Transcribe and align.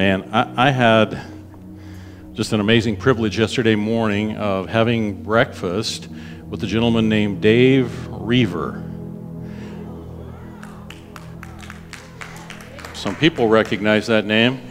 Man, 0.00 0.30
I, 0.32 0.68
I 0.68 0.70
had 0.70 1.20
just 2.32 2.54
an 2.54 2.60
amazing 2.60 2.96
privilege 2.96 3.38
yesterday 3.38 3.74
morning 3.74 4.34
of 4.34 4.66
having 4.66 5.22
breakfast 5.22 6.08
with 6.48 6.64
a 6.64 6.66
gentleman 6.66 7.10
named 7.10 7.42
Dave 7.42 8.06
Roever. 8.06 8.82
Some 12.94 13.14
people 13.14 13.48
recognize 13.48 14.06
that 14.06 14.24
name. 14.24 14.62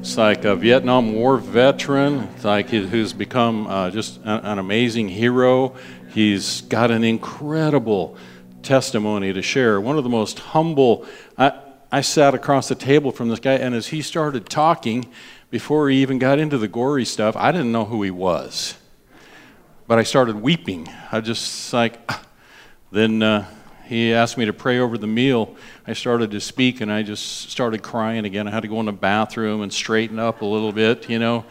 It's 0.00 0.16
like 0.16 0.46
a 0.46 0.56
Vietnam 0.56 1.12
War 1.12 1.36
veteran, 1.36 2.20
it's 2.34 2.44
like 2.44 2.70
he, 2.70 2.86
who's 2.86 3.12
become 3.12 3.66
uh, 3.66 3.90
just 3.90 4.16
an, 4.24 4.40
an 4.46 4.58
amazing 4.58 5.10
hero. 5.10 5.76
He's 6.14 6.62
got 6.62 6.90
an 6.90 7.04
incredible 7.04 8.16
testimony 8.62 9.30
to 9.34 9.42
share. 9.42 9.78
One 9.78 9.98
of 9.98 10.04
the 10.04 10.10
most 10.10 10.38
humble. 10.38 11.06
I, 11.90 12.00
sat 12.02 12.34
across 12.34 12.68
the 12.68 12.74
table 12.74 13.12
from 13.12 13.28
this 13.28 13.40
guy, 13.40 13.54
and 13.54 13.74
as 13.74 13.88
he 13.88 14.02
started 14.02 14.48
talking, 14.48 15.06
before 15.50 15.88
he 15.88 16.02
even 16.02 16.18
got 16.18 16.38
into 16.38 16.58
the 16.58 16.68
gory 16.68 17.04
stuff, 17.04 17.36
I 17.36 17.52
didn't 17.52 17.72
know 17.72 17.84
who 17.84 18.02
he 18.02 18.10
was. 18.10 18.74
But 19.86 19.98
I 19.98 20.02
started 20.02 20.36
weeping. 20.36 20.88
I 21.10 21.20
just 21.20 21.72
like, 21.72 21.98
then 22.90 23.22
uh, 23.22 23.46
he 23.86 24.12
asked 24.12 24.36
me 24.36 24.44
to 24.44 24.52
pray 24.52 24.78
over 24.78 24.98
the 24.98 25.06
meal. 25.06 25.56
I 25.86 25.94
started 25.94 26.30
to 26.32 26.40
speak, 26.40 26.82
and 26.82 26.92
I 26.92 27.02
just 27.02 27.50
started 27.50 27.82
crying 27.82 28.26
again. 28.26 28.46
I 28.46 28.50
had 28.50 28.60
to 28.60 28.68
go 28.68 28.80
in 28.80 28.86
the 28.86 28.92
bathroom 28.92 29.62
and 29.62 29.72
straighten 29.72 30.18
up 30.18 30.42
a 30.42 30.46
little 30.46 30.72
bit, 30.72 31.08
you 31.08 31.18
know, 31.18 31.46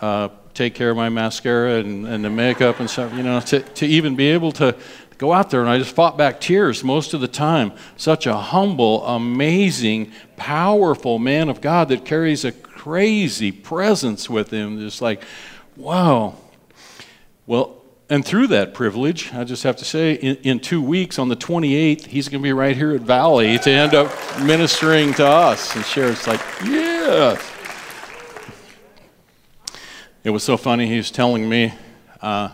uh, 0.00 0.28
take 0.54 0.74
care 0.74 0.90
of 0.90 0.96
my 0.96 1.08
mascara 1.08 1.74
and, 1.74 2.06
and 2.06 2.24
the 2.24 2.30
makeup 2.30 2.78
and 2.78 2.88
stuff, 2.88 3.12
you 3.12 3.24
know, 3.24 3.40
to, 3.40 3.60
to 3.60 3.86
even 3.86 4.14
be 4.14 4.28
able 4.28 4.52
to 4.52 4.76
go 5.18 5.32
out 5.32 5.50
there 5.50 5.60
and 5.60 5.70
I 5.70 5.78
just 5.78 5.94
fought 5.94 6.16
back 6.16 6.40
tears 6.40 6.84
most 6.84 7.14
of 7.14 7.20
the 7.20 7.28
time. 7.28 7.72
Such 7.96 8.26
a 8.26 8.36
humble, 8.36 9.06
amazing, 9.06 10.12
powerful 10.36 11.18
man 11.18 11.48
of 11.48 11.60
God 11.60 11.88
that 11.88 12.04
carries 12.04 12.44
a 12.44 12.52
crazy 12.52 13.52
presence 13.52 14.28
with 14.28 14.50
him. 14.50 14.78
Just 14.78 15.00
like, 15.00 15.22
wow. 15.76 16.36
Well, 17.46 17.82
and 18.10 18.24
through 18.24 18.48
that 18.48 18.74
privilege, 18.74 19.32
I 19.32 19.44
just 19.44 19.62
have 19.62 19.76
to 19.76 19.84
say, 19.84 20.14
in, 20.14 20.36
in 20.36 20.60
two 20.60 20.82
weeks, 20.82 21.18
on 21.18 21.28
the 21.28 21.36
28th, 21.36 22.06
he's 22.06 22.28
going 22.28 22.42
to 22.42 22.46
be 22.46 22.52
right 22.52 22.76
here 22.76 22.92
at 22.92 23.00
Valley 23.00 23.58
to 23.58 23.70
end 23.70 23.94
up 23.94 24.12
ministering 24.42 25.14
to 25.14 25.26
us 25.26 25.74
and 25.74 25.84
share. 25.84 26.10
It's 26.10 26.26
like, 26.26 26.40
yeah. 26.64 27.40
It 30.22 30.30
was 30.30 30.42
so 30.42 30.56
funny. 30.56 30.86
He 30.86 30.96
was 30.96 31.10
telling 31.10 31.48
me 31.48 31.72
uh, 32.20 32.50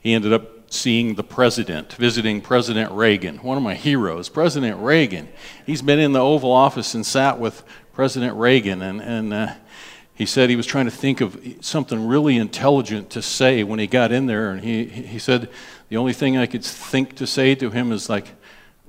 he 0.00 0.14
ended 0.14 0.32
up 0.32 0.55
seeing 0.68 1.14
the 1.14 1.24
president, 1.24 1.92
visiting 1.94 2.40
President 2.40 2.90
Reagan, 2.92 3.38
one 3.38 3.56
of 3.56 3.62
my 3.62 3.74
heroes, 3.74 4.28
President 4.28 4.80
Reagan. 4.80 5.28
He's 5.64 5.82
been 5.82 5.98
in 5.98 6.12
the 6.12 6.20
Oval 6.20 6.52
Office 6.52 6.94
and 6.94 7.04
sat 7.04 7.38
with 7.38 7.62
President 7.92 8.36
Reagan, 8.36 8.82
and, 8.82 9.00
and 9.00 9.32
uh, 9.32 9.54
he 10.14 10.26
said 10.26 10.50
he 10.50 10.56
was 10.56 10.66
trying 10.66 10.86
to 10.86 10.90
think 10.90 11.20
of 11.20 11.38
something 11.60 12.06
really 12.06 12.36
intelligent 12.36 13.10
to 13.10 13.22
say 13.22 13.62
when 13.62 13.78
he 13.78 13.86
got 13.86 14.12
in 14.12 14.26
there, 14.26 14.50
and 14.50 14.62
he, 14.62 14.84
he 14.84 15.18
said, 15.18 15.48
The 15.88 15.96
only 15.96 16.12
thing 16.12 16.36
I 16.36 16.46
could 16.46 16.64
think 16.64 17.16
to 17.16 17.26
say 17.26 17.54
to 17.54 17.70
him 17.70 17.92
is, 17.92 18.08
like, 18.08 18.28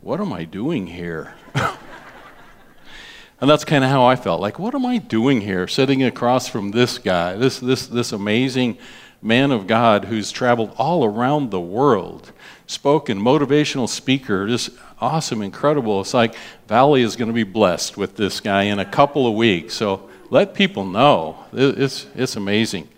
what 0.01 0.21
am 0.21 0.31
I 0.31 0.45
doing 0.45 0.87
here? 0.87 1.35
and 1.55 3.49
that's 3.49 3.65
kind 3.65 3.83
of 3.83 3.89
how 3.89 4.05
I 4.05 4.15
felt. 4.15 4.39
Like, 4.41 4.57
what 4.57 4.73
am 4.73 4.85
I 4.85 4.99
doing 4.99 5.41
here, 5.41 5.67
sitting 5.67 6.01
across 6.03 6.47
from 6.47 6.71
this 6.71 6.97
guy, 6.97 7.35
this, 7.35 7.59
this, 7.59 7.87
this 7.87 8.11
amazing 8.13 8.77
man 9.21 9.51
of 9.51 9.67
God 9.67 10.05
who's 10.05 10.31
traveled 10.31 10.73
all 10.77 11.03
around 11.03 11.51
the 11.51 11.59
world, 11.59 12.31
spoken, 12.67 13.19
motivational 13.19 13.89
speaker, 13.89 14.47
just 14.47 14.69
awesome, 14.99 15.41
incredible. 15.41 16.01
It's 16.01 16.13
like 16.13 16.35
Valley 16.67 17.01
is 17.01 17.15
going 17.15 17.29
to 17.29 17.33
be 17.33 17.43
blessed 17.43 17.97
with 17.97 18.15
this 18.15 18.39
guy 18.39 18.63
in 18.63 18.79
a 18.79 18.85
couple 18.85 19.27
of 19.27 19.33
weeks. 19.33 19.73
So 19.73 20.09
let 20.29 20.53
people 20.53 20.85
know. 20.85 21.45
It's, 21.53 22.07
it's 22.15 22.35
amazing. 22.35 22.89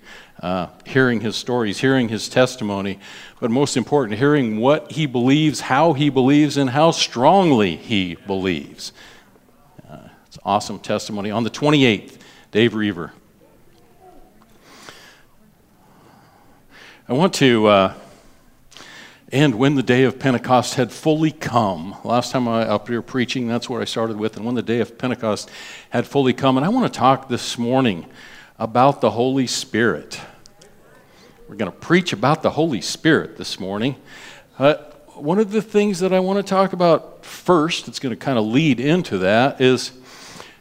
Uh, 0.42 0.68
hearing 0.86 1.20
his 1.20 1.36
stories, 1.36 1.80
hearing 1.80 2.08
his 2.08 2.30
testimony, 2.30 2.98
but 3.42 3.52
most 3.52 3.76
important, 3.76 4.18
hearing 4.18 4.58
what 4.58 4.94
he 4.94 5.06
believes, 5.06 5.60
how 5.60 5.92
he 5.92 6.10
believes, 6.10 6.56
and 6.56 6.70
how 6.70 6.92
strongly 6.92 7.76
he 7.76 8.16
believes. 8.16 8.94
Uh, 9.90 9.98
it's 10.28 10.40
awesome 10.46 10.80
testimony. 10.80 11.30
On 11.30 11.44
the 11.44 11.50
28th, 11.50 12.18
Dave 12.52 12.74
Roever. 12.74 13.12
I 17.10 17.14
want 17.14 17.34
to 17.36 17.66
uh, 17.66 17.94
end 19.32 19.56
when 19.56 19.74
the 19.74 19.82
day 19.82 20.04
of 20.04 20.20
Pentecost 20.20 20.76
had 20.76 20.92
fully 20.92 21.32
come. 21.32 21.96
Last 22.04 22.32
time 22.32 22.48
I 22.48 22.62
up 22.62 22.88
here 22.88 23.02
preaching, 23.02 23.48
that's 23.48 23.68
where 23.68 23.82
I 23.82 23.86
started 23.86 24.18
with, 24.18 24.38
and 24.38 24.46
when 24.46 24.54
the 24.54 24.62
day 24.62 24.80
of 24.80 24.96
Pentecost 24.96 25.50
had 25.90 26.06
fully 26.06 26.34
come. 26.34 26.56
And 26.56 26.64
I 26.64 26.70
want 26.70 26.94
to 26.94 27.00
talk 27.00 27.28
this 27.28 27.58
morning 27.58 28.06
about 28.60 29.02
the 29.02 29.10
Holy 29.10 29.48
Spirit. 29.48 30.22
We're 31.48 31.56
going 31.56 31.72
to 31.72 31.76
preach 31.76 32.14
about 32.14 32.44
the 32.44 32.52
Holy 32.52 32.80
Spirit 32.80 33.38
this 33.38 33.60
morning. 33.60 33.96
Uh, 34.60 34.76
one 35.16 35.40
of 35.40 35.50
the 35.50 35.64
things 35.64 35.98
that 36.02 36.14
I 36.14 36.20
want 36.20 36.38
to 36.38 36.44
talk 36.44 36.74
about 36.74 37.26
first, 37.26 37.88
that's 37.88 37.98
going 37.98 38.16
to 38.16 38.24
kind 38.24 38.38
of 38.38 38.46
lead 38.46 38.80
into 38.80 39.18
that, 39.18 39.60
is, 39.60 39.94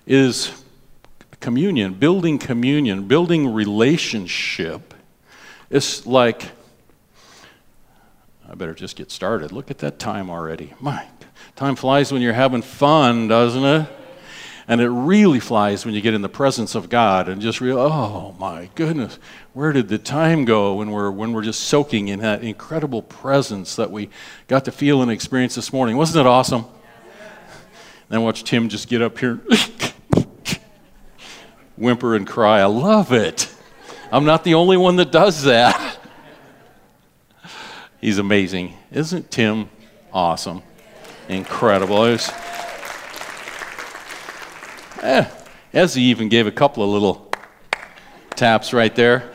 is 0.07 0.65
communion, 1.41 1.93
building 1.93 2.39
communion, 2.39 3.07
building 3.07 3.53
relationship 3.53 4.95
it's 5.71 6.07
like, 6.07 6.51
I 8.49 8.55
better 8.55 8.75
just 8.75 8.97
get 8.97 9.11
started. 9.11 9.53
Look 9.53 9.71
at 9.71 9.79
that 9.79 9.99
time 9.99 10.31
already. 10.31 10.73
My, 10.81 11.07
time 11.57 11.77
flies 11.77 12.11
when 12.11 12.23
you're 12.23 12.33
having 12.33 12.63
fun, 12.63 13.29
doesn't 13.29 13.65
it? 13.65 13.89
And 14.67 14.83
it 14.83 14.91
really 14.91 15.41
flies 15.41 15.87
when 15.87 15.95
you 15.95 16.03
get 16.03 16.13
in 16.13 16.21
the 16.21 16.29
presence 16.29 16.75
of 16.75 16.91
God 16.91 17.29
and 17.29 17.41
just 17.41 17.63
realize, 17.63 17.91
oh 17.91 18.35
my 18.39 18.69
goodness, 18.75 19.19
where 19.55 19.73
did 19.73 19.89
the 19.89 19.97
time 19.97 20.45
go 20.45 20.75
when 20.75 20.91
we're, 20.91 21.11
when 21.11 21.33
we're 21.33 21.43
just 21.43 21.61
soaking 21.61 22.09
in 22.09 22.21
that 22.21 22.43
incredible 22.43 23.01
presence 23.01 23.77
that 23.77 23.91
we 23.91 24.11
got 24.47 24.67
to 24.67 24.73
feel 24.73 25.01
and 25.01 25.11
experience 25.11 25.55
this 25.55 25.73
morning? 25.73 25.97
Wasn't 25.97 26.21
it 26.21 26.27
awesome? 26.27 26.67
Then 28.11 28.23
watch 28.23 28.45
Tim 28.45 28.69
just 28.69 28.89
get 28.89 29.01
up 29.01 29.19
here, 29.19 29.37
whimper 31.77 32.15
and 32.15 32.27
cry. 32.27 32.61
I 32.61 32.67
love 32.67 33.13
it. 33.13 33.55
I'm 34.11 34.25
not 34.25 34.43
the 34.43 34.55
only 34.55 34.79
one 34.79 34.97
that 34.97 35.13
does 35.13 35.43
that. 35.43 35.99
He's 38.01 38.17
amazing. 38.19 38.75
Isn't 38.91 39.31
Tim 39.31 39.69
awesome? 40.13 40.63
Incredible. 41.29 41.97
Was, 41.99 42.31
eh, 45.03 45.27
even 45.75 46.29
gave 46.31 46.47
a 46.47 46.53
couple 46.53 46.83
of 46.83 46.89
little 46.89 47.31
taps 48.31 48.73
right 48.73 48.95
there. 48.95 49.31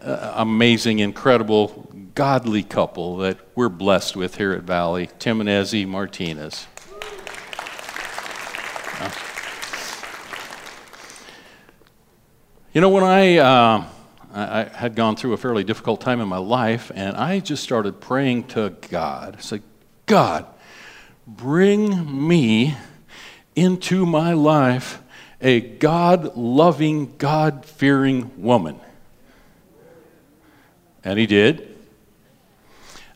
Uh, 0.00 0.32
amazing, 0.36 1.00
incredible, 1.00 1.90
godly 2.14 2.62
couple 2.62 3.18
that 3.18 3.38
we're 3.54 3.68
blessed 3.68 4.16
with 4.16 4.36
here 4.36 4.52
at 4.52 4.62
Valley, 4.62 5.10
Tim 5.18 5.40
and 5.40 5.48
Ezzy 5.48 5.86
Martinez. 5.86 6.66
You 12.72 12.80
know, 12.80 12.90
when 12.90 13.02
I, 13.02 13.38
uh, 13.38 13.84
I, 14.32 14.62
had 14.62 14.94
gone 14.94 15.16
through 15.16 15.32
a 15.32 15.36
fairly 15.36 15.64
difficult 15.64 16.00
time 16.00 16.20
in 16.20 16.28
my 16.28 16.38
life, 16.38 16.92
and 16.94 17.16
I 17.16 17.40
just 17.40 17.64
started 17.64 18.00
praying 18.00 18.44
to 18.48 18.72
God. 18.90 19.34
I 19.38 19.40
said, 19.40 19.62
God, 20.06 20.46
bring 21.26 22.28
me 22.28 22.76
into 23.56 24.06
my 24.06 24.34
life 24.34 25.02
a 25.40 25.58
God 25.58 26.36
loving, 26.36 27.16
God 27.16 27.64
fearing 27.66 28.30
woman. 28.40 28.78
And 31.02 31.18
He 31.18 31.26
did. 31.26 31.69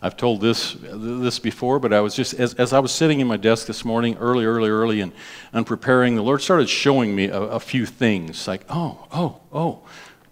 I've 0.05 0.19
told 0.19 0.43
this, 0.43 0.77
this 0.83 1.39
before, 1.39 1.79
but 1.79 1.95
I 1.95 2.03
was 2.03 2.15
just, 2.15 2.35
as, 2.35 2.53
as 2.55 2.75
I 2.75 2.79
was 2.79 2.93
sitting 2.93 3.21
in 3.21 3.27
my 3.27 3.39
desk 3.39 3.67
this 3.67 3.87
morning, 3.87 4.19
early, 4.19 4.45
early, 4.45 4.69
early, 4.69 5.01
and, 5.01 5.13
and 5.51 5.67
preparing, 5.67 6.15
the 6.15 6.23
Lord 6.23 6.43
started 6.43 6.69
showing 6.69 7.17
me 7.17 7.29
a, 7.29 7.41
a 7.41 7.59
few 7.59 7.87
things 7.87 8.47
like, 8.47 8.67
oh, 8.69 9.07
oh, 9.11 9.41
oh, 9.51 9.81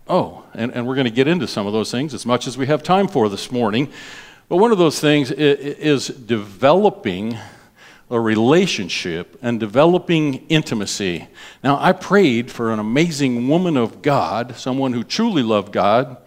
oh. 0.09 0.45
And, 0.53 0.75
and 0.75 0.87
we're 0.87 0.95
going 0.95 1.07
to 1.07 1.11
get 1.11 1.27
into 1.27 1.47
some 1.47 1.67
of 1.67 1.73
those 1.73 1.91
things 1.91 2.13
as 2.13 2.27
much 2.27 2.47
as 2.47 2.59
we 2.59 2.67
have 2.67 2.83
time 2.83 3.09
for 3.09 3.31
this 3.31 3.51
morning. 3.51 3.91
But 4.51 4.59
one 4.59 4.73
of 4.73 4.79
those 4.79 5.01
things 5.01 5.31
is, 5.31 6.09
is 6.09 6.09
developing 6.19 7.39
a 8.11 8.21
relationship 8.21 9.39
and 9.41 9.59
developing 9.59 10.47
intimacy. 10.51 11.29
Now, 11.65 11.79
I 11.81 11.93
prayed 11.93 12.51
for 12.51 12.75
an 12.75 12.79
amazing 12.79 13.49
woman 13.49 13.79
of 13.79 14.03
God, 14.03 14.55
someone 14.55 14.93
who 14.93 15.03
truly 15.03 15.43
loved 15.43 15.73
God 15.73 16.19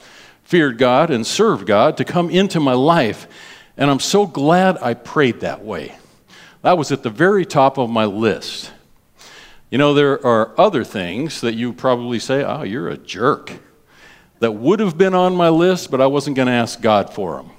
feared 0.45 0.77
God 0.77 1.09
and 1.09 1.27
served 1.27 1.65
God 1.65 1.97
to 1.97 2.05
come 2.05 2.29
into 2.29 2.59
my 2.59 2.73
life. 2.73 3.27
And 3.75 3.91
I'm 3.91 3.99
so 3.99 4.25
glad 4.25 4.77
I 4.77 4.93
prayed 4.93 5.41
that 5.41 5.63
way. 5.63 5.95
That 6.61 6.77
was 6.77 6.91
at 6.91 7.03
the 7.03 7.09
very 7.09 7.45
top 7.45 7.77
of 7.77 7.89
my 7.89 8.05
list. 8.05 8.71
You 9.69 9.77
know, 9.77 9.93
there 9.93 10.25
are 10.25 10.57
other 10.59 10.83
things 10.83 11.41
that 11.41 11.55
you 11.55 11.73
probably 11.73 12.19
say, 12.19 12.43
oh, 12.43 12.63
you're 12.63 12.87
a 12.87 12.97
jerk, 12.97 13.51
that 14.39 14.51
would 14.51 14.79
have 14.79 14.97
been 14.97 15.13
on 15.13 15.35
my 15.35 15.49
list, 15.49 15.91
but 15.91 15.99
I 15.99 16.07
wasn't 16.07 16.35
going 16.35 16.47
to 16.47 16.53
ask 16.53 16.79
God 16.79 17.13
for 17.13 17.37
them. 17.37 17.51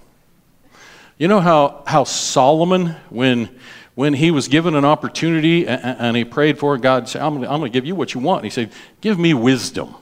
You 1.18 1.28
know 1.28 1.40
how, 1.40 1.82
how 1.86 2.04
Solomon, 2.04 2.94
when, 3.08 3.48
when 3.94 4.14
he 4.14 4.30
was 4.30 4.48
given 4.48 4.74
an 4.74 4.84
opportunity 4.84 5.66
and, 5.66 6.16
he 6.16 6.24
prayed 6.24 6.58
for 6.58 6.74
it, 6.74 6.82
God 6.82 7.08
said, 7.08 7.22
I'm 7.22 7.40
going 7.40 7.62
to 7.62 7.68
give 7.70 7.86
you 7.86 7.94
what 7.94 8.14
you 8.14 8.20
want. 8.20 8.40
And 8.42 8.44
he 8.44 8.50
said, 8.50 8.70
Give 9.00 9.18
me 9.18 9.34
wisdom. 9.34 9.94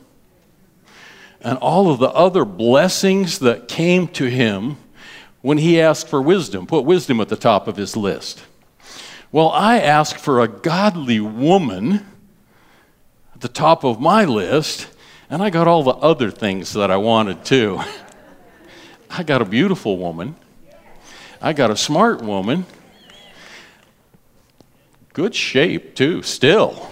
And 1.44 1.58
all 1.58 1.90
of 1.90 1.98
the 1.98 2.08
other 2.08 2.46
blessings 2.46 3.38
that 3.40 3.68
came 3.68 4.08
to 4.08 4.24
him 4.24 4.78
when 5.42 5.58
he 5.58 5.78
asked 5.78 6.08
for 6.08 6.22
wisdom, 6.22 6.66
put 6.66 6.86
wisdom 6.86 7.20
at 7.20 7.28
the 7.28 7.36
top 7.36 7.68
of 7.68 7.76
his 7.76 7.98
list. 7.98 8.42
Well, 9.30 9.50
I 9.50 9.78
asked 9.78 10.18
for 10.18 10.40
a 10.40 10.48
godly 10.48 11.20
woman 11.20 12.06
at 13.34 13.42
the 13.42 13.48
top 13.48 13.84
of 13.84 14.00
my 14.00 14.24
list, 14.24 14.88
and 15.28 15.42
I 15.42 15.50
got 15.50 15.68
all 15.68 15.82
the 15.82 15.90
other 15.90 16.30
things 16.30 16.72
that 16.72 16.90
I 16.90 16.96
wanted 16.96 17.44
too. 17.44 17.78
I 19.10 19.22
got 19.22 19.42
a 19.42 19.44
beautiful 19.44 19.98
woman. 19.98 20.36
I 21.42 21.52
got 21.52 21.70
a 21.70 21.76
smart 21.76 22.22
woman. 22.22 22.64
Good 25.12 25.34
shape, 25.34 25.94
too, 25.94 26.22
still. 26.22 26.90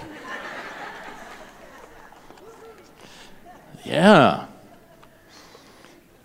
Yeah. 3.84 4.46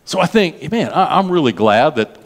So 0.06 0.20
I 0.20 0.26
think, 0.26 0.72
man, 0.72 0.90
I, 0.92 1.20
am 1.20 1.30
really 1.30 1.52
glad 1.52 1.96
that 1.96 2.18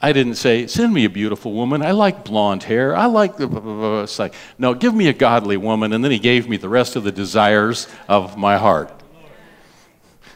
I 0.00 0.12
didn't 0.12 0.34
say, 0.34 0.66
send 0.66 0.92
me 0.92 1.04
a 1.04 1.10
beautiful 1.10 1.52
woman. 1.52 1.82
I 1.82 1.92
like 1.92 2.24
blonde 2.24 2.62
hair. 2.62 2.94
I 2.94 3.06
like 3.06 3.36
the. 3.36 4.02
It's 4.02 4.18
like, 4.18 4.34
no, 4.58 4.74
give 4.74 4.94
me 4.94 5.08
a 5.08 5.12
godly 5.12 5.56
woman. 5.56 5.92
And 5.92 6.04
then 6.04 6.12
he 6.12 6.18
gave 6.18 6.48
me 6.48 6.56
the 6.56 6.68
rest 6.68 6.96
of 6.96 7.04
the 7.04 7.12
desires 7.12 7.88
of 8.08 8.36
my 8.36 8.58
heart. 8.58 8.92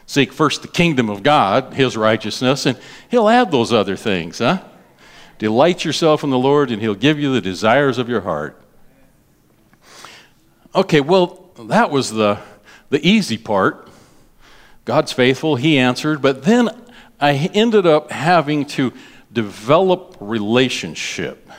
Seek 0.05 0.33
first 0.33 0.61
the 0.61 0.67
kingdom 0.67 1.09
of 1.09 1.23
God, 1.23 1.73
his 1.73 1.95
righteousness, 1.95 2.65
and 2.65 2.77
he'll 3.09 3.29
add 3.29 3.51
those 3.51 3.71
other 3.71 3.95
things, 3.95 4.39
huh? 4.39 4.61
Delight 5.37 5.85
yourself 5.85 6.23
in 6.23 6.29
the 6.29 6.37
Lord, 6.37 6.71
and 6.71 6.81
he'll 6.81 6.93
give 6.93 7.19
you 7.19 7.33
the 7.33 7.41
desires 7.41 7.97
of 7.97 8.09
your 8.09 8.21
heart. 8.21 8.61
Okay, 10.75 11.01
well, 11.01 11.51
that 11.57 11.89
was 11.89 12.11
the, 12.11 12.39
the 12.89 13.05
easy 13.07 13.37
part. 13.37 13.89
God's 14.85 15.13
faithful, 15.13 15.55
he 15.55 15.77
answered, 15.77 16.21
but 16.21 16.43
then 16.43 16.69
I 17.19 17.49
ended 17.53 17.85
up 17.85 18.11
having 18.11 18.65
to 18.65 18.91
develop 19.31 20.17
relationship. 20.19 21.49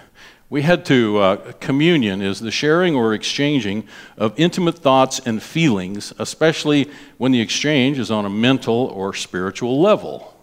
We 0.51 0.63
had 0.63 0.85
to, 0.87 1.19
uh, 1.19 1.53
communion 1.59 2.21
is 2.21 2.39
the 2.39 2.51
sharing 2.51 2.95
or 2.95 3.15
exchanging 3.15 3.89
of 4.17 4.39
intimate 4.39 4.79
thoughts 4.79 5.21
and 5.21 5.43
feelings, 5.43 6.13
especially 6.19 6.91
when 7.17 7.33
the 7.33 7.41
exchange 7.41 7.99
is 7.99 8.11
on 8.11 8.25
a 8.25 8.31
mental 8.31 8.75
or 8.75 9.15
spiritual 9.15 9.81
level. 9.81 10.37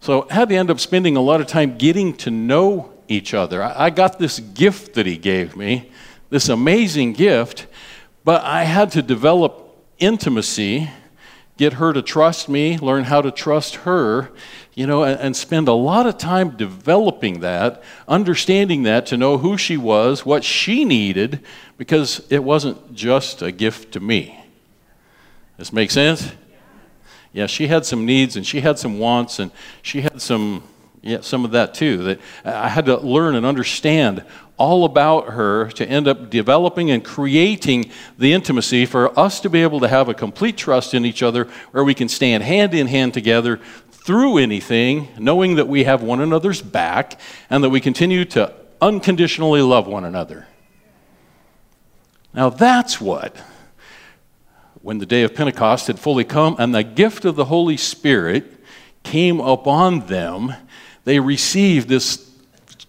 So 0.00 0.28
I 0.30 0.34
had 0.34 0.48
to 0.50 0.54
end 0.54 0.70
up 0.70 0.78
spending 0.78 1.16
a 1.16 1.20
lot 1.20 1.40
of 1.40 1.48
time 1.48 1.76
getting 1.76 2.16
to 2.18 2.30
know 2.30 2.92
each 3.08 3.34
other. 3.34 3.62
I, 3.62 3.86
I 3.86 3.90
got 3.90 4.18
this 4.18 4.38
gift 4.38 4.94
that 4.94 5.04
he 5.04 5.16
gave 5.16 5.56
me, 5.56 5.90
this 6.30 6.48
amazing 6.48 7.14
gift, 7.14 7.66
but 8.24 8.42
I 8.44 8.64
had 8.64 8.92
to 8.92 9.02
develop 9.02 9.76
intimacy, 9.98 10.88
get 11.58 11.74
her 11.74 11.92
to 11.92 12.00
trust 12.00 12.48
me, 12.48 12.78
learn 12.78 13.04
how 13.04 13.20
to 13.20 13.30
trust 13.30 13.74
her, 13.76 14.30
you 14.74 14.86
know, 14.86 15.02
and, 15.02 15.20
and, 15.20 15.36
spend 15.36 15.68
a 15.68 15.72
lot 15.72 16.06
of 16.06 16.16
time 16.16 16.56
developing 16.56 17.40
that, 17.40 17.82
understanding 18.06 18.84
that 18.84 19.04
to 19.06 19.16
know 19.16 19.36
who 19.38 19.58
she 19.58 19.76
was, 19.76 20.24
what 20.24 20.44
she 20.44 20.84
needed, 20.84 21.40
because 21.76 22.24
it 22.30 22.44
wasn't 22.44 22.94
just 22.94 23.42
a 23.42 23.50
gift 23.50 23.92
to 23.92 24.00
me. 24.00 24.40
This 25.58 25.72
makes 25.72 25.92
sense? 25.92 26.32
Yeah, 27.32 27.46
she 27.46 27.66
had 27.66 27.84
some 27.84 28.06
needs 28.06 28.36
and 28.36 28.46
she 28.46 28.60
had 28.60 28.78
some 28.78 28.98
wants 29.00 29.40
and 29.40 29.50
she 29.82 30.00
had 30.00 30.22
some 30.22 30.62
yeah, 31.02 31.20
some 31.20 31.44
of 31.44 31.52
that 31.52 31.74
too. 31.74 31.98
That 31.98 32.20
I 32.44 32.68
had 32.68 32.86
to 32.86 32.96
learn 32.98 33.34
and 33.34 33.46
understand 33.46 34.24
all 34.58 34.84
about 34.84 35.28
her 35.30 35.70
to 35.70 35.88
end 35.88 36.06
up 36.08 36.30
developing 36.30 36.90
and 36.90 37.04
creating 37.04 37.90
the 38.18 38.32
intimacy 38.32 38.84
for 38.84 39.18
us 39.18 39.40
to 39.40 39.48
be 39.48 39.62
able 39.62 39.80
to 39.80 39.88
have 39.88 40.08
a 40.08 40.14
complete 40.14 40.56
trust 40.56 40.92
in 40.94 41.04
each 41.04 41.22
other 41.22 41.44
where 41.70 41.84
we 41.84 41.94
can 41.94 42.08
stand 42.08 42.42
hand 42.42 42.74
in 42.74 42.88
hand 42.88 43.14
together 43.14 43.60
through 43.90 44.38
anything, 44.38 45.08
knowing 45.18 45.56
that 45.56 45.68
we 45.68 45.84
have 45.84 46.02
one 46.02 46.20
another's 46.20 46.60
back 46.60 47.20
and 47.48 47.62
that 47.62 47.70
we 47.70 47.80
continue 47.80 48.24
to 48.24 48.52
unconditionally 48.80 49.62
love 49.62 49.86
one 49.86 50.04
another. 50.04 50.46
Now, 52.34 52.50
that's 52.50 53.00
what, 53.00 53.36
when 54.82 54.98
the 54.98 55.06
day 55.06 55.22
of 55.22 55.34
Pentecost 55.34 55.86
had 55.86 55.98
fully 55.98 56.24
come 56.24 56.56
and 56.58 56.74
the 56.74 56.82
gift 56.84 57.24
of 57.24 57.36
the 57.36 57.46
Holy 57.46 57.76
Spirit 57.76 58.44
came 59.02 59.40
upon 59.40 60.06
them, 60.06 60.54
they 61.04 61.20
received 61.20 61.88
this 61.88 62.27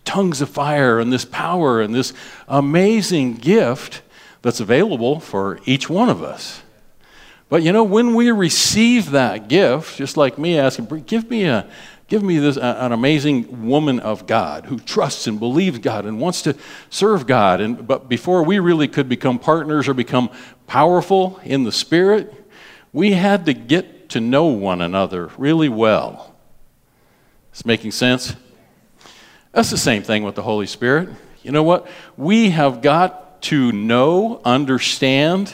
tongues 0.06 0.42
of 0.42 0.50
fire 0.50 1.00
and 1.00 1.12
this 1.12 1.26
power 1.26 1.82
and 1.82 1.94
this 1.94 2.14
amazing 2.48 3.36
gift 3.36 4.02
that's 4.42 4.60
available 4.60 5.20
for 5.20 5.60
each 5.66 5.90
one 5.90 6.10
of 6.10 6.24
us. 6.24 6.62
But 7.50 7.64
you 7.64 7.72
know, 7.72 7.84
when 7.84 8.14
we 8.14 8.32
receive 8.32 9.12
that 9.12 9.48
gift, 9.48 9.98
just 9.98 10.18
like 10.18 10.38
me 10.38 10.58
asking, 10.58 10.86
give 11.06 11.30
me 11.30 11.46
a 11.46 11.70
give 12.08 12.24
me 12.24 12.40
this 12.40 12.58
an 12.58 12.92
amazing 12.92 13.68
woman 13.68 14.00
of 14.00 14.26
God 14.26 14.66
who 14.66 14.80
trusts 14.80 15.28
and 15.28 15.40
believes 15.40 15.78
God 15.80 16.06
and 16.06 16.20
wants 16.20 16.42
to 16.44 16.56
serve 16.90 17.28
God. 17.28 17.62
And 17.62 17.88
but 17.88 18.10
before 18.10 18.44
we 18.44 18.60
really 18.60 18.88
could 18.88 19.10
become 19.10 19.40
partners 19.40 19.88
or 19.88 19.94
become 19.94 20.30
powerful 20.68 21.40
in 21.44 21.64
the 21.64 21.72
spirit, 21.72 22.34
we 22.94 23.14
had 23.14 23.46
to 23.46 23.54
get 23.54 24.10
to 24.10 24.20
know 24.20 24.46
one 24.46 24.82
another 24.82 25.30
really 25.38 25.70
well. 25.70 26.36
It's 27.52 27.66
making 27.66 27.92
sense? 27.92 28.36
That's 29.52 29.72
the 29.72 29.78
same 29.78 30.04
thing 30.04 30.24
with 30.24 30.36
the 30.36 30.44
Holy 30.44 30.68
Spirit. 30.68 31.10
You 31.42 31.52
know 31.52 31.64
what? 31.64 31.88
We 32.18 32.52
have 32.52 32.82
got 32.82 33.42
to 33.44 33.72
know, 33.72 34.42
understand, 34.46 35.54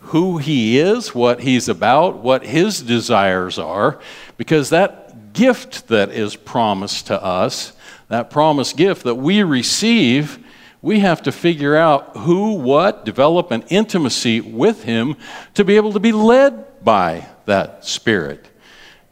who 0.00 0.38
he 0.38 0.78
is, 0.78 1.14
what 1.14 1.40
he's 1.40 1.68
about, 1.68 2.18
what 2.18 2.44
his 2.44 2.82
desires 2.82 3.58
are, 3.58 4.00
because 4.36 4.70
that 4.70 5.32
gift 5.32 5.88
that 5.88 6.10
is 6.10 6.34
promised 6.34 7.06
to 7.06 7.22
us, 7.22 7.72
that 8.08 8.30
promised 8.30 8.76
gift 8.76 9.04
that 9.04 9.14
we 9.14 9.42
receive, 9.42 10.44
we 10.82 10.98
have 11.00 11.22
to 11.22 11.30
figure 11.30 11.76
out 11.76 12.16
who, 12.16 12.54
what, 12.54 13.04
develop 13.04 13.52
an 13.52 13.62
intimacy 13.68 14.40
with 14.40 14.82
him 14.82 15.16
to 15.54 15.64
be 15.64 15.76
able 15.76 15.92
to 15.92 16.00
be 16.00 16.12
led 16.12 16.84
by 16.84 17.26
that 17.46 17.84
spirit. 17.84 18.48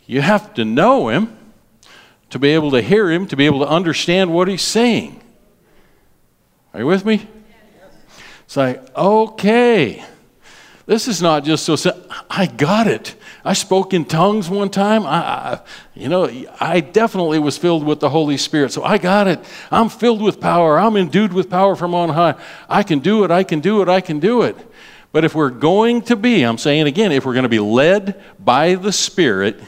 You 0.07 0.21
have 0.21 0.53
to 0.55 0.65
know 0.65 1.09
him 1.09 1.37
to 2.31 2.39
be 2.39 2.51
able 2.51 2.71
to 2.73 2.81
hear 2.81 3.11
him, 3.11 3.27
to 3.27 3.37
be 3.37 3.47
able 3.47 3.61
to 3.61 3.69
understand 3.69 4.33
what 4.33 4.49
he's 4.49 4.63
saying. 4.63 5.21
Are 6.73 6.81
you 6.81 6.87
with 6.87 7.05
me? 7.05 7.27
It's 8.45 8.57
like, 8.57 8.97
okay. 8.97 10.05
This 10.87 11.07
is 11.07 11.23
not 11.23 11.45
just 11.45 11.65
so 11.65 11.77
I 12.29 12.47
got 12.47 12.89
it. 12.89 13.15
I 13.45 13.53
spoke 13.53 13.95
in 13.95 14.05
tongues 14.05 14.51
one 14.51 14.71
time. 14.71 15.05
I, 15.07 15.61
you 15.95 16.09
know, 16.09 16.29
I 16.59 16.81
definitely 16.81 17.39
was 17.39 17.57
filled 17.57 17.85
with 17.85 18.01
the 18.01 18.09
Holy 18.09 18.37
Spirit. 18.37 18.73
So 18.73 18.83
I 18.83 18.99
got 18.99 19.29
it. 19.29 19.39
I'm 19.71 19.89
filled 19.89 20.21
with 20.21 20.41
power. 20.41 20.81
I'm 20.81 20.97
endued 20.97 21.33
with 21.33 21.49
power 21.49 21.77
from 21.77 21.95
on 21.95 22.09
high. 22.09 22.35
I 22.69 22.83
can 22.83 22.99
do 22.99 23.23
it. 23.23 23.31
I 23.31 23.45
can 23.45 23.61
do 23.61 23.83
it. 23.83 23.89
I 23.89 24.01
can 24.01 24.19
do 24.19 24.43
it. 24.43 24.57
But 25.13 25.25
if 25.25 25.35
we're 25.35 25.51
going 25.51 26.03
to 26.03 26.17
be, 26.17 26.43
I'm 26.43 26.59
saying 26.59 26.87
again, 26.87 27.13
if 27.13 27.25
we're 27.25 27.35
going 27.35 27.45
to 27.45 27.49
be 27.49 27.61
led 27.61 28.21
by 28.39 28.75
the 28.75 28.93
Spirit, 28.93 29.61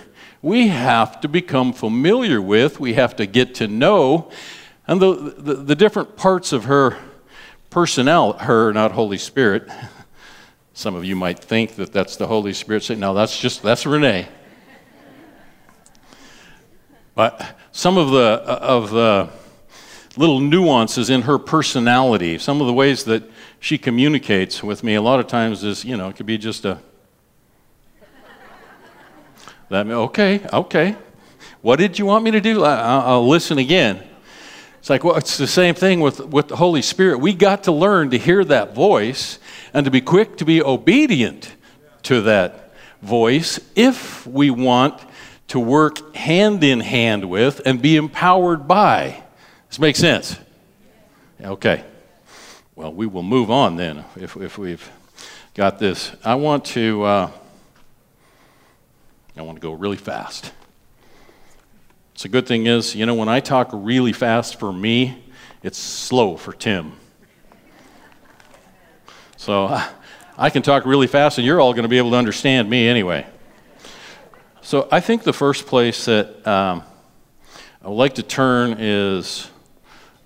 we 0.43 0.69
have 0.69 1.21
to 1.21 1.29
become 1.29 1.73
familiar 1.73 2.43
with, 2.43 2.81
we 2.81 2.95
have 2.95 3.15
to 3.17 3.27
get 3.27 3.55
to 3.55 3.69
know, 3.69 4.31
and 4.89 5.01
the, 5.01 5.15
the, 5.15 5.55
the 5.55 5.77
different 5.77 6.17
parts 6.17 6.53
of 6.53 6.65
her 6.65 6.99
personnel, 7.71 8.33
her, 8.35 8.73
not 8.73 8.93
Holy 8.93 9.19
Spirit, 9.19 9.71
some 10.75 10.97
of 10.97 11.05
you 11.05 11.15
might 11.15 11.39
think 11.39 11.77
that 11.77 11.93
that's 11.93 12.17
the 12.17 12.27
Holy 12.27 12.53
Spirit 12.53 12.83
saying, 12.83 12.99
no, 12.99 13.15
that's 13.15 13.39
just, 13.39 13.63
that's 13.63 13.87
Renee. 13.87 14.27
But 17.15 17.57
some 17.71 17.97
of 17.97 18.11
the, 18.11 18.43
of 18.43 18.91
the 18.91 19.29
little 20.17 20.41
nuances 20.41 21.09
in 21.09 21.23
her 21.23 21.39
personality, 21.39 22.39
some 22.39 22.61
of 22.61 22.67
the 22.67 22.73
ways 22.73 23.05
that 23.05 23.23
she 23.61 23.79
communicates 23.79 24.63
with 24.63 24.83
me, 24.83 24.95
a 24.95 25.03
lot 25.03 25.21
of 25.21 25.27
times 25.27 25.63
is, 25.63 25.85
you 25.85 25.97
know, 25.97 26.09
it 26.09 26.17
could 26.17 26.27
be 26.27 26.39
just 26.39 26.65
a, 26.65 26.79
that, 29.73 29.87
okay, 29.87 30.41
okay. 30.53 30.97
What 31.61 31.79
did 31.79 31.99
you 31.99 32.07
want 32.07 32.25
me 32.25 32.31
to 32.33 32.41
do? 32.41 32.65
I, 32.65 33.13
will 33.13 33.29
listen 33.29 33.59
again. 33.59 34.03
It's 34.79 34.91
like, 34.91 35.05
well, 35.05 35.17
it's 35.17 35.39
the 35.39 35.47
same 35.47 35.75
thing 35.75 36.01
with, 36.01 36.21
with 36.21 36.49
the 36.49 36.57
Holy 36.57 36.83
Spirit. 36.83 37.19
We 37.19 37.35
got 37.35 37.65
to 37.65 37.73
learn 37.73 38.11
to 38.11 38.19
hear 38.19 38.45
that 38.45 38.75
voice 38.75 39.39
and 39.73 39.85
to 39.85 39.91
be 39.91 40.01
quick 40.01 40.37
to 40.39 40.45
be 40.45 40.63
obedient 40.63 41.55
to 42.05 42.21
that 42.23 42.75
voice 43.01 43.61
if 43.77 44.27
we 44.27 44.51
want 44.51 45.01
to 45.49 45.61
work 45.61 46.15
hand 46.17 46.65
in 46.65 46.81
hand 46.81 47.29
with 47.29 47.61
and 47.65 47.81
be 47.81 47.97
empowered 47.97 48.67
by. 48.67 49.23
Does 49.69 49.77
this 49.77 49.79
make 49.79 49.97
sense? 49.97 50.37
Okay. 51.41 51.85
Well, 52.75 52.93
we 52.93 53.07
will 53.07 53.23
move 53.23 53.51
on 53.51 53.77
then 53.77 54.05
if, 54.17 54.37
if 54.37 54.59
we've 54.59 54.91
got 55.55 55.79
this. 55.79 56.11
I 56.25 56.35
want 56.35 56.65
to 56.67 57.03
uh, 57.03 57.31
I 59.37 59.43
want 59.43 59.57
to 59.57 59.63
go 59.63 59.73
really 59.73 59.97
fast. 59.97 60.53
So, 62.15 62.29
good 62.29 62.47
thing 62.47 62.67
is, 62.67 62.95
you 62.95 63.07
know, 63.07 63.15
when 63.15 63.29
I 63.29 63.41
talk 63.41 63.71
really 63.73 64.13
fast 64.13 64.61
for 64.61 64.73
me, 64.73 65.25
It's 65.63 65.79
slow 65.79 66.37
for 66.37 66.53
Tim. 66.53 66.93
So 69.37 69.81
I 70.37 70.51
can 70.51 70.63
talk 70.63 70.85
really 70.85 71.07
fast, 71.07 71.39
and 71.39 71.47
you're 71.47 71.61
all 71.61 71.73
going 71.73 71.85
to 71.85 71.89
be 71.89 71.99
able 71.99 72.11
to 72.11 72.17
understand 72.17 72.69
me 72.69 72.89
anyway. 72.89 73.27
So 74.61 74.89
I 74.91 75.01
think 75.01 75.23
the 75.23 75.33
first 75.33 75.67
place 75.67 76.05
that 76.07 76.47
um, 76.47 76.83
I 77.81 77.89
would 77.89 77.95
like 77.95 78.15
to 78.15 78.23
turn 78.23 78.77
is 78.79 79.49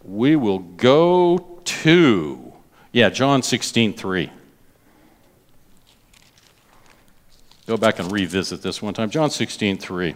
we 0.05 0.37
will 0.37 0.59
go 0.59 1.61
to, 1.65 2.53
yeah, 2.93 3.11
John 3.11 3.43
16 3.43 3.93
3. 3.95 4.31
Go 7.67 7.77
back 7.77 7.99
and 7.99 8.13
revisit 8.13 8.63
this 8.63 8.81
one 8.81 8.95
time. 8.95 9.11
John 9.11 9.29
16 9.29 9.79
3. 9.79 10.15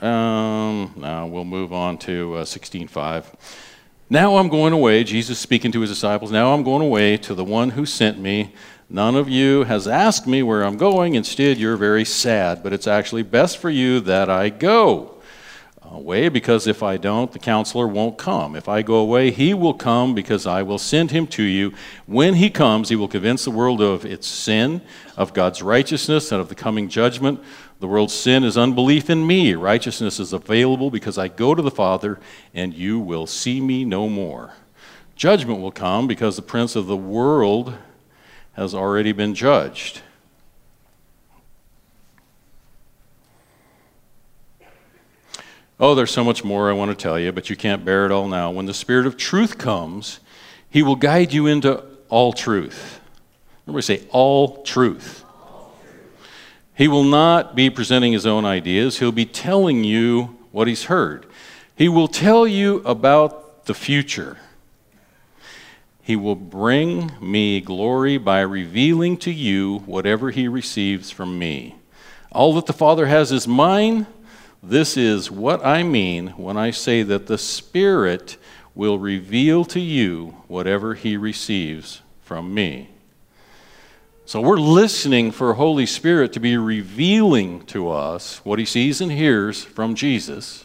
Um, 0.00 0.94
now 0.96 1.26
we'll 1.26 1.44
move 1.44 1.72
on 1.72 1.98
to 1.98 2.36
uh, 2.36 2.44
16.5. 2.44 3.24
Now 4.08 4.36
I'm 4.36 4.48
going 4.48 4.72
away, 4.72 5.02
Jesus 5.02 5.38
speaking 5.38 5.72
to 5.72 5.80
his 5.80 5.90
disciples. 5.90 6.30
Now 6.30 6.54
I'm 6.54 6.62
going 6.62 6.82
away 6.82 7.16
to 7.18 7.34
the 7.34 7.44
one 7.44 7.70
who 7.70 7.84
sent 7.84 8.18
me. 8.18 8.54
None 8.88 9.16
of 9.16 9.28
you 9.28 9.64
has 9.64 9.88
asked 9.88 10.28
me 10.28 10.44
where 10.44 10.62
I'm 10.62 10.76
going. 10.76 11.16
Instead, 11.16 11.58
you're 11.58 11.76
very 11.76 12.04
sad, 12.04 12.62
but 12.62 12.72
it's 12.72 12.86
actually 12.86 13.24
best 13.24 13.58
for 13.58 13.68
you 13.68 13.98
that 14.00 14.30
I 14.30 14.48
go 14.48 15.19
away 15.90 16.28
because 16.28 16.66
if 16.66 16.82
I 16.82 16.96
don't, 16.96 17.32
the 17.32 17.38
counselor 17.38 17.88
won't 17.88 18.16
come. 18.16 18.54
If 18.54 18.68
I 18.68 18.82
go 18.82 18.96
away, 18.96 19.30
he 19.30 19.52
will 19.52 19.74
come 19.74 20.14
because 20.14 20.46
I 20.46 20.62
will 20.62 20.78
send 20.78 21.10
him 21.10 21.26
to 21.28 21.42
you. 21.42 21.72
When 22.06 22.34
he 22.34 22.48
comes, 22.48 22.88
he 22.88 22.96
will 22.96 23.08
convince 23.08 23.44
the 23.44 23.50
world 23.50 23.80
of 23.80 24.04
its 24.04 24.26
sin, 24.26 24.82
of 25.16 25.34
God's 25.34 25.62
righteousness, 25.62 26.30
and 26.30 26.40
of 26.40 26.48
the 26.48 26.54
coming 26.54 26.88
judgment. 26.88 27.40
The 27.80 27.88
world's 27.88 28.14
sin 28.14 28.44
is 28.44 28.56
unbelief 28.56 29.10
in 29.10 29.26
me. 29.26 29.54
Righteousness 29.54 30.20
is 30.20 30.32
available 30.32 30.90
because 30.90 31.18
I 31.18 31.28
go 31.28 31.54
to 31.54 31.62
the 31.62 31.70
Father, 31.70 32.20
and 32.54 32.72
you 32.72 32.98
will 32.98 33.26
see 33.26 33.60
me 33.60 33.84
no 33.84 34.08
more. 34.08 34.52
Judgment 35.16 35.60
will 35.60 35.72
come 35.72 36.06
because 36.06 36.36
the 36.36 36.42
prince 36.42 36.76
of 36.76 36.86
the 36.86 36.96
world 36.96 37.74
has 38.52 38.74
already 38.74 39.12
been 39.12 39.34
judged. 39.34 40.02
Oh, 45.82 45.94
there's 45.94 46.10
so 46.10 46.22
much 46.22 46.44
more 46.44 46.68
I 46.68 46.74
want 46.74 46.90
to 46.90 46.94
tell 46.94 47.18
you, 47.18 47.32
but 47.32 47.48
you 47.48 47.56
can't 47.56 47.84
bear 47.84 48.04
it 48.04 48.12
all 48.12 48.28
now. 48.28 48.50
When 48.50 48.66
the 48.66 48.74
Spirit 48.74 49.06
of 49.06 49.16
truth 49.16 49.56
comes, 49.56 50.20
He 50.68 50.82
will 50.82 50.94
guide 50.94 51.32
you 51.32 51.46
into 51.46 51.82
all 52.10 52.34
truth. 52.34 53.00
Everybody 53.64 53.82
say, 53.82 54.02
all 54.10 54.62
truth. 54.62 55.24
He 56.74 56.88
will 56.88 57.04
not 57.04 57.54
be 57.54 57.70
presenting 57.70 58.12
his 58.12 58.26
own 58.26 58.44
ideas, 58.44 58.98
he'll 58.98 59.12
be 59.12 59.26
telling 59.26 59.84
you 59.84 60.36
what 60.50 60.66
he's 60.66 60.84
heard. 60.84 61.26
He 61.76 61.88
will 61.88 62.08
tell 62.08 62.46
you 62.46 62.82
about 62.84 63.66
the 63.66 63.74
future. 63.74 64.38
He 66.02 66.16
will 66.16 66.34
bring 66.34 67.12
me 67.20 67.60
glory 67.60 68.18
by 68.18 68.40
revealing 68.40 69.16
to 69.18 69.30
you 69.30 69.78
whatever 69.80 70.30
he 70.30 70.48
receives 70.48 71.10
from 71.10 71.38
me. 71.38 71.76
All 72.32 72.54
that 72.54 72.66
the 72.66 72.72
Father 72.72 73.06
has 73.06 73.30
is 73.30 73.46
mine. 73.46 74.06
This 74.62 74.96
is 74.96 75.30
what 75.30 75.64
I 75.64 75.82
mean 75.82 76.28
when 76.36 76.58
I 76.58 76.70
say 76.70 77.02
that 77.02 77.26
the 77.26 77.38
Spirit 77.38 78.36
will 78.74 78.98
reveal 78.98 79.64
to 79.66 79.80
you 79.80 80.36
whatever 80.48 80.94
he 80.94 81.16
receives 81.16 82.02
from 82.20 82.52
me. 82.52 82.90
So 84.26 84.40
we're 84.40 84.58
listening 84.58 85.32
for 85.32 85.54
Holy 85.54 85.86
Spirit 85.86 86.34
to 86.34 86.40
be 86.40 86.56
revealing 86.56 87.64
to 87.66 87.90
us 87.90 88.44
what 88.44 88.58
he 88.58 88.64
sees 88.64 89.00
and 89.00 89.10
hears 89.10 89.64
from 89.64 89.94
Jesus. 89.94 90.64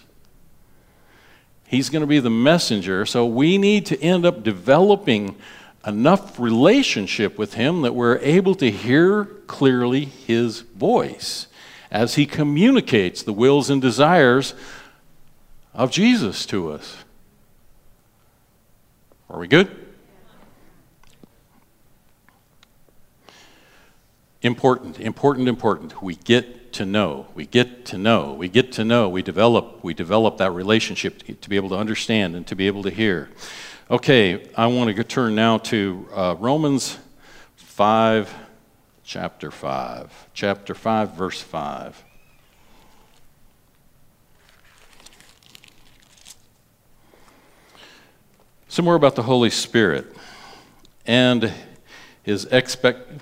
He's 1.66 1.90
going 1.90 2.02
to 2.02 2.08
be 2.08 2.20
the 2.20 2.30
messenger, 2.30 3.06
so 3.06 3.26
we 3.26 3.58
need 3.58 3.86
to 3.88 4.00
end 4.02 4.26
up 4.26 4.44
developing 4.44 5.36
enough 5.88 6.38
relationship 6.38 7.38
with 7.38 7.54
him 7.56 7.82
that 7.82 7.96
we're 7.96 8.18
able 8.18 8.56
to 8.56 8.70
hear 8.70 9.26
clearly 9.48 10.06
his 10.06 10.60
voice 10.60 11.48
as 11.96 12.16
he 12.16 12.26
communicates 12.26 13.24
the 13.24 13.34
wills 13.34 13.70
and 13.70 13.82
desires 13.82 14.54
of 15.74 15.92
Jesus 15.92 16.46
to 16.46 16.72
us. 16.72 16.98
Are 19.30 19.40
we 19.40 19.48
good? 19.48 19.86
important, 24.42 25.00
important, 25.00 25.48
important. 25.48 26.04
We 26.04 26.16
get 26.16 26.72
to 26.74 26.86
know. 26.86 27.26
We 27.34 27.48
get 27.48 27.86
to 27.88 27.98
know. 27.98 28.34
We 28.34 28.48
get 28.48 28.72
to 28.74 28.86
know. 28.86 29.10
We 29.10 29.24
develop. 29.24 29.84
We 29.84 29.96
develop 29.96 30.38
that 30.38 30.52
relationship 30.52 31.24
to 31.42 31.50
be 31.50 31.56
able 31.56 31.70
to 31.70 31.78
understand 31.78 32.36
and 32.36 32.46
to 32.48 32.56
be 32.56 32.68
able 32.68 32.84
to 32.84 32.92
hear. 32.92 33.30
Okay, 33.90 34.48
I 34.56 34.68
want 34.68 34.96
to 34.96 35.04
turn 35.04 35.34
now 35.34 35.58
to 35.60 36.08
uh, 36.14 36.36
Romans 36.38 37.00
5, 37.56 38.45
chapter 39.06 39.52
5. 39.52 40.30
Chapter 40.34 40.74
5, 40.74 41.12
verse 41.12 41.40
5. 41.40 42.04
Some 48.68 48.84
more 48.84 48.96
about 48.96 49.16
the 49.16 49.24
Holy 49.24 49.52
Spirit 49.52 50.14
and 51.06 51.54
his 52.24 52.46
expect 52.46 53.22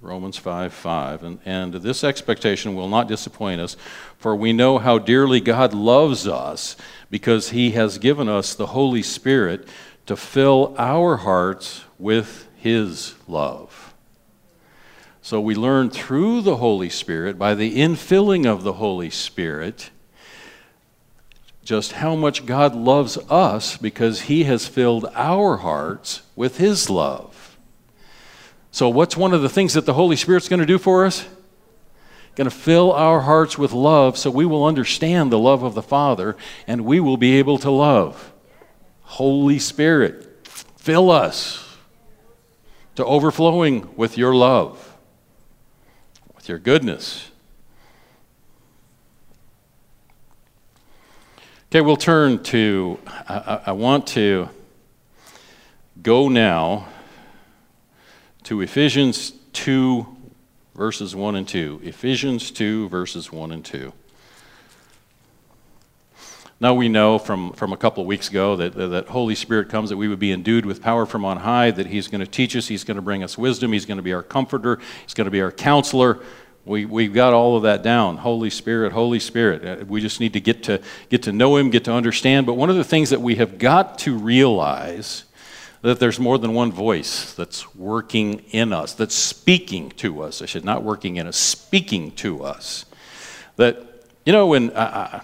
Romans 0.00 0.38
5 0.38 0.72
5. 0.72 1.22
And, 1.24 1.38
and 1.44 1.74
this 1.74 2.04
expectation 2.04 2.74
will 2.74 2.88
not 2.88 3.08
disappoint 3.08 3.60
us, 3.60 3.76
for 4.16 4.36
we 4.36 4.52
know 4.52 4.78
how 4.78 4.98
dearly 4.98 5.40
God 5.40 5.74
loves 5.74 6.28
us 6.28 6.76
because 7.10 7.50
he 7.50 7.72
has 7.72 7.98
given 7.98 8.28
us 8.28 8.54
the 8.54 8.68
Holy 8.68 9.02
Spirit 9.02 9.66
to 10.06 10.16
fill 10.16 10.74
our 10.78 11.16
hearts 11.16 11.84
with 11.98 12.48
his 12.56 13.14
love. 13.26 13.75
So 15.26 15.40
we 15.40 15.56
learn 15.56 15.90
through 15.90 16.42
the 16.42 16.58
Holy 16.58 16.88
Spirit, 16.88 17.36
by 17.36 17.56
the 17.56 17.80
infilling 17.80 18.46
of 18.46 18.62
the 18.62 18.74
Holy 18.74 19.10
Spirit, 19.10 19.90
just 21.64 21.94
how 21.94 22.14
much 22.14 22.46
God 22.46 22.76
loves 22.76 23.18
us 23.28 23.76
because 23.76 24.20
he 24.20 24.44
has 24.44 24.68
filled 24.68 25.10
our 25.16 25.56
hearts 25.56 26.22
with 26.36 26.58
his 26.58 26.88
love. 26.88 27.58
So, 28.70 28.88
what's 28.88 29.16
one 29.16 29.34
of 29.34 29.42
the 29.42 29.48
things 29.48 29.74
that 29.74 29.84
the 29.84 29.94
Holy 29.94 30.14
Spirit's 30.14 30.48
going 30.48 30.60
to 30.60 30.64
do 30.64 30.78
for 30.78 31.04
us? 31.04 31.26
Going 32.36 32.48
to 32.48 32.56
fill 32.56 32.92
our 32.92 33.22
hearts 33.22 33.58
with 33.58 33.72
love 33.72 34.16
so 34.16 34.30
we 34.30 34.46
will 34.46 34.64
understand 34.64 35.32
the 35.32 35.40
love 35.40 35.64
of 35.64 35.74
the 35.74 35.82
Father 35.82 36.36
and 36.68 36.84
we 36.84 37.00
will 37.00 37.16
be 37.16 37.36
able 37.40 37.58
to 37.58 37.70
love. 37.72 38.32
Holy 39.00 39.58
Spirit, 39.58 40.46
fill 40.76 41.10
us 41.10 41.76
to 42.94 43.04
overflowing 43.04 43.92
with 43.96 44.16
your 44.16 44.32
love, 44.32 44.85
with 46.46 46.50
your 46.50 46.58
goodness. 46.60 47.28
Okay, 51.68 51.80
we'll 51.80 51.96
turn 51.96 52.40
to, 52.44 53.00
I, 53.04 53.62
I 53.66 53.72
want 53.72 54.06
to 54.08 54.48
go 56.00 56.28
now 56.28 56.86
to 58.44 58.60
Ephesians 58.60 59.32
2, 59.54 60.06
verses 60.76 61.16
1 61.16 61.34
and 61.34 61.48
2. 61.48 61.80
Ephesians 61.82 62.52
2, 62.52 62.90
verses 62.90 63.32
1 63.32 63.50
and 63.50 63.64
2. 63.64 63.92
Now 66.58 66.72
we 66.72 66.88
know 66.88 67.18
from, 67.18 67.52
from 67.52 67.74
a 67.74 67.76
couple 67.76 68.02
of 68.02 68.06
weeks 68.06 68.30
ago 68.30 68.56
that, 68.56 68.74
that 68.74 69.08
Holy 69.08 69.34
Spirit 69.34 69.68
comes, 69.68 69.90
that 69.90 69.98
we 69.98 70.08
would 70.08 70.18
be 70.18 70.32
endued 70.32 70.64
with 70.64 70.80
power 70.80 71.04
from 71.04 71.22
on 71.24 71.38
high, 71.38 71.70
that 71.70 71.86
He's 71.86 72.08
going 72.08 72.22
to 72.22 72.26
teach 72.26 72.56
us, 72.56 72.66
He's 72.68 72.82
going 72.82 72.96
to 72.96 73.02
bring 73.02 73.22
us 73.22 73.36
wisdom, 73.36 73.72
He's 73.72 73.84
going 73.84 73.98
to 73.98 74.02
be 74.02 74.14
our 74.14 74.22
comforter, 74.22 74.78
He's 75.02 75.12
going 75.12 75.26
to 75.26 75.30
be 75.30 75.42
our 75.42 75.52
counselor. 75.52 76.20
We, 76.64 76.84
we've 76.86 77.12
got 77.12 77.32
all 77.34 77.56
of 77.56 77.62
that 77.64 77.82
down. 77.82 78.16
Holy 78.16 78.50
Spirit, 78.50 78.92
Holy 78.92 79.20
Spirit. 79.20 79.82
Uh, 79.82 79.84
we 79.84 80.00
just 80.00 80.18
need 80.18 80.32
to 80.32 80.40
get 80.40 80.64
to 80.64 80.80
get 81.10 81.22
to 81.24 81.32
know 81.32 81.56
Him, 81.56 81.70
get 81.70 81.84
to 81.84 81.92
understand. 81.92 82.46
But 82.46 82.54
one 82.54 82.70
of 82.70 82.76
the 82.76 82.84
things 82.84 83.10
that 83.10 83.20
we 83.20 83.36
have 83.36 83.58
got 83.58 83.98
to 84.00 84.16
realize 84.16 85.24
that 85.82 86.00
there's 86.00 86.18
more 86.18 86.38
than 86.38 86.54
one 86.54 86.72
voice 86.72 87.34
that's 87.34 87.74
working 87.76 88.40
in 88.50 88.72
us, 88.72 88.94
that's 88.94 89.14
speaking 89.14 89.90
to 89.90 90.22
us. 90.22 90.42
I 90.42 90.46
should 90.46 90.64
not 90.64 90.82
working 90.82 91.16
in 91.16 91.26
us, 91.28 91.36
speaking 91.36 92.12
to 92.12 92.42
us. 92.42 92.86
That, 93.56 93.80
you 94.24 94.32
know, 94.32 94.48
when, 94.48 94.76
I, 94.76 95.20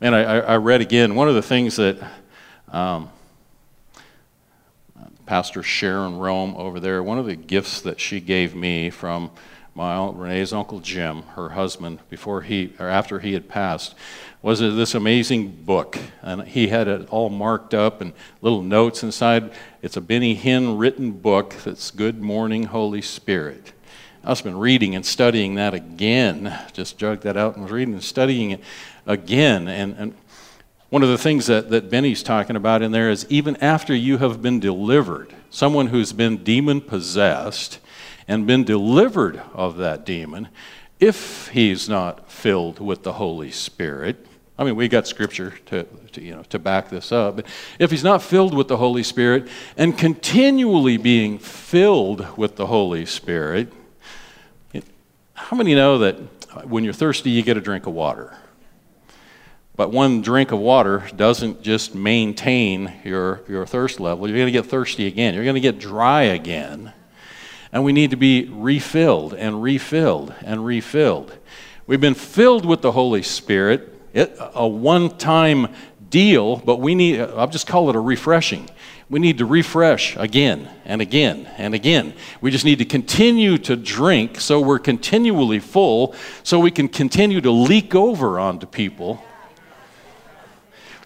man, 0.00 0.14
I, 0.14 0.40
I, 0.40 0.56
read 0.56 0.80
again, 0.80 1.14
one 1.14 1.28
of 1.28 1.34
the 1.34 1.42
things 1.42 1.76
that 1.76 1.98
um, 2.68 3.10
Pastor 5.26 5.62
Sharon 5.62 6.16
Rome 6.16 6.54
over 6.56 6.80
there, 6.80 7.02
one 7.02 7.18
of 7.18 7.26
the 7.26 7.36
gifts 7.36 7.82
that 7.82 8.00
she 8.00 8.18
gave 8.18 8.54
me 8.54 8.88
from 8.88 9.30
my 9.74 9.94
aunt 9.94 10.16
Renee's 10.16 10.54
uncle 10.54 10.80
Jim, 10.80 11.22
her 11.34 11.50
husband, 11.50 11.98
before 12.08 12.40
he, 12.40 12.72
or 12.78 12.88
after 12.88 13.20
he 13.20 13.34
had 13.34 13.46
passed, 13.46 13.94
was 14.40 14.60
this 14.60 14.94
amazing 14.94 15.50
book. 15.50 15.98
And 16.22 16.48
he 16.48 16.68
had 16.68 16.88
it 16.88 17.08
all 17.10 17.28
marked 17.28 17.74
up 17.74 18.00
and 18.00 18.14
little 18.40 18.62
notes 18.62 19.02
inside. 19.02 19.52
It's 19.82 19.98
a 19.98 20.00
Benny 20.00 20.34
Hinn 20.34 20.78
written 20.78 21.12
book 21.12 21.54
that's 21.62 21.90
Good 21.90 22.22
Morning, 22.22 22.64
Holy 22.64 23.02
Spirit. 23.02 23.74
I've 24.22 24.42
been 24.42 24.58
reading 24.58 24.94
and 24.94 25.04
studying 25.04 25.54
that 25.54 25.72
again. 25.72 26.58
Just 26.72 26.98
dug 26.98 27.20
that 27.22 27.38
out 27.38 27.54
and 27.54 27.62
was 27.62 27.72
reading 27.72 27.94
and 27.94 28.04
studying 28.04 28.50
it 28.50 28.60
again. 29.10 29.68
And, 29.68 29.96
and 29.96 30.14
one 30.88 31.02
of 31.02 31.08
the 31.08 31.18
things 31.18 31.46
that, 31.46 31.70
that 31.70 31.90
Benny's 31.90 32.22
talking 32.22 32.56
about 32.56 32.82
in 32.82 32.92
there 32.92 33.10
is 33.10 33.26
even 33.28 33.56
after 33.56 33.94
you 33.94 34.18
have 34.18 34.40
been 34.40 34.60
delivered, 34.60 35.34
someone 35.50 35.88
who's 35.88 36.12
been 36.12 36.38
demon 36.38 36.80
possessed 36.80 37.80
and 38.26 38.46
been 38.46 38.64
delivered 38.64 39.42
of 39.52 39.76
that 39.78 40.06
demon, 40.06 40.48
if 40.98 41.48
he's 41.48 41.88
not 41.88 42.30
filled 42.30 42.78
with 42.78 43.02
the 43.02 43.14
Holy 43.14 43.50
Spirit, 43.50 44.26
I 44.58 44.64
mean, 44.64 44.76
we 44.76 44.88
got 44.88 45.06
scripture 45.06 45.54
to, 45.66 45.84
to, 46.12 46.20
you 46.20 46.36
know, 46.36 46.42
to 46.50 46.58
back 46.58 46.90
this 46.90 47.12
up. 47.12 47.36
But 47.36 47.46
if 47.78 47.90
he's 47.90 48.04
not 48.04 48.22
filled 48.22 48.52
with 48.52 48.68
the 48.68 48.76
Holy 48.76 49.02
Spirit 49.02 49.48
and 49.76 49.96
continually 49.96 50.98
being 50.98 51.38
filled 51.38 52.36
with 52.36 52.56
the 52.56 52.66
Holy 52.66 53.06
Spirit, 53.06 53.72
how 55.32 55.56
many 55.56 55.74
know 55.74 55.98
that 55.98 56.16
when 56.64 56.84
you're 56.84 56.92
thirsty, 56.92 57.30
you 57.30 57.42
get 57.42 57.56
a 57.56 57.60
drink 57.60 57.86
of 57.86 57.94
water? 57.94 58.36
But 59.80 59.92
one 59.92 60.20
drink 60.20 60.52
of 60.52 60.58
water 60.58 61.08
doesn't 61.16 61.62
just 61.62 61.94
maintain 61.94 62.92
your, 63.02 63.40
your 63.48 63.64
thirst 63.64 63.98
level. 63.98 64.28
You're 64.28 64.36
going 64.36 64.48
to 64.48 64.52
get 64.52 64.66
thirsty 64.66 65.06
again. 65.06 65.32
You're 65.32 65.44
going 65.44 65.54
to 65.54 65.60
get 65.62 65.78
dry 65.78 66.24
again. 66.24 66.92
And 67.72 67.82
we 67.82 67.94
need 67.94 68.10
to 68.10 68.16
be 68.18 68.44
refilled 68.44 69.32
and 69.32 69.62
refilled 69.62 70.34
and 70.44 70.66
refilled. 70.66 71.34
We've 71.86 71.98
been 71.98 72.12
filled 72.12 72.66
with 72.66 72.82
the 72.82 72.92
Holy 72.92 73.22
Spirit, 73.22 73.98
it, 74.12 74.36
a 74.38 74.68
one 74.68 75.16
time 75.16 75.68
deal, 76.10 76.56
but 76.56 76.76
we 76.76 76.94
need, 76.94 77.18
I'll 77.18 77.48
just 77.48 77.66
call 77.66 77.88
it 77.88 77.96
a 77.96 78.00
refreshing. 78.00 78.68
We 79.08 79.18
need 79.18 79.38
to 79.38 79.46
refresh 79.46 80.14
again 80.16 80.68
and 80.84 81.00
again 81.00 81.48
and 81.56 81.72
again. 81.72 82.12
We 82.42 82.50
just 82.50 82.66
need 82.66 82.80
to 82.80 82.84
continue 82.84 83.56
to 83.56 83.76
drink 83.76 84.42
so 84.42 84.60
we're 84.60 84.78
continually 84.78 85.58
full, 85.58 86.14
so 86.42 86.60
we 86.60 86.70
can 86.70 86.86
continue 86.86 87.40
to 87.40 87.50
leak 87.50 87.94
over 87.94 88.38
onto 88.38 88.66
people. 88.66 89.24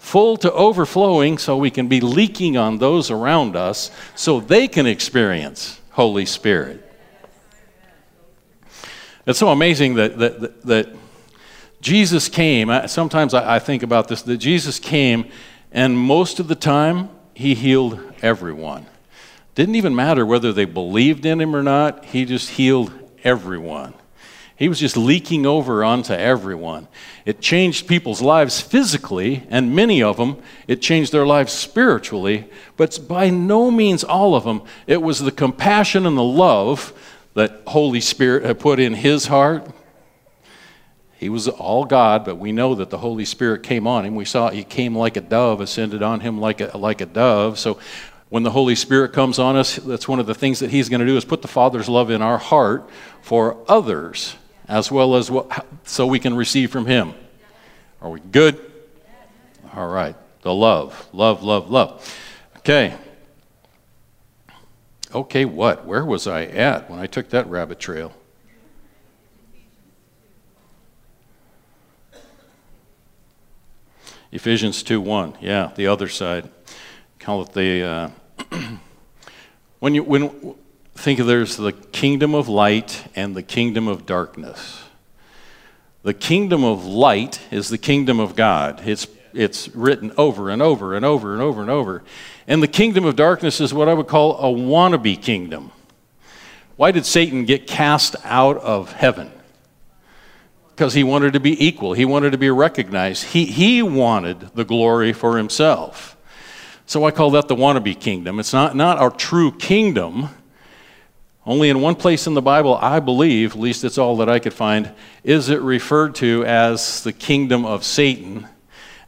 Full 0.04 0.36
to 0.36 0.52
overflowing, 0.52 1.38
so 1.38 1.56
we 1.56 1.70
can 1.70 1.88
be 1.88 1.98
leaking 1.98 2.58
on 2.58 2.76
those 2.76 3.10
around 3.10 3.56
us 3.56 3.90
so 4.14 4.38
they 4.38 4.68
can 4.68 4.84
experience 4.84 5.80
Holy 5.92 6.26
Spirit. 6.26 6.82
It's 9.26 9.38
so 9.38 9.48
amazing 9.48 9.94
that, 9.94 10.18
that, 10.18 10.40
that, 10.40 10.62
that 10.64 10.96
Jesus 11.80 12.28
came. 12.28 12.70
Sometimes 12.86 13.32
I, 13.32 13.56
I 13.56 13.58
think 13.58 13.82
about 13.82 14.08
this 14.08 14.20
that 14.22 14.36
Jesus 14.36 14.78
came, 14.78 15.24
and 15.72 15.96
most 15.96 16.38
of 16.38 16.48
the 16.48 16.54
time, 16.54 17.08
he 17.32 17.54
healed 17.54 17.98
everyone. 18.20 18.84
Didn't 19.54 19.76
even 19.76 19.94
matter 19.94 20.26
whether 20.26 20.52
they 20.52 20.66
believed 20.66 21.24
in 21.24 21.40
him 21.40 21.56
or 21.56 21.62
not, 21.62 22.04
he 22.04 22.26
just 22.26 22.50
healed 22.50 22.92
everyone. 23.24 23.94
He 24.56 24.68
was 24.68 24.78
just 24.78 24.96
leaking 24.96 25.46
over 25.46 25.82
onto 25.82 26.12
everyone. 26.12 26.86
It 27.26 27.40
changed 27.40 27.88
people's 27.88 28.22
lives 28.22 28.60
physically, 28.60 29.42
and 29.50 29.74
many 29.74 30.00
of 30.00 30.16
them, 30.16 30.36
it 30.68 30.80
changed 30.80 31.10
their 31.10 31.26
lives 31.26 31.52
spiritually, 31.52 32.48
but 32.76 33.00
by 33.08 33.30
no 33.30 33.72
means 33.72 34.04
all 34.04 34.36
of 34.36 34.44
them. 34.44 34.62
It 34.86 35.02
was 35.02 35.18
the 35.18 35.32
compassion 35.32 36.06
and 36.06 36.16
the 36.16 36.22
love 36.22 36.92
that 37.34 37.62
Holy 37.66 38.00
Spirit 38.00 38.44
had 38.44 38.60
put 38.60 38.78
in 38.78 38.94
his 38.94 39.26
heart. 39.26 39.66
He 41.16 41.28
was 41.28 41.48
all 41.48 41.84
God, 41.84 42.24
but 42.24 42.36
we 42.36 42.52
know 42.52 42.76
that 42.76 42.90
the 42.90 42.98
Holy 42.98 43.24
Spirit 43.24 43.64
came 43.64 43.88
on 43.88 44.04
him. 44.04 44.14
We 44.14 44.24
saw 44.24 44.50
he 44.50 44.62
came 44.62 44.96
like 44.96 45.16
a 45.16 45.20
dove, 45.20 45.60
ascended 45.60 46.02
on 46.02 46.20
him 46.20 46.38
like 46.38 46.60
a, 46.60 46.76
like 46.76 47.00
a 47.00 47.06
dove. 47.06 47.58
So 47.58 47.80
when 48.28 48.44
the 48.44 48.50
Holy 48.52 48.76
Spirit 48.76 49.12
comes 49.12 49.40
on 49.40 49.56
us, 49.56 49.76
that's 49.76 50.06
one 50.06 50.20
of 50.20 50.26
the 50.26 50.34
things 50.34 50.60
that 50.60 50.70
he's 50.70 50.88
going 50.88 51.00
to 51.00 51.06
do 51.06 51.16
is 51.16 51.24
put 51.24 51.42
the 51.42 51.48
Father's 51.48 51.88
love 51.88 52.10
in 52.10 52.22
our 52.22 52.38
heart 52.38 52.88
for 53.20 53.56
others 53.66 54.36
as 54.68 54.90
well 54.90 55.16
as 55.16 55.30
what, 55.30 55.66
so 55.84 56.06
we 56.06 56.18
can 56.18 56.34
receive 56.34 56.70
from 56.70 56.86
Him. 56.86 57.14
Are 58.00 58.10
we 58.10 58.20
good? 58.20 58.60
All 59.74 59.88
right. 59.88 60.16
The 60.42 60.54
love, 60.54 61.08
love, 61.12 61.42
love, 61.42 61.70
love. 61.70 62.18
Okay. 62.58 62.94
Okay, 65.14 65.44
what? 65.44 65.86
Where 65.86 66.04
was 66.04 66.26
I 66.26 66.44
at 66.44 66.90
when 66.90 66.98
I 66.98 67.06
took 67.06 67.30
that 67.30 67.48
rabbit 67.48 67.78
trail? 67.78 68.12
Ephesians 74.32 74.82
2 74.82 75.00
1. 75.00 75.38
Yeah, 75.40 75.70
the 75.76 75.86
other 75.86 76.08
side. 76.08 76.50
Call 77.20 77.42
it 77.42 77.52
the. 77.52 77.82
Uh, 77.82 78.10
when 79.78 79.94
you 79.94 80.02
when 80.02 80.56
think 80.94 81.18
of 81.18 81.26
there's 81.26 81.56
the 81.56 81.72
kingdom 81.72 82.34
of 82.34 82.48
light 82.48 83.04
and 83.14 83.34
the 83.34 83.42
kingdom 83.42 83.88
of 83.88 84.06
darkness. 84.06 84.84
The 86.02 86.14
kingdom 86.14 86.64
of 86.64 86.84
light 86.84 87.40
is 87.50 87.68
the 87.68 87.78
kingdom 87.78 88.20
of 88.20 88.36
God. 88.36 88.82
It's, 88.86 89.06
it's 89.32 89.68
written 89.74 90.12
over 90.16 90.50
and 90.50 90.60
over 90.60 90.94
and 90.94 91.04
over 91.04 91.32
and 91.32 91.42
over 91.42 91.60
and 91.62 91.70
over. 91.70 92.04
And 92.46 92.62
the 92.62 92.68
kingdom 92.68 93.04
of 93.04 93.16
darkness 93.16 93.60
is 93.60 93.72
what 93.72 93.88
I 93.88 93.94
would 93.94 94.06
call 94.06 94.38
a 94.38 94.54
wannabe 94.54 95.20
kingdom. 95.20 95.72
Why 96.76 96.90
did 96.90 97.06
Satan 97.06 97.44
get 97.44 97.66
cast 97.66 98.16
out 98.24 98.58
of 98.58 98.92
heaven? 98.92 99.30
Because 100.70 100.92
he 100.92 101.04
wanted 101.04 101.34
to 101.34 101.40
be 101.40 101.64
equal, 101.64 101.94
he 101.94 102.04
wanted 102.04 102.32
to 102.32 102.38
be 102.38 102.50
recognized. 102.50 103.24
He, 103.24 103.46
he 103.46 103.82
wanted 103.82 104.54
the 104.54 104.64
glory 104.64 105.12
for 105.12 105.38
himself. 105.38 106.16
So 106.86 107.04
I 107.04 107.12
call 107.12 107.30
that 107.30 107.48
the 107.48 107.56
wannabe 107.56 107.98
kingdom. 107.98 108.38
It's 108.38 108.52
not, 108.52 108.76
not 108.76 108.98
our 108.98 109.10
true 109.10 109.52
kingdom 109.52 110.28
only 111.46 111.68
in 111.68 111.80
one 111.80 111.94
place 111.94 112.26
in 112.26 112.34
the 112.34 112.42
Bible, 112.42 112.76
I 112.76 113.00
believe, 113.00 113.52
at 113.52 113.60
least 113.60 113.84
it's 113.84 113.98
all 113.98 114.16
that 114.18 114.28
I 114.28 114.38
could 114.38 114.54
find, 114.54 114.92
is 115.22 115.50
it 115.50 115.60
referred 115.60 116.14
to 116.16 116.44
as 116.46 117.02
the 117.02 117.12
kingdom 117.12 117.66
of 117.66 117.84
Satan. 117.84 118.48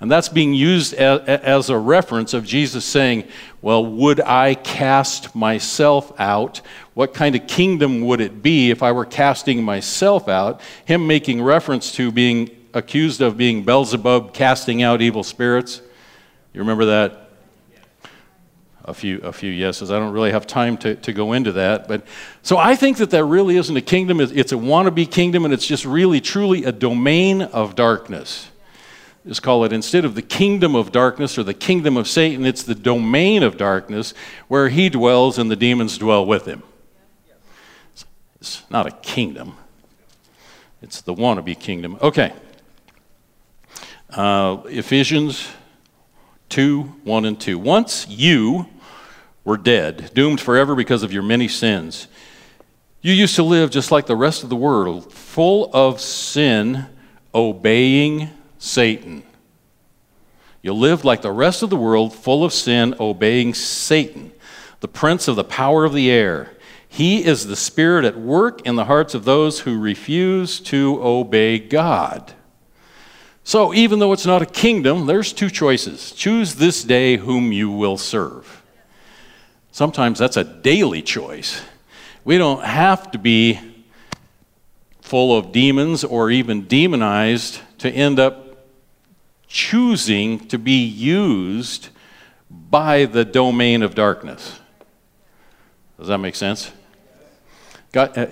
And 0.01 0.11
that's 0.11 0.29
being 0.29 0.53
used 0.53 0.93
as 0.93 1.71
a 1.71 1.79
reference 1.79 2.35
of 2.35 2.45
Jesus 2.45 2.85
saying, 2.85 3.25
Well, 3.63 3.85
would 3.87 4.21
I 4.21 4.55
cast 4.55 5.35
myself 5.35 6.13
out? 6.21 6.61
What 6.93 7.15
kind 7.15 7.35
of 7.35 7.47
kingdom 7.47 8.03
would 8.03 8.21
it 8.21 8.43
be 8.43 8.71
if 8.71 8.83
I 8.83 8.93
were 8.93 9.07
casting 9.07 9.63
myself 9.63 10.29
out? 10.29 10.61
Him 10.85 11.07
making 11.07 11.41
reference 11.41 11.93
to 11.93 12.13
being 12.13 12.51
accused 12.75 13.23
of 13.23 13.39
being 13.39 13.65
Beelzebub, 13.65 14.35
casting 14.35 14.83
out 14.83 15.01
evil 15.01 15.23
spirits. 15.23 15.81
You 16.53 16.61
remember 16.61 16.85
that? 16.85 17.26
A 18.87 18.95
few, 18.95 19.19
a 19.19 19.33
few 19.33 19.51
yeses. 19.51 19.91
I 19.91 19.99
don't 19.99 20.13
really 20.13 20.31
have 20.31 20.47
time 20.47 20.77
to, 20.79 20.95
to 20.97 21.13
go 21.13 21.33
into 21.33 21.53
that. 21.53 21.89
But 21.89 22.07
so 22.43 22.57
I 22.57 22.77
think 22.77 22.99
that 22.99 23.11
that 23.11 23.25
really 23.25 23.57
isn't 23.57 23.77
a 23.77 23.81
kingdom. 23.83 24.21
It's 24.21 24.53
a 24.53 24.57
wannabe 24.57 25.11
kingdom, 25.11 25.45
and 25.45 25.53
it's 25.53 25.67
just 25.67 25.85
really, 25.85 26.21
truly 26.21 26.65
a 26.65 26.73
domain 26.73 27.43
of 27.43 27.75
darkness. 27.75 28.51
Just 29.27 29.43
call 29.43 29.65
it 29.65 29.73
instead 29.73 30.05
of 30.05 30.15
the 30.15 30.23
kingdom 30.23 30.77
of 30.77 30.93
darkness 30.93 31.37
or 31.37 31.43
the 31.43 31.55
kingdom 31.55 31.97
of 31.97 32.07
Satan, 32.07 32.47
it's 32.47 32.63
the 32.63 32.77
domain 32.77 33.43
of 33.43 33.57
darkness 33.57 34.15
where 34.47 34.69
he 34.69 34.89
dwells 34.89 35.37
and 35.37 35.51
the 35.51 35.57
demons 35.57 35.99
dwell 35.99 36.25
with 36.25 36.47
him. 36.47 36.63
It's 38.41 38.63
not 38.71 38.87
a 38.87 38.93
kingdom, 38.93 39.57
it's 40.81 41.01
the 41.01 41.15
wannabe 41.15 41.59
kingdom. 41.59 41.99
Okay. 42.01 42.33
Uh, 44.11 44.59
Ephesians 44.67 45.49
2 46.51 46.83
1 46.83 47.25
and 47.25 47.41
2. 47.41 47.59
Once 47.59 48.07
you, 48.09 48.67
were 49.47 49.57
dead, 49.57 50.11
doomed 50.13 50.41
forever 50.41 50.75
because 50.75 51.05
of 51.05 51.13
your 51.13 51.23
many 51.23 51.47
sins. 51.47 52.09
You 53.01 53.15
used 53.15 53.37
to 53.37 53.45
live 53.45 53.71
just 53.71 53.93
like 53.93 54.07
the 54.07 54.17
rest 54.17 54.43
of 54.43 54.49
the 54.49 54.57
world, 54.57 55.13
full 55.13 55.71
of 55.73 56.01
sin, 56.01 56.87
obeying 57.33 58.29
Satan. 58.59 59.23
You 60.63 60.73
lived 60.73 61.05
like 61.05 61.23
the 61.23 61.31
rest 61.31 61.63
of 61.63 61.71
the 61.71 61.77
world, 61.77 62.13
full 62.13 62.45
of 62.45 62.53
sin, 62.53 62.97
obeying 62.99 63.55
Satan, 63.55 64.33
the 64.81 64.89
prince 64.89 65.29
of 65.29 65.37
the 65.37 65.45
power 65.45 65.85
of 65.85 65.95
the 65.95 66.11
air. 66.11 66.51
He 66.89 67.25
is 67.25 67.47
the 67.47 67.55
spirit 67.55 68.05
at 68.05 68.19
work 68.19 68.67
in 68.67 68.75
the 68.75 68.87
hearts 68.87 69.15
of 69.15 69.25
those 69.25 69.61
who 69.61 69.79
refuse 69.79 70.59
to 70.61 71.01
obey 71.01 71.61
God. 71.61 72.33
So, 73.45 73.73
even 73.73 74.01
though 74.01 74.13
it's 74.13 74.27
not 74.27 74.43
a 74.43 74.47
kingdom, 74.47 75.07
there's 75.07 75.33
two 75.33 75.51
choices. 75.51 76.11
Choose 76.11 76.57
this 76.57 76.83
day 76.83 77.17
whom 77.19 77.53
you 77.53 77.71
will 77.71 77.97
serve. 77.97 78.56
Sometimes 79.77 80.19
that's 80.19 80.39
a 80.39 80.45
daily 80.45 81.03
choice. 81.03 81.61
We 82.25 82.39
don't 82.39 82.65
have 82.65 83.11
to 83.11 83.19
be 83.19 83.61
full 85.03 85.37
of 85.37 85.53
demons 85.53 86.03
or 86.03 86.31
even 86.31 86.63
demonized 86.63 87.61
to 87.81 87.91
end 87.91 88.19
up 88.19 88.57
choosing 89.47 90.39
to 90.49 90.57
be 90.57 90.83
used 90.83 91.91
by 92.49 93.05
the 93.05 93.23
domain 93.23 93.83
of 93.83 93.95
darkness. 93.95 94.61
Does 95.99 96.09
that 96.09 96.21
make 96.21 96.37
sense? 96.37 96.73
God, 97.93 98.17
uh, 98.17 98.29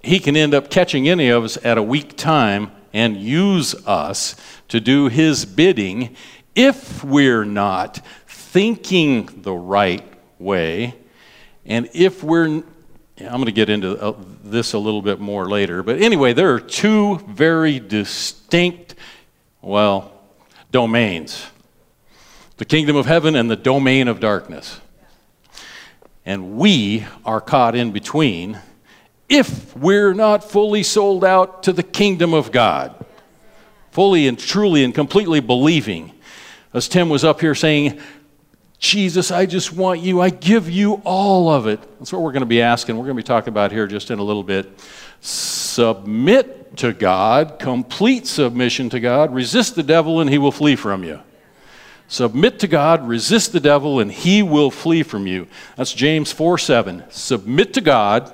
he 0.00 0.20
can 0.20 0.36
end 0.36 0.54
up 0.54 0.70
catching 0.70 1.08
any 1.08 1.28
of 1.28 1.42
us 1.42 1.58
at 1.64 1.76
a 1.76 1.82
weak 1.82 2.16
time 2.16 2.70
and 2.92 3.16
use 3.16 3.74
us 3.84 4.36
to 4.68 4.78
do 4.78 5.08
his 5.08 5.44
bidding 5.44 6.14
if 6.54 7.02
we're 7.02 7.44
not 7.44 8.00
thinking 8.28 9.42
the 9.42 9.52
right 9.52 10.13
way. 10.44 10.94
And 11.66 11.88
if 11.92 12.22
we're 12.22 12.62
I'm 13.20 13.30
going 13.30 13.44
to 13.44 13.52
get 13.52 13.70
into 13.70 13.96
uh, 13.96 14.14
this 14.42 14.72
a 14.72 14.78
little 14.78 15.00
bit 15.00 15.20
more 15.20 15.48
later. 15.48 15.84
But 15.84 16.00
anyway, 16.00 16.32
there 16.32 16.52
are 16.52 16.58
two 16.58 17.18
very 17.28 17.78
distinct, 17.78 18.96
well, 19.62 20.12
domains 20.72 21.46
the 22.56 22.64
kingdom 22.64 22.94
of 22.94 23.06
heaven 23.06 23.34
and 23.34 23.50
the 23.50 23.56
domain 23.56 24.08
of 24.08 24.20
darkness. 24.20 24.80
And 26.24 26.56
we 26.56 27.04
are 27.24 27.40
caught 27.40 27.74
in 27.74 27.90
between 27.92 28.60
if 29.28 29.76
we're 29.76 30.14
not 30.14 30.48
fully 30.48 30.82
sold 30.82 31.24
out 31.24 31.64
to 31.64 31.72
the 31.72 31.82
kingdom 31.82 32.32
of 32.32 32.52
God, 32.52 33.04
fully 33.90 34.28
and 34.28 34.38
truly 34.38 34.84
and 34.84 34.94
completely 34.94 35.40
believing. 35.40 36.12
As 36.72 36.88
Tim 36.88 37.08
was 37.08 37.24
up 37.24 37.40
here 37.40 37.54
saying, 37.54 38.00
Jesus, 38.78 39.30
I 39.30 39.46
just 39.46 39.72
want 39.72 40.00
you. 40.00 40.20
I 40.20 40.30
give 40.30 40.68
you 40.68 41.00
all 41.04 41.48
of 41.48 41.66
it. 41.66 41.80
That's 41.98 42.12
what 42.12 42.22
we're 42.22 42.32
going 42.32 42.40
to 42.40 42.46
be 42.46 42.60
asking. 42.60 42.96
We're 42.96 43.04
going 43.04 43.16
to 43.16 43.22
be 43.22 43.26
talking 43.26 43.48
about 43.48 43.72
here 43.72 43.86
just 43.86 44.10
in 44.10 44.18
a 44.18 44.22
little 44.22 44.42
bit. 44.42 44.78
Submit 45.20 46.76
to 46.78 46.92
God, 46.92 47.58
complete 47.58 48.26
submission 48.26 48.90
to 48.90 49.00
God. 49.00 49.32
Resist 49.32 49.74
the 49.74 49.82
devil, 49.82 50.20
and 50.20 50.28
he 50.28 50.38
will 50.38 50.52
flee 50.52 50.76
from 50.76 51.02
you. 51.02 51.20
Submit 52.08 52.58
to 52.58 52.66
God, 52.66 53.08
resist 53.08 53.52
the 53.52 53.60
devil, 53.60 54.00
and 54.00 54.12
he 54.12 54.42
will 54.42 54.70
flee 54.70 55.02
from 55.02 55.26
you. 55.26 55.48
That's 55.76 55.92
James 55.92 56.30
4 56.32 56.58
7. 56.58 57.04
Submit 57.10 57.72
to 57.74 57.80
God, 57.80 58.32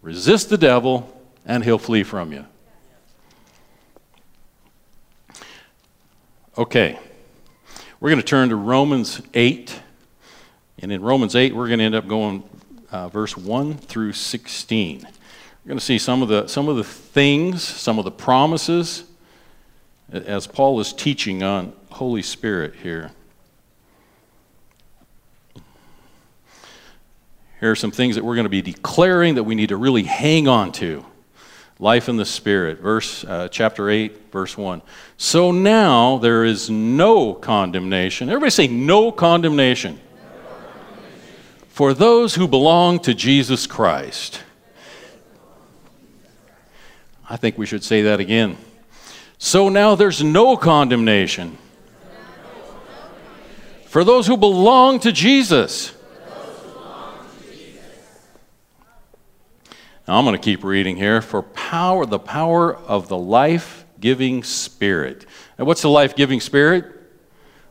resist 0.00 0.48
the 0.48 0.58
devil, 0.58 1.08
and 1.44 1.62
he'll 1.62 1.78
flee 1.78 2.02
from 2.02 2.32
you. 2.32 2.46
Okay. 6.56 6.98
We're 8.02 8.10
going 8.10 8.20
to 8.20 8.26
turn 8.26 8.48
to 8.48 8.56
Romans 8.56 9.22
8. 9.32 9.80
And 10.80 10.90
in 10.90 11.02
Romans 11.02 11.36
8, 11.36 11.54
we're 11.54 11.68
going 11.68 11.78
to 11.78 11.84
end 11.84 11.94
up 11.94 12.08
going 12.08 12.42
uh, 12.90 13.08
verse 13.08 13.36
1 13.36 13.74
through 13.78 14.14
16. 14.14 15.02
We're 15.02 15.68
going 15.68 15.78
to 15.78 15.84
see 15.84 15.98
some 15.98 16.20
of, 16.20 16.28
the, 16.28 16.48
some 16.48 16.68
of 16.68 16.74
the 16.74 16.82
things, 16.82 17.62
some 17.62 18.00
of 18.00 18.04
the 18.04 18.10
promises, 18.10 19.04
as 20.10 20.48
Paul 20.48 20.80
is 20.80 20.92
teaching 20.92 21.44
on 21.44 21.74
Holy 21.90 22.22
Spirit 22.22 22.74
here. 22.82 23.12
Here 27.60 27.70
are 27.70 27.76
some 27.76 27.92
things 27.92 28.16
that 28.16 28.24
we're 28.24 28.34
going 28.34 28.46
to 28.46 28.50
be 28.50 28.62
declaring 28.62 29.36
that 29.36 29.44
we 29.44 29.54
need 29.54 29.68
to 29.68 29.76
really 29.76 30.02
hang 30.02 30.48
on 30.48 30.72
to 30.72 31.06
life 31.82 32.08
in 32.08 32.16
the 32.16 32.24
spirit. 32.24 32.78
Verse 32.78 33.24
uh, 33.24 33.48
chapter 33.48 33.90
8 33.90 34.30
verse 34.30 34.56
1 34.56 34.80
so 35.16 35.50
now 35.50 36.18
there 36.18 36.44
is 36.44 36.70
no 36.70 37.34
condemnation. 37.34 38.28
Everybody 38.28 38.50
say 38.50 38.68
no 38.68 39.10
condemnation, 39.10 39.94
no 39.94 40.30
condemnation. 40.48 41.20
for 41.68 41.92
those 41.92 42.36
who 42.36 42.46
belong 42.46 43.00
to 43.00 43.14
jesus 43.14 43.66
christ. 43.66 44.40
I 47.28 47.36
think 47.36 47.58
we 47.58 47.66
should 47.66 47.82
say 47.82 48.02
that 48.02 48.20
again. 48.20 48.58
So 49.38 49.68
now 49.68 49.96
there's 49.96 50.22
no 50.22 50.56
condemnation. 50.56 51.58
For 53.86 54.04
those 54.04 54.28
who 54.28 54.36
belong 54.36 55.00
to 55.00 55.10
jesus 55.10 55.91
Now 60.12 60.18
I'm 60.18 60.26
going 60.26 60.38
to 60.38 60.44
keep 60.44 60.62
reading 60.62 60.96
here. 60.96 61.22
For 61.22 61.40
power, 61.40 62.04
the 62.04 62.18
power 62.18 62.76
of 62.76 63.08
the 63.08 63.16
life 63.16 63.86
giving 63.98 64.42
Spirit. 64.42 65.24
And 65.56 65.66
what's 65.66 65.80
the 65.80 65.88
life 65.88 66.14
giving 66.14 66.38
Spirit? 66.38 66.84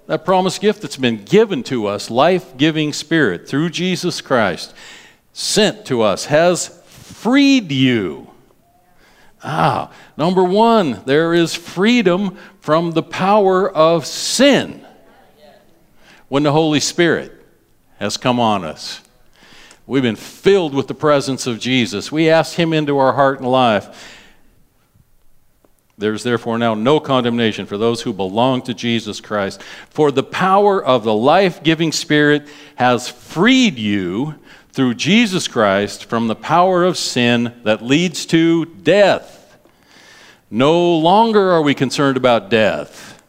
That 0.08 0.25
promised 0.25 0.60
gift 0.60 0.82
that's 0.82 0.97
been 0.97 1.23
given 1.23 1.62
to 1.65 1.86
us, 1.86 2.10
life 2.10 2.58
giving 2.58 2.93
Spirit 2.93 3.47
through 3.47 3.69
Jesus 3.69 4.21
Christ, 4.21 4.73
sent 5.34 5.86
to 5.86 6.01
us, 6.01 6.25
has 6.25 6.82
freed 6.88 7.71
you. 7.71 8.27
Ah, 9.43 9.91
number 10.17 10.43
one, 10.43 11.04
there 11.06 11.36
is 11.36 11.54
freedom 11.54 12.39
from 12.60 12.93
the 12.93 13.04
power 13.04 13.69
of 13.69 14.08
sin 14.08 14.84
when 16.27 16.41
the 16.41 16.51
Holy 16.51 16.80
Spirit 16.80 17.34
has 17.99 18.17
come 18.17 18.39
on 18.39 18.63
us. 18.63 19.01
We've 19.87 20.03
been 20.03 20.15
filled 20.15 20.73
with 20.73 20.87
the 20.87 20.93
presence 20.93 21.47
of 21.47 21.59
Jesus. 21.59 22.11
We 22.11 22.29
asked 22.29 22.55
Him 22.55 22.73
into 22.73 22.97
our 22.97 23.13
heart 23.13 23.39
and 23.39 23.49
life. 23.49 24.17
There's 25.97 26.23
therefore 26.23 26.57
now 26.57 26.73
no 26.73 26.99
condemnation 26.99 27.65
for 27.65 27.77
those 27.77 28.01
who 28.01 28.11
belong 28.11 28.63
to 28.63 28.73
Jesus 28.73 29.21
Christ. 29.21 29.61
For 29.89 30.11
the 30.11 30.23
power 30.23 30.83
of 30.83 31.03
the 31.03 31.13
life 31.13 31.61
giving 31.61 31.91
Spirit 31.91 32.47
has 32.75 33.07
freed 33.07 33.77
you 33.77 34.35
through 34.71 34.95
Jesus 34.95 35.47
Christ 35.47 36.05
from 36.05 36.27
the 36.27 36.35
power 36.35 36.83
of 36.83 36.97
sin 36.97 37.53
that 37.63 37.83
leads 37.83 38.25
to 38.27 38.65
death. 38.65 39.37
No 40.49 40.97
longer 40.97 41.51
are 41.51 41.61
we 41.61 41.75
concerned 41.75 42.17
about 42.17 42.49
death, 42.49 43.21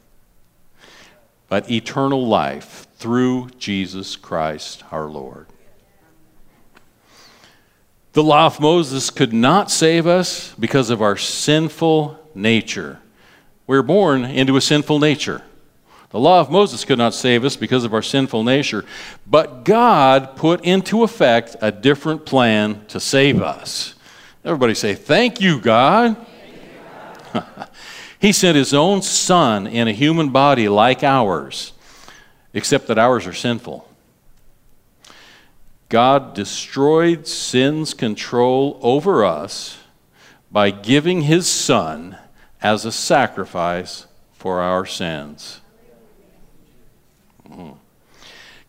but 1.48 1.70
eternal 1.70 2.26
life 2.26 2.86
through 2.96 3.50
Jesus 3.58 4.16
Christ 4.16 4.82
our 4.90 5.06
Lord. 5.06 5.46
The 8.12 8.22
law 8.22 8.44
of 8.44 8.61
Moses 8.61 9.09
could 9.09 9.33
not 9.33 9.70
save 9.70 10.07
us 10.07 10.55
because 10.59 10.90
of 10.90 11.01
our 11.01 11.16
sinful 11.16 12.18
nature. 12.35 12.98
We 13.66 13.77
are 13.79 13.83
born 13.83 14.25
into 14.25 14.57
a 14.57 14.61
sinful 14.61 14.98
nature. 14.98 15.42
The 16.11 16.20
law 16.20 16.40
of 16.40 16.51
Moses 16.51 16.85
could 16.85 16.98
not 16.98 17.14
save 17.14 17.42
us 17.42 17.57
because 17.57 17.85
of 17.85 17.94
our 17.94 18.03
sinful 18.03 18.44
nature, 18.44 18.85
but 19.27 19.64
God 19.64 20.37
put 20.37 20.62
into 20.62 21.05
effect 21.05 21.57
a 21.62 21.72
different 21.72 22.27
plan 22.27 22.85
to 22.88 23.01
save 23.01 23.40
us. 23.40 23.94
Everybody 24.44 24.75
say. 24.75 24.94
Thank 24.94 25.40
you, 25.40 25.59
God. 25.59 26.14
he 28.18 28.31
sent 28.33 28.57
his 28.57 28.75
own 28.75 29.01
son 29.01 29.66
in 29.66 29.88
a 29.88 29.92
human 29.92 30.29
body 30.29 30.68
like 30.68 31.03
ours, 31.03 31.72
except 32.53 32.88
that 32.88 32.98
ours 32.98 33.27
are 33.27 33.33
sinful. 33.33 33.88
God 35.92 36.33
destroyed 36.33 37.26
sin's 37.26 37.92
control 37.92 38.81
over 38.81 39.26
us 39.26 39.76
by 40.50 40.70
giving 40.70 41.20
his 41.20 41.46
son 41.46 42.16
as 42.62 42.87
a 42.87 42.90
sacrifice 42.90 44.07
for 44.33 44.62
our 44.62 44.87
sins. 44.87 45.61
Mm. 47.46 47.76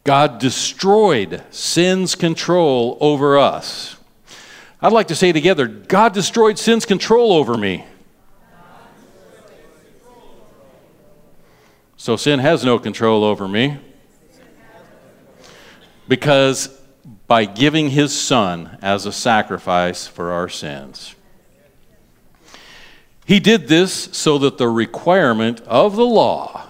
God 0.04 0.38
destroyed 0.38 1.42
sin's 1.50 2.14
control 2.14 2.98
over 3.00 3.38
us. 3.40 3.96
I'd 4.82 4.92
like 4.92 5.08
to 5.08 5.16
say 5.16 5.32
together 5.32 5.66
God 5.66 6.14
destroyed 6.14 6.60
sin's 6.60 6.86
control 6.86 7.32
over 7.32 7.56
me. 7.56 7.86
So 11.96 12.18
sin 12.18 12.40
has 12.40 12.66
no 12.66 12.80
control 12.80 13.24
over 13.24 13.48
me 13.48 13.78
because 16.10 16.83
by 17.28 17.46
giving 17.46 17.90
his 17.90 18.18
son 18.18 18.78
as 18.82 19.06
a 19.06 19.12
sacrifice 19.12 20.08
for 20.08 20.32
our 20.32 20.50
sins. 20.50 21.16
He 23.26 23.40
did 23.40 23.68
this 23.68 24.10
so 24.12 24.38
that 24.40 24.58
the 24.58 24.68
requirement 24.68 25.62
of 25.62 25.96
the 25.96 26.06
law, 26.06 26.70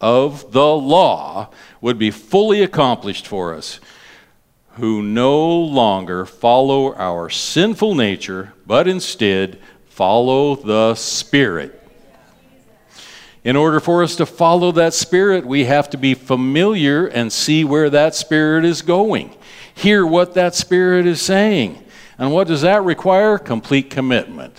of 0.00 0.52
the 0.52 0.74
law, 0.74 1.50
would 1.80 1.98
be 1.98 2.10
fully 2.10 2.62
accomplished 2.62 3.26
for 3.26 3.54
us, 3.54 3.78
who 4.74 5.02
no 5.02 5.46
longer 5.46 6.24
follow 6.24 6.94
our 6.94 7.28
sinful 7.28 7.94
nature, 7.94 8.54
but 8.66 8.88
instead 8.88 9.58
follow 9.86 10.56
the 10.56 10.94
Spirit. 10.94 11.76
In 13.44 13.56
order 13.56 13.80
for 13.80 14.02
us 14.02 14.16
to 14.16 14.26
follow 14.26 14.72
that 14.72 14.94
Spirit, 14.94 15.46
we 15.46 15.64
have 15.64 15.90
to 15.90 15.98
be 15.98 16.14
familiar 16.14 17.06
and 17.06 17.30
see 17.30 17.64
where 17.64 17.90
that 17.90 18.14
Spirit 18.14 18.64
is 18.64 18.80
going 18.80 19.34
hear 19.80 20.06
what 20.06 20.34
that 20.34 20.54
Spirit 20.54 21.06
is 21.06 21.22
saying. 21.22 21.82
And 22.18 22.32
what 22.32 22.46
does 22.46 22.62
that 22.62 22.84
require? 22.84 23.38
Complete 23.38 23.88
commitment. 23.88 24.54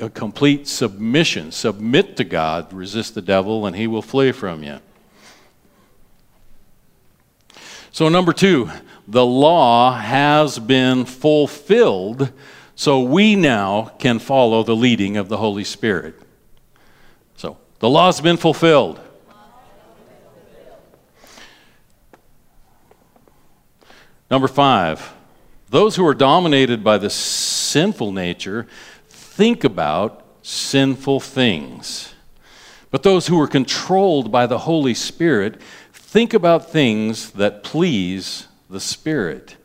A 0.00 0.10
complete 0.10 0.66
submission. 0.66 1.52
Submit 1.52 2.16
to 2.16 2.24
God, 2.24 2.72
resist 2.72 3.14
the 3.14 3.22
devil, 3.22 3.64
and 3.64 3.76
he 3.76 3.86
will 3.86 4.02
flee 4.02 4.32
from 4.32 4.62
you. 4.62 4.80
So, 7.92 8.08
number 8.08 8.32
two, 8.32 8.70
the 9.08 9.24
law 9.24 9.96
has 9.96 10.58
been 10.58 11.04
fulfilled, 11.04 12.32
so 12.74 13.00
we 13.00 13.36
now 13.36 13.92
can 13.98 14.18
follow 14.18 14.62
the 14.62 14.76
leading 14.76 15.16
of 15.16 15.28
the 15.28 15.38
Holy 15.38 15.64
Spirit. 15.64 16.20
So, 17.36 17.56
the 17.78 17.88
law's 17.88 18.20
been 18.20 18.36
fulfilled. 18.36 19.00
Number 24.30 24.48
five, 24.48 25.14
those 25.68 25.96
who 25.96 26.06
are 26.06 26.14
dominated 26.14 26.82
by 26.82 26.98
the 26.98 27.10
sinful 27.10 28.12
nature 28.12 28.66
think 29.08 29.64
about 29.64 30.24
sinful 30.42 31.20
things. 31.20 32.14
But 32.90 33.02
those 33.02 33.26
who 33.26 33.40
are 33.40 33.48
controlled 33.48 34.30
by 34.32 34.46
the 34.46 34.58
Holy 34.58 34.94
Spirit 34.94 35.60
think 35.92 36.34
about 36.34 36.70
things 36.70 37.32
that 37.32 37.62
please 37.62 38.46
the 38.70 38.80
Spirit. 38.80 39.56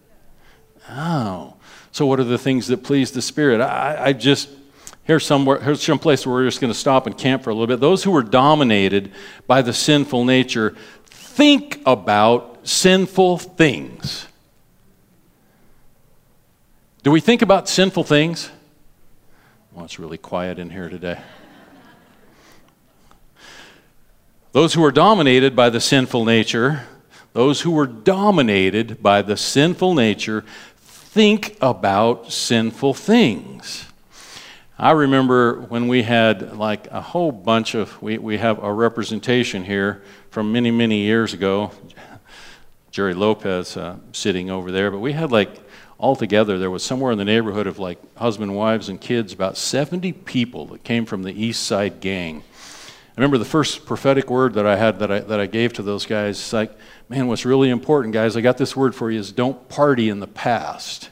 Oh. 0.89 1.56
So, 1.91 2.06
what 2.06 2.19
are 2.19 2.26
the 2.26 2.38
things 2.38 2.67
that 2.67 2.84
please 2.84 3.12
the 3.12 3.21
Spirit? 3.21 3.62
I, 3.62 4.08
I 4.08 4.13
just, 4.13 4.50
here's 5.04 5.26
somewhere, 5.26 5.60
here's 5.60 5.82
some 5.82 6.00
place 6.00 6.26
where 6.26 6.36
we're 6.36 6.45
just 6.45 6.62
going 6.62 6.74
to 6.74 6.78
stop 6.78 7.06
and 7.06 7.17
camp 7.17 7.43
for 7.43 7.50
a 7.50 7.54
little 7.54 7.67
bit. 7.67 7.80
Those 7.80 8.04
who 8.04 8.15
are 8.15 8.24
dominated 8.24 9.12
by 9.47 9.62
the 9.62 9.74
sinful 9.74 10.26
nature 10.26 10.76
think 11.06 11.82
about 11.86 12.67
sinful 12.67 13.38
things. 13.39 14.28
Do 17.04 17.10
we 17.10 17.20
think 17.20 17.42
about 17.42 17.68
sinful 17.68 18.04
things? 18.04 18.52
Well, 19.72 19.86
it's 19.86 19.98
really 19.98 20.20
quiet 20.20 20.60
in 20.60 20.70
here 20.70 20.88
today. 20.88 21.20
Those 24.52 24.76
who 24.76 24.86
are 24.86 24.92
dominated 24.92 25.56
by 25.56 25.72
the 25.72 25.80
sinful 25.80 26.26
nature, 26.26 26.84
those 27.34 27.62
who 27.62 27.76
are 27.80 27.88
dominated 27.88 29.02
by 29.02 29.24
the 29.24 29.36
sinful 29.36 29.96
nature, 29.96 30.44
think 30.78 31.58
about 31.60 32.32
sinful 32.32 32.94
things. 32.94 33.88
I 34.78 34.92
remember 34.92 35.60
when 35.60 35.88
we 35.88 36.04
had 36.04 36.56
like 36.56 36.86
a 36.92 37.02
whole 37.02 37.32
bunch 37.32 37.74
of, 37.74 38.00
we, 38.00 38.20
we 38.20 38.38
have 38.38 38.64
a 38.64 38.72
representation 38.72 39.64
here 39.64 40.04
from 40.30 40.52
many, 40.52 40.70
many 40.70 41.00
years 41.00 41.34
ago. 41.34 41.72
Jerry 42.92 43.16
Lopez 43.16 43.76
uh, 43.76 43.96
sitting 44.12 44.52
over 44.52 44.72
there, 44.72 44.92
but 44.92 45.00
we 45.00 45.14
had 45.14 45.32
like 45.32 45.71
altogether 46.02 46.58
there 46.58 46.72
was 46.72 46.84
somewhere 46.84 47.12
in 47.12 47.20
the 47.20 47.26
neighborhood 47.26 47.68
of 47.68 47.78
like 47.78 48.00
husband, 48.18 48.56
wives, 48.56 48.90
and 48.90 49.00
kids, 49.00 49.32
about 49.32 49.56
70 49.56 50.12
people 50.12 50.66
that 50.68 50.84
came 50.84 51.06
from 51.06 51.22
the 51.22 51.32
East 51.32 51.64
Side 51.64 52.02
gang. 52.02 52.44
I 53.12 53.22
remember 53.22 53.38
the 53.38 53.46
first 53.46 53.86
prophetic 53.86 54.30
word 54.30 54.56
that 54.56 54.66
I 54.66 54.78
had 54.78 55.00
that 55.00 55.12
I, 55.12 55.20
that 55.20 55.40
I 55.40 55.46
gave 55.46 55.74
to 55.74 55.84
those 55.84 56.08
guys. 56.08 56.40
It's 56.40 56.54
like, 56.54 56.76
man, 57.08 57.28
what's 57.28 57.46
really 57.46 57.70
important, 57.70 58.14
guys, 58.14 58.36
I 58.36 58.42
got 58.42 58.58
this 58.58 58.76
word 58.76 58.96
for 58.96 59.12
you 59.12 59.20
is 59.20 59.32
don't 59.32 59.70
party 59.70 60.10
in 60.10 60.20
the 60.20 60.28
past. 60.28 61.10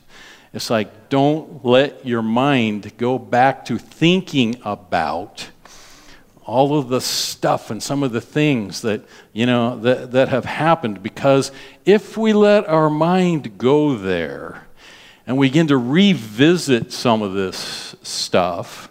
It's 0.53 0.71
like, 0.71 1.09
don't 1.09 1.63
let 1.63 2.05
your 2.05 2.23
mind 2.23 2.97
go 2.97 3.19
back 3.19 3.65
to 3.65 3.77
thinking 3.77 4.59
about 4.65 5.49
all 6.43 6.79
of 6.79 6.89
the 6.89 7.01
stuff 7.01 7.69
and 7.69 7.83
some 7.83 8.01
of 8.01 8.11
the 8.11 8.21
things 8.21 8.81
that, 8.81 9.01
you 9.33 9.45
know, 9.45 9.77
that, 9.81 10.13
that 10.13 10.29
have 10.29 10.45
happened. 10.45 11.03
Because 11.03 11.51
if 11.85 12.17
we 12.17 12.33
let 12.33 12.67
our 12.67 12.89
mind 12.89 13.59
go 13.59 13.95
there 13.95 14.63
and 15.29 15.37
we 15.37 15.47
begin 15.47 15.67
to 15.67 15.77
revisit 15.77 16.91
some 16.91 17.21
of 17.21 17.33
this 17.33 17.95
stuff, 18.01 18.89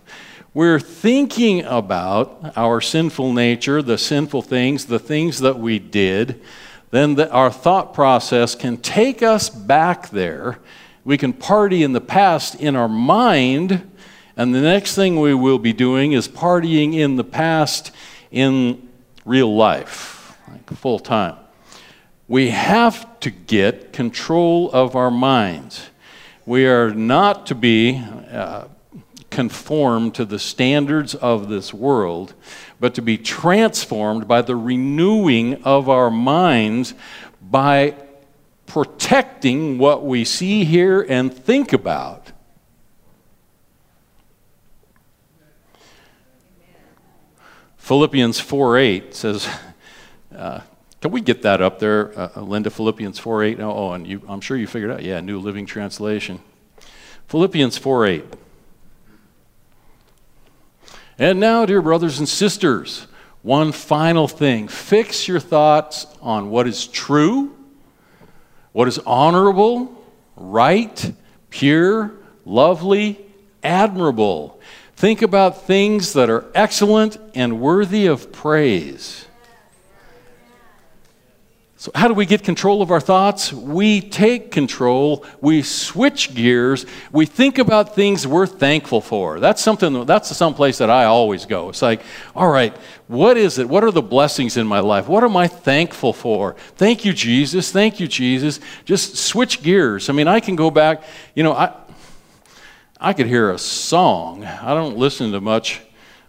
we're 0.54 0.78
thinking 0.78 1.64
about 1.64 2.52
our 2.56 2.80
sinful 2.80 3.32
nature, 3.32 3.82
the 3.82 3.98
sinful 3.98 4.42
things, 4.42 4.86
the 4.86 5.00
things 5.00 5.40
that 5.40 5.58
we 5.58 5.80
did, 5.80 6.40
then 6.92 7.16
the, 7.16 7.28
our 7.32 7.50
thought 7.50 7.92
process 7.92 8.54
can 8.54 8.76
take 8.76 9.20
us 9.20 9.50
back 9.50 10.10
there. 10.10 10.60
We 11.02 11.18
can 11.18 11.32
party 11.32 11.82
in 11.82 11.92
the 11.92 12.00
past 12.00 12.54
in 12.54 12.76
our 12.76 12.88
mind, 12.88 13.90
and 14.36 14.54
the 14.54 14.60
next 14.60 14.94
thing 14.94 15.18
we 15.18 15.34
will 15.34 15.58
be 15.58 15.72
doing 15.72 16.12
is 16.12 16.28
partying 16.28 16.94
in 16.94 17.16
the 17.16 17.24
past 17.24 17.90
in 18.30 18.88
real 19.24 19.56
life, 19.56 20.38
like 20.48 20.70
full 20.70 21.00
time. 21.00 21.34
We 22.28 22.50
have 22.50 23.18
to 23.20 23.30
get 23.30 23.92
control 23.92 24.70
of 24.70 24.94
our 24.94 25.10
minds. 25.10 25.88
We 26.48 26.66
are 26.66 26.94
not 26.94 27.44
to 27.48 27.54
be. 27.54 28.02
Uh, 28.32 28.68
conform 29.28 30.10
to 30.10 30.24
the 30.24 30.38
standards 30.38 31.14
of 31.14 31.50
this 31.50 31.74
world, 31.74 32.32
but 32.80 32.94
to 32.94 33.02
be 33.02 33.18
transformed 33.18 34.26
by 34.26 34.40
the 34.40 34.56
renewing 34.56 35.62
of 35.64 35.90
our 35.90 36.10
minds 36.10 36.94
by 37.42 37.94
protecting 38.64 39.76
what 39.76 40.06
we 40.06 40.24
see, 40.24 40.64
hear, 40.64 41.02
and 41.02 41.30
think 41.32 41.74
about. 41.74 42.32
Philippians 47.76 48.40
4 48.40 48.78
8 48.78 49.14
says, 49.14 49.46
uh, 50.34 50.60
can 51.00 51.12
we 51.12 51.20
get 51.20 51.42
that 51.42 51.60
up 51.60 51.78
there, 51.78 52.18
uh, 52.18 52.30
uh 52.36 52.40
Linda? 52.40 52.70
Philippians 52.70 53.18
4 53.18 53.44
8. 53.44 53.60
Oh, 53.60 53.92
and 53.92 54.06
you, 54.06 54.22
I'm 54.28 54.40
sure 54.40 54.56
you 54.56 54.66
figured 54.66 54.90
out. 54.90 55.02
Yeah, 55.02 55.20
New 55.20 55.38
Living 55.38 55.66
Translation. 55.66 56.40
Philippians 57.28 57.78
4 57.78 58.06
8. 58.06 58.24
And 61.18 61.40
now, 61.40 61.66
dear 61.66 61.82
brothers 61.82 62.18
and 62.18 62.28
sisters, 62.28 63.06
one 63.42 63.72
final 63.72 64.28
thing 64.28 64.68
fix 64.68 65.28
your 65.28 65.40
thoughts 65.40 66.06
on 66.20 66.50
what 66.50 66.66
is 66.66 66.86
true, 66.86 67.56
what 68.72 68.88
is 68.88 68.98
honorable, 69.00 70.04
right, 70.36 71.12
pure, 71.50 72.12
lovely, 72.44 73.24
admirable. 73.62 74.60
Think 74.96 75.22
about 75.22 75.62
things 75.62 76.12
that 76.14 76.28
are 76.28 76.44
excellent 76.54 77.18
and 77.34 77.60
worthy 77.60 78.06
of 78.06 78.32
praise. 78.32 79.27
So, 81.80 81.92
how 81.94 82.08
do 82.08 82.14
we 82.14 82.26
get 82.26 82.42
control 82.42 82.82
of 82.82 82.90
our 82.90 83.00
thoughts? 83.00 83.52
We 83.52 84.00
take 84.00 84.50
control, 84.50 85.24
we 85.40 85.62
switch 85.62 86.34
gears, 86.34 86.86
we 87.12 87.24
think 87.24 87.58
about 87.58 87.94
things 87.94 88.26
we're 88.26 88.48
thankful 88.48 89.00
for. 89.00 89.38
That's 89.38 89.62
something, 89.62 90.04
that's 90.04 90.36
some 90.36 90.54
place 90.54 90.78
that 90.78 90.90
I 90.90 91.04
always 91.04 91.46
go. 91.46 91.68
It's 91.68 91.80
like, 91.80 92.02
all 92.34 92.50
right, 92.50 92.76
what 93.06 93.36
is 93.36 93.58
it? 93.58 93.68
What 93.68 93.84
are 93.84 93.92
the 93.92 94.02
blessings 94.02 94.56
in 94.56 94.66
my 94.66 94.80
life? 94.80 95.06
What 95.06 95.22
am 95.22 95.36
I 95.36 95.46
thankful 95.46 96.12
for? 96.12 96.56
Thank 96.74 97.04
you, 97.04 97.12
Jesus. 97.12 97.70
Thank 97.70 98.00
you, 98.00 98.08
Jesus. 98.08 98.58
Just 98.84 99.16
switch 99.16 99.62
gears. 99.62 100.10
I 100.10 100.14
mean, 100.14 100.26
I 100.26 100.40
can 100.40 100.56
go 100.56 100.72
back, 100.72 101.04
you 101.36 101.44
know, 101.44 101.52
I, 101.52 101.72
I 103.00 103.12
could 103.12 103.28
hear 103.28 103.52
a 103.52 103.58
song. 103.58 104.44
I 104.44 104.74
don't 104.74 104.96
listen 104.96 105.30
to 105.30 105.40
much 105.40 105.80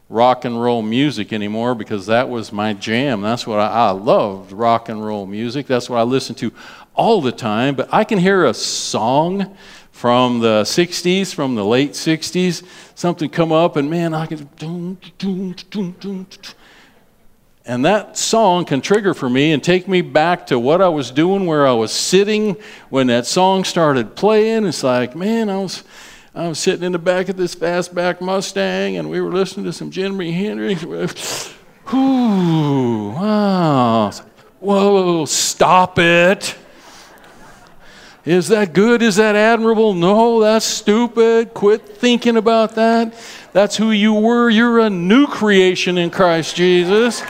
rock 0.09 0.43
and 0.43 0.61
roll 0.61 0.81
music 0.81 1.31
anymore 1.31 1.75
because 1.75 2.07
that 2.07 2.27
was 2.27 2.51
my 2.51 2.73
jam. 2.73 3.21
That's 3.21 3.45
what 3.45 3.59
I, 3.59 3.67
I, 3.67 3.91
loved 3.91 4.51
rock 4.51 4.89
and 4.89 5.05
roll 5.05 5.27
music. 5.27 5.67
That's 5.67 5.87
what 5.89 5.99
I 5.99 6.03
listened 6.03 6.39
to 6.39 6.51
all 6.95 7.21
the 7.21 7.31
time. 7.31 7.75
But 7.75 7.93
I 7.93 8.03
can 8.03 8.17
hear 8.17 8.45
a 8.45 8.53
song 8.53 9.55
from 9.91 10.39
the 10.39 10.63
60s, 10.63 11.33
from 11.33 11.55
the 11.55 11.63
late 11.63 11.91
60s, 11.91 12.63
something 12.95 13.29
come 13.29 13.51
up, 13.51 13.75
and 13.75 13.89
man, 13.89 14.13
I 14.13 14.25
can. 14.25 14.49
And 17.65 17.85
that 17.85 18.17
song 18.17 18.65
can 18.65 18.81
trigger 18.81 19.13
for 19.13 19.29
me 19.29 19.51
and 19.51 19.63
take 19.63 19.87
me 19.87 20.01
back 20.01 20.47
to 20.47 20.57
what 20.57 20.81
I 20.81 20.87
was 20.87 21.11
doing, 21.11 21.45
where 21.45 21.67
I 21.67 21.73
was 21.73 21.91
sitting 21.91 22.55
when 22.89 23.07
that 23.07 23.27
song 23.27 23.63
started 23.63 24.15
playing. 24.15 24.65
It's 24.65 24.83
like, 24.83 25.15
man, 25.15 25.49
I 25.49 25.57
was 25.57 25.83
I 26.39 26.47
was 26.47 26.57
sitting 26.57 26.85
in 26.85 26.93
the 26.93 26.99
back 26.99 27.27
of 27.27 27.35
this 27.35 27.53
fastback 27.53 28.21
Mustang, 28.21 28.95
and 28.95 29.09
we 29.09 29.19
were 29.19 29.29
listening 29.29 29.65
to 29.65 29.73
some 29.73 29.91
Jimi 29.91 30.33
Hendrix. 30.33 31.53
Whoo, 31.91 33.09
wow. 33.09 34.09
Whoa, 34.61 35.25
stop 35.25 35.99
it. 35.99 36.55
Is 38.23 38.47
that 38.47 38.71
good? 38.71 39.01
Is 39.01 39.17
that 39.17 39.35
admirable? 39.35 39.93
No, 39.93 40.39
that's 40.39 40.63
stupid. 40.63 41.53
Quit 41.53 41.85
thinking 41.85 42.37
about 42.37 42.75
that. 42.75 43.13
That's 43.51 43.75
who 43.75 43.91
you 43.91 44.13
were. 44.13 44.49
You're 44.49 44.79
a 44.79 44.89
new 44.89 45.27
creation 45.27 45.97
in 45.97 46.09
Christ 46.09 46.55
Jesus. 46.55 47.21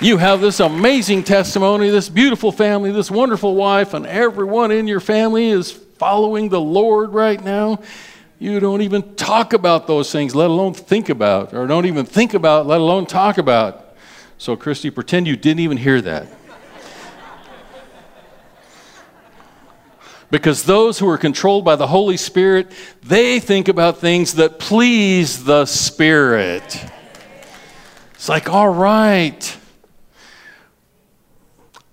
You 0.00 0.18
have 0.18 0.40
this 0.40 0.60
amazing 0.60 1.24
testimony, 1.24 1.90
this 1.90 2.08
beautiful 2.08 2.52
family, 2.52 2.92
this 2.92 3.10
wonderful 3.10 3.56
wife, 3.56 3.92
and 3.92 4.06
everyone 4.06 4.70
in 4.70 4.86
your 4.86 5.00
family 5.00 5.48
is 5.48 5.76
following 6.00 6.48
the 6.48 6.58
Lord 6.58 7.12
right 7.12 7.44
now, 7.44 7.78
you 8.38 8.58
don't 8.58 8.80
even 8.80 9.16
talk 9.16 9.52
about 9.52 9.86
those 9.86 10.10
things, 10.10 10.34
let 10.34 10.48
alone 10.48 10.72
think 10.72 11.10
about, 11.10 11.52
or 11.52 11.66
don't 11.66 11.84
even 11.84 12.06
think 12.06 12.32
about, 12.32 12.66
let 12.66 12.80
alone 12.80 13.04
talk 13.04 13.36
about. 13.36 13.94
So, 14.38 14.56
Christy, 14.56 14.88
pretend 14.88 15.26
you 15.26 15.36
didn't 15.36 15.60
even 15.60 15.76
hear 15.76 16.00
that. 16.00 16.26
because 20.30 20.62
those 20.62 20.98
who 20.98 21.06
are 21.06 21.18
controlled 21.18 21.66
by 21.66 21.76
the 21.76 21.88
Holy 21.88 22.16
Spirit, 22.16 22.72
they 23.02 23.38
think 23.38 23.68
about 23.68 23.98
things 23.98 24.36
that 24.36 24.58
please 24.58 25.44
the 25.44 25.66
Spirit. 25.66 26.82
It's 28.14 28.30
like, 28.30 28.48
all 28.48 28.70
right. 28.70 29.54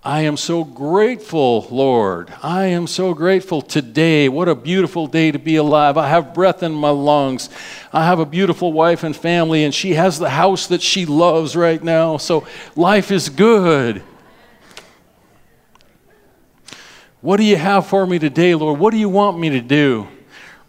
I 0.07 0.21
am 0.21 0.37
so 0.37 0.63
grateful, 0.63 1.67
Lord. 1.69 2.33
I 2.41 2.67
am 2.67 2.87
so 2.87 3.13
grateful 3.13 3.61
today. 3.61 4.29
What 4.29 4.47
a 4.47 4.55
beautiful 4.55 5.05
day 5.05 5.31
to 5.33 5.37
be 5.37 5.57
alive. 5.57 5.97
I 5.97 6.07
have 6.07 6.33
breath 6.33 6.63
in 6.63 6.71
my 6.71 6.91
lungs. 6.91 7.49
I 7.91 8.05
have 8.05 8.19
a 8.19 8.25
beautiful 8.25 8.71
wife 8.71 9.03
and 9.03 9.13
family, 9.13 9.65
and 9.65 9.75
she 9.75 9.95
has 9.95 10.17
the 10.17 10.29
house 10.29 10.67
that 10.67 10.81
she 10.81 11.05
loves 11.05 11.57
right 11.57 11.83
now. 11.83 12.15
So 12.15 12.47
life 12.77 13.11
is 13.11 13.27
good. 13.27 14.01
What 17.19 17.35
do 17.35 17.43
you 17.43 17.57
have 17.57 17.85
for 17.85 18.07
me 18.07 18.17
today, 18.17 18.55
Lord? 18.55 18.79
What 18.79 18.91
do 18.91 18.97
you 18.97 19.09
want 19.09 19.37
me 19.37 19.49
to 19.49 19.61
do? 19.61 20.07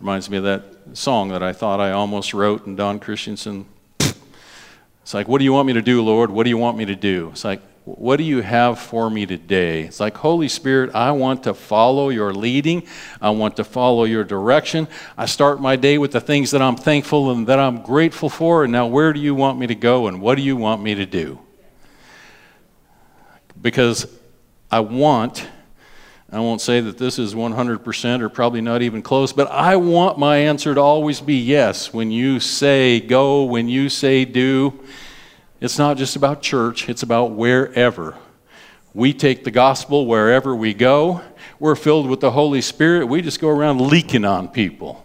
Reminds 0.00 0.28
me 0.28 0.38
of 0.38 0.44
that 0.44 0.64
song 0.94 1.28
that 1.28 1.44
I 1.44 1.52
thought 1.52 1.78
I 1.78 1.92
almost 1.92 2.34
wrote, 2.34 2.66
and 2.66 2.76
Don 2.76 2.98
Christensen. 2.98 3.66
It's 4.00 5.14
like, 5.14 5.28
what 5.28 5.38
do 5.38 5.44
you 5.44 5.52
want 5.52 5.68
me 5.68 5.74
to 5.74 5.82
do, 5.82 6.02
Lord? 6.02 6.28
What 6.32 6.42
do 6.42 6.50
you 6.50 6.58
want 6.58 6.76
me 6.76 6.86
to 6.86 6.96
do? 6.96 7.28
It's 7.30 7.44
like, 7.44 7.62
what 7.96 8.16
do 8.16 8.22
you 8.22 8.42
have 8.42 8.78
for 8.78 9.08
me 9.08 9.24
today? 9.24 9.84
It's 9.84 9.98
like, 9.98 10.14
Holy 10.18 10.48
Spirit, 10.48 10.94
I 10.94 11.12
want 11.12 11.44
to 11.44 11.54
follow 11.54 12.10
your 12.10 12.34
leading. 12.34 12.86
I 13.18 13.30
want 13.30 13.56
to 13.56 13.64
follow 13.64 14.04
your 14.04 14.24
direction. 14.24 14.88
I 15.16 15.24
start 15.24 15.60
my 15.60 15.76
day 15.76 15.96
with 15.96 16.12
the 16.12 16.20
things 16.20 16.50
that 16.50 16.60
I'm 16.60 16.76
thankful 16.76 17.30
and 17.30 17.46
that 17.46 17.58
I'm 17.58 17.80
grateful 17.80 18.28
for. 18.28 18.64
And 18.64 18.72
now, 18.72 18.86
where 18.86 19.14
do 19.14 19.20
you 19.20 19.34
want 19.34 19.58
me 19.58 19.66
to 19.68 19.74
go 19.74 20.06
and 20.06 20.20
what 20.20 20.34
do 20.34 20.42
you 20.42 20.54
want 20.54 20.82
me 20.82 20.96
to 20.96 21.06
do? 21.06 21.38
Because 23.60 24.06
I 24.70 24.80
want, 24.80 25.48
I 26.30 26.40
won't 26.40 26.60
say 26.60 26.82
that 26.82 26.98
this 26.98 27.18
is 27.18 27.34
100% 27.34 28.20
or 28.20 28.28
probably 28.28 28.60
not 28.60 28.82
even 28.82 29.00
close, 29.00 29.32
but 29.32 29.50
I 29.50 29.76
want 29.76 30.18
my 30.18 30.36
answer 30.36 30.74
to 30.74 30.80
always 30.80 31.22
be 31.22 31.36
yes. 31.36 31.94
When 31.94 32.10
you 32.10 32.38
say 32.38 33.00
go, 33.00 33.44
when 33.44 33.66
you 33.66 33.88
say 33.88 34.26
do, 34.26 34.78
it's 35.60 35.78
not 35.78 35.96
just 35.96 36.16
about 36.16 36.42
church, 36.42 36.88
it's 36.88 37.02
about 37.02 37.32
wherever. 37.32 38.16
We 38.94 39.12
take 39.12 39.44
the 39.44 39.50
gospel 39.50 40.06
wherever 40.06 40.54
we 40.54 40.74
go. 40.74 41.22
We're 41.60 41.76
filled 41.76 42.08
with 42.08 42.20
the 42.20 42.30
Holy 42.30 42.60
Spirit. 42.60 43.06
We 43.06 43.22
just 43.22 43.40
go 43.40 43.48
around 43.48 43.80
leaking 43.80 44.24
on 44.24 44.48
people. 44.48 45.04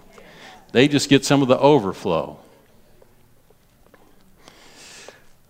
They 0.71 0.87
just 0.87 1.09
get 1.09 1.25
some 1.25 1.41
of 1.41 1.47
the 1.47 1.57
overflow. 1.59 2.39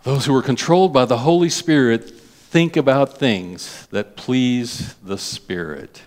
Those 0.04 0.26
who 0.26 0.36
are 0.36 0.42
controlled 0.42 0.92
by 0.92 1.06
the 1.06 1.20
Holy 1.20 1.50
Spirit 1.50 2.10
think 2.10 2.76
about 2.76 3.18
things 3.18 3.88
that 3.92 4.18
please 4.18 4.96
the 4.96 5.18
Spirit. 5.18 6.02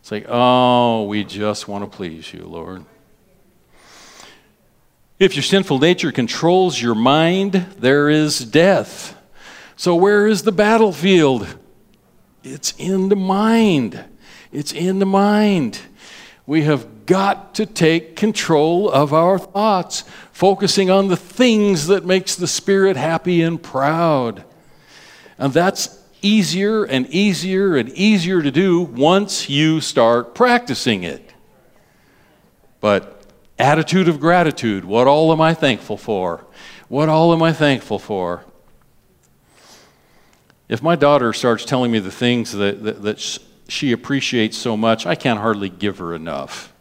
It's 0.00 0.12
like, 0.12 0.26
oh, 0.28 1.04
we 1.04 1.24
just 1.24 1.66
want 1.66 1.90
to 1.90 1.96
please 1.96 2.32
you, 2.34 2.44
Lord. 2.44 2.84
If 5.20 5.36
your 5.36 5.42
sinful 5.42 5.80
nature 5.80 6.12
controls 6.12 6.80
your 6.80 6.94
mind, 6.94 7.52
there 7.78 8.08
is 8.08 8.38
death. 8.38 9.14
So, 9.76 9.94
where 9.94 10.26
is 10.26 10.44
the 10.44 10.50
battlefield? 10.50 11.58
It's 12.42 12.72
in 12.78 13.10
the 13.10 13.16
mind. 13.16 14.02
It's 14.50 14.72
in 14.72 14.98
the 14.98 15.04
mind. 15.04 15.78
We 16.46 16.62
have 16.62 17.04
got 17.04 17.54
to 17.56 17.66
take 17.66 18.16
control 18.16 18.88
of 18.88 19.12
our 19.12 19.38
thoughts, 19.38 20.04
focusing 20.32 20.90
on 20.90 21.08
the 21.08 21.18
things 21.18 21.88
that 21.88 22.06
makes 22.06 22.34
the 22.34 22.46
spirit 22.46 22.96
happy 22.96 23.42
and 23.42 23.62
proud. 23.62 24.42
And 25.36 25.52
that's 25.52 26.02
easier 26.22 26.84
and 26.84 27.06
easier 27.08 27.76
and 27.76 27.90
easier 27.90 28.40
to 28.40 28.50
do 28.50 28.80
once 28.80 29.50
you 29.50 29.82
start 29.82 30.34
practicing 30.34 31.02
it. 31.02 31.30
But 32.80 33.19
Attitude 33.60 34.08
of 34.08 34.20
gratitude. 34.20 34.86
What 34.86 35.06
all 35.06 35.30
am 35.32 35.40
I 35.42 35.52
thankful 35.52 35.98
for? 35.98 36.46
What 36.88 37.10
all 37.10 37.34
am 37.34 37.42
I 37.42 37.52
thankful 37.52 37.98
for? 37.98 38.42
If 40.66 40.82
my 40.82 40.96
daughter 40.96 41.34
starts 41.34 41.66
telling 41.66 41.92
me 41.92 41.98
the 41.98 42.10
things 42.10 42.52
that, 42.52 42.82
that, 42.82 43.02
that 43.02 43.38
she 43.68 43.92
appreciates 43.92 44.56
so 44.56 44.78
much, 44.78 45.04
I 45.04 45.14
can't 45.14 45.38
hardly 45.38 45.68
give 45.68 45.98
her 45.98 46.14
enough. 46.14 46.72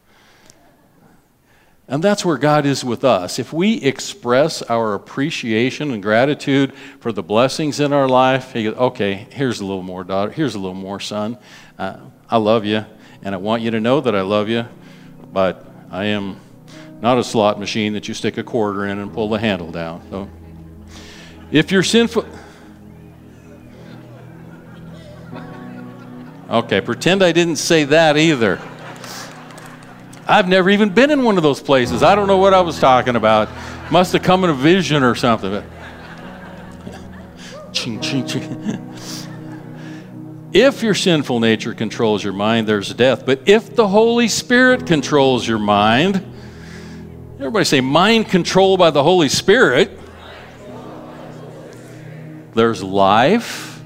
And 1.86 2.02
that's 2.02 2.24
where 2.24 2.38
God 2.38 2.66
is 2.66 2.86
with 2.86 3.04
us. 3.04 3.40
If 3.40 3.52
we 3.52 3.82
express 3.82 4.62
our 4.62 4.94
appreciation 4.94 5.92
and 5.92 6.02
gratitude 6.02 6.74
for 7.02 7.12
the 7.12 7.24
blessings 7.24 7.82
in 7.82 7.92
our 7.92 8.08
life, 8.08 8.54
he 8.54 8.64
goes, 8.64 8.76
okay, 8.76 9.28
here's 9.32 9.60
a 9.60 9.66
little 9.66 9.84
more, 9.84 10.06
daughter. 10.06 10.32
Here's 10.32 10.56
a 10.56 10.60
little 10.60 10.76
more, 10.76 11.02
son. 11.02 11.38
Uh, 11.78 11.98
I 12.30 12.38
love 12.38 12.64
you, 12.64 12.86
and 13.22 13.36
I 13.36 13.38
want 13.38 13.64
you 13.64 13.72
to 13.72 13.82
know 13.82 14.00
that 14.00 14.16
I 14.16 14.22
love 14.22 14.48
you, 14.48 14.66
but 15.34 15.70
I 15.92 16.06
am 16.06 16.40
not 17.02 17.18
a 17.18 17.24
slot 17.24 17.60
machine 17.60 17.94
that 17.94 18.08
you 18.08 18.14
stick 18.14 18.38
a 18.38 18.44
quarter 18.44 18.86
in 18.86 19.00
and 19.00 19.14
pull 19.14 19.30
the 19.30 19.40
handle 19.40 19.72
down. 19.72 20.02
So, 20.10 20.30
if 21.52 21.72
you're 21.72 21.84
sinful, 21.84 22.26
okay, 26.50 26.82
pretend 26.82 27.24
I 27.24 27.32
didn't 27.32 27.56
say 27.56 27.86
that 27.86 28.18
either. 28.18 28.60
I've 30.28 30.48
never 30.48 30.70
even 30.70 30.90
been 30.90 31.10
in 31.10 31.24
one 31.24 31.38
of 31.38 31.44
those 31.44 31.62
places. 31.62 32.04
I 32.04 32.14
don't 32.14 32.28
know 32.28 32.38
what 32.38 32.54
I 32.54 32.62
was 32.62 32.80
talking 32.80 33.16
about. 33.16 33.50
Must 33.92 34.14
have 34.14 34.22
come 34.22 34.44
in 34.44 34.52
a 34.52 34.54
vision 34.54 35.02
or 35.02 35.16
something. 35.16 35.64
ching, 37.72 38.00
ching, 38.00 38.28
ching. 38.28 38.96
If 40.52 40.84
your 40.84 40.96
sinful 40.96 41.40
nature 41.40 41.74
controls 41.74 42.24
your 42.24 42.34
mind, 42.34 42.68
there's 42.68 42.94
death. 42.94 43.26
But 43.26 43.48
if 43.48 43.76
the 43.76 43.88
Holy 43.88 44.28
Spirit 44.28 44.86
controls 44.86 45.48
your 45.48 45.60
mind, 45.60 46.24
Everybody 47.40 47.64
say, 47.64 47.80
mind 47.80 48.28
control 48.28 48.76
by 48.76 48.92
the 48.92 49.02
Holy 49.02 49.30
Spirit. 49.30 49.98
There's 52.54 52.84
life 52.84 53.82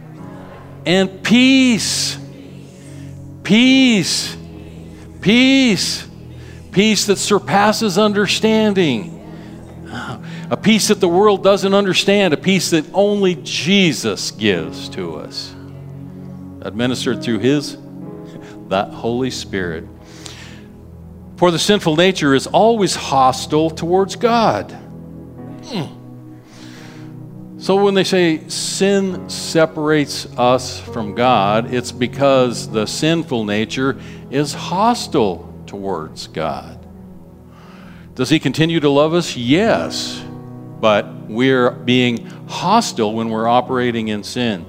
and 0.87 1.21
peace. 1.21 2.17
Peace. 3.43 4.35
Peace. 5.21 6.07
Peace 6.71 7.05
that 7.05 7.17
surpasses 7.17 7.99
understanding. 7.99 9.19
A 10.49 10.57
peace 10.57 10.87
that 10.87 10.99
the 10.99 11.07
world 11.07 11.43
doesn't 11.43 11.75
understand. 11.75 12.33
A 12.33 12.37
peace 12.37 12.71
that 12.71 12.85
only 12.91 13.35
Jesus 13.43 14.31
gives 14.31 14.89
to 14.89 15.17
us. 15.17 15.53
Administered 16.61 17.23
through 17.23 17.37
His, 17.37 17.77
that 18.69 18.89
Holy 18.89 19.29
Spirit. 19.29 19.85
For 21.43 21.51
the 21.51 21.59
sinful 21.59 21.97
nature 21.97 22.33
is 22.33 22.47
always 22.47 22.95
hostile 22.95 23.69
towards 23.69 24.15
God. 24.15 24.71
Hmm. 25.65 25.87
So 27.59 27.83
when 27.83 27.95
they 27.95 28.05
say 28.05 28.47
sin 28.47 29.29
separates 29.29 30.25
us 30.37 30.79
from 30.79 31.15
God, 31.15 31.73
it's 31.73 31.91
because 31.91 32.69
the 32.71 32.85
sinful 32.85 33.43
nature 33.43 33.99
is 34.31 34.53
hostile 34.53 35.53
towards 35.65 36.27
God. 36.27 36.79
Does 38.15 38.29
he 38.29 38.39
continue 38.39 38.79
to 38.79 38.89
love 38.89 39.13
us? 39.13 39.35
Yes. 39.35 40.23
But 40.79 41.13
we're 41.27 41.71
being 41.71 42.25
hostile 42.47 43.13
when 43.13 43.27
we're 43.27 43.49
operating 43.49 44.07
in 44.07 44.23
sin. 44.23 44.65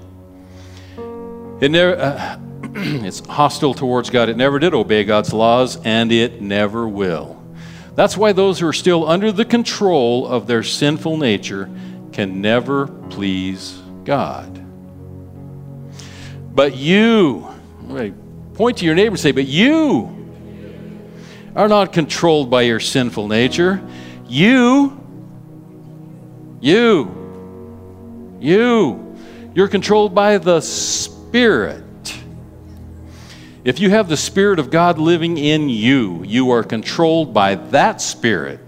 It 1.60 1.70
never, 1.70 1.96
uh, 1.96 2.36
it's 3.04 3.24
hostile 3.26 3.72
towards 3.72 4.10
God. 4.10 4.28
It 4.28 4.36
never 4.36 4.58
did 4.58 4.74
obey 4.74 5.04
God's 5.04 5.32
laws, 5.32 5.76
and 5.84 6.10
it 6.10 6.40
never 6.40 6.88
will. 6.88 7.40
That's 7.94 8.16
why 8.16 8.32
those 8.32 8.58
who 8.58 8.66
are 8.66 8.72
still 8.72 9.08
under 9.08 9.30
the 9.30 9.44
control 9.44 10.26
of 10.26 10.48
their 10.48 10.64
sinful 10.64 11.16
nature 11.16 11.70
can 12.10 12.40
never 12.40 12.88
please 12.88 13.80
God. 14.02 14.60
But 16.52 16.74
you, 16.74 17.48
point 18.54 18.78
to 18.78 18.84
your 18.84 18.96
neighbor 18.96 19.14
and 19.14 19.20
say, 19.20 19.30
But 19.30 19.46
you 19.46 20.10
are 21.54 21.68
not 21.68 21.92
controlled 21.92 22.50
by 22.50 22.62
your 22.62 22.80
sinful 22.80 23.28
nature. 23.28 23.80
You, 24.26 25.00
you, 26.60 28.38
you, 28.40 29.16
you're 29.54 29.68
controlled 29.68 30.12
by 30.12 30.38
the 30.38 30.60
Spirit. 30.60 31.83
If 33.64 33.80
you 33.80 33.88
have 33.88 34.10
the 34.10 34.16
Spirit 34.18 34.58
of 34.58 34.70
God 34.70 34.98
living 34.98 35.38
in 35.38 35.70
you, 35.70 36.22
you 36.22 36.50
are 36.50 36.62
controlled 36.62 37.32
by 37.32 37.54
that 37.54 38.02
Spirit. 38.02 38.60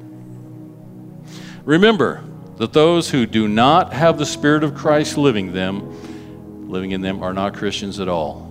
Remember 1.66 2.24
that 2.56 2.72
those 2.72 3.10
who 3.10 3.26
do 3.26 3.46
not 3.46 3.92
have 3.92 4.16
the 4.16 4.24
Spirit 4.24 4.64
of 4.64 4.74
Christ 4.74 5.18
living 5.18 5.52
them, 5.52 6.70
living 6.70 6.92
in 6.92 7.02
them, 7.02 7.22
are 7.22 7.34
not 7.34 7.52
Christians 7.52 8.00
at 8.00 8.08
all. 8.08 8.50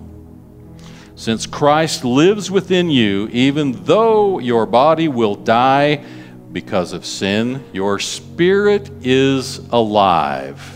Since 1.16 1.46
Christ 1.46 2.04
lives 2.04 2.48
within 2.48 2.90
you, 2.90 3.28
even 3.32 3.84
though 3.84 4.38
your 4.38 4.66
body 4.66 5.08
will 5.08 5.34
die 5.34 6.04
because 6.52 6.92
of 6.92 7.04
sin, 7.04 7.64
your 7.72 7.98
spirit 7.98 8.88
is 9.02 9.58
alive. 9.70 10.75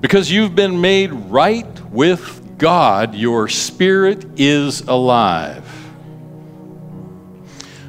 Because 0.00 0.30
you've 0.30 0.54
been 0.54 0.80
made 0.80 1.12
right 1.12 1.66
with 1.90 2.56
God, 2.58 3.14
your 3.14 3.48
spirit 3.48 4.24
is 4.36 4.82
alive. 4.82 5.64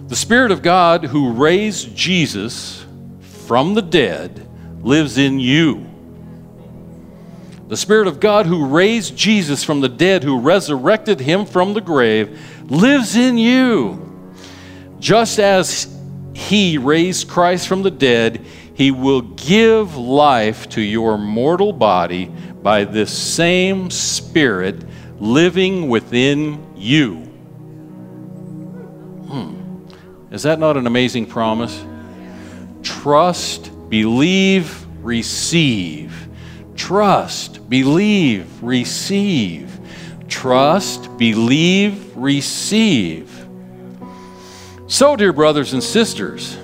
The 0.07 0.15
Spirit 0.15 0.51
of 0.51 0.63
God 0.63 1.03
who 1.05 1.33
raised 1.33 1.95
Jesus 1.95 2.83
from 3.45 3.75
the 3.75 3.81
dead 3.83 4.47
lives 4.81 5.19
in 5.19 5.39
you. 5.39 5.87
The 7.67 7.77
Spirit 7.77 8.07
of 8.07 8.19
God 8.19 8.47
who 8.47 8.65
raised 8.65 9.15
Jesus 9.15 9.63
from 9.63 9.81
the 9.81 9.89
dead, 9.89 10.23
who 10.23 10.39
resurrected 10.39 11.19
him 11.19 11.45
from 11.45 11.75
the 11.75 11.81
grave, 11.81 12.39
lives 12.71 13.15
in 13.15 13.37
you. 13.37 14.33
Just 14.99 15.37
as 15.37 15.95
he 16.33 16.79
raised 16.79 17.27
Christ 17.27 17.67
from 17.67 17.83
the 17.83 17.91
dead, 17.91 18.43
he 18.79 18.91
will 18.91 19.19
give 19.21 19.97
life 19.97 20.69
to 20.69 20.79
your 20.79 21.17
mortal 21.17 21.73
body 21.73 22.31
by 22.63 22.85
this 22.85 23.11
same 23.11 23.91
Spirit 23.91 24.81
living 25.19 25.89
within 25.89 26.65
you. 26.77 27.15
Hmm. 29.27 30.33
Is 30.33 30.43
that 30.43 30.59
not 30.59 30.77
an 30.77 30.87
amazing 30.87 31.25
promise? 31.25 31.83
Trust, 32.81 33.69
believe, 33.89 34.85
receive. 35.03 36.29
Trust, 36.77 37.69
believe, 37.69 38.63
receive. 38.63 39.77
Trust, 40.29 41.17
believe, 41.17 42.15
receive. 42.15 43.45
So, 44.87 45.17
dear 45.17 45.33
brothers 45.33 45.73
and 45.73 45.83
sisters, 45.83 46.58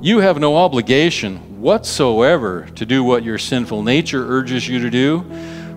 you 0.00 0.18
have 0.18 0.38
no 0.38 0.56
obligation 0.56 1.60
whatsoever 1.60 2.68
to 2.76 2.86
do 2.86 3.02
what 3.02 3.24
your 3.24 3.38
sinful 3.38 3.82
nature 3.82 4.24
urges 4.24 4.68
you 4.68 4.78
to 4.80 4.90
do. 4.90 5.24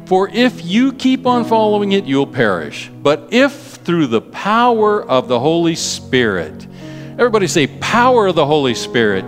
For 0.06 0.30
if 0.30 0.64
you 0.64 0.94
keep 0.94 1.26
on 1.26 1.46
following 1.46 1.94
it, 1.94 2.06
you'll 2.06 2.28
perish. 2.28 2.90
But 2.90 3.30
if 3.32 3.54
through 3.54 4.08
the 4.08 4.22
power 4.22 5.04
of 5.04 5.28
the 5.28 5.40
Holy 5.40 5.76
Spirit, 5.76 6.68
everybody 7.14 7.48
say, 7.48 7.66
power 7.66 8.28
of 8.28 8.36
the 8.36 8.46
Holy 8.46 8.76
Spirit. 8.76 9.26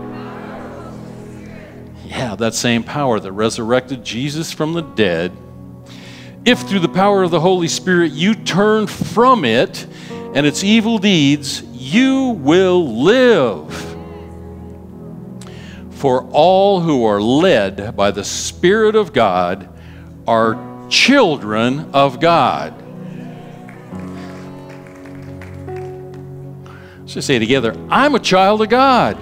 Yeah, 2.06 2.36
that 2.36 2.54
same 2.54 2.84
power 2.84 3.20
that 3.20 3.32
resurrected 3.32 4.04
Jesus 4.04 4.52
from 4.52 4.74
the 4.74 4.82
dead. 4.82 5.32
If 6.46 6.60
through 6.62 6.82
the 6.82 6.90
power 6.90 7.24
of 7.24 7.32
the 7.32 7.40
Holy 7.40 7.68
Spirit 7.68 8.12
you 8.12 8.36
turn 8.36 8.86
from 8.86 9.46
it 9.46 9.88
and 10.36 10.46
its 10.46 10.64
evil 10.64 11.00
deeds, 11.00 11.64
you 11.64 12.38
will 12.40 13.02
live. 13.04 13.93
For 16.04 16.28
all 16.34 16.82
who 16.82 17.06
are 17.06 17.22
led 17.22 17.96
by 17.96 18.12
the 18.12 18.26
Spirit 18.26 18.94
of 18.94 19.14
God 19.14 19.70
are 20.28 20.90
children 20.90 21.92
of 21.94 22.20
God. 22.20 22.74
Let's 27.00 27.14
just 27.14 27.26
say 27.26 27.40
together 27.40 27.74
I'm 27.90 28.16
a 28.16 28.20
child 28.20 28.62
of 28.62 28.68
God. 28.68 29.18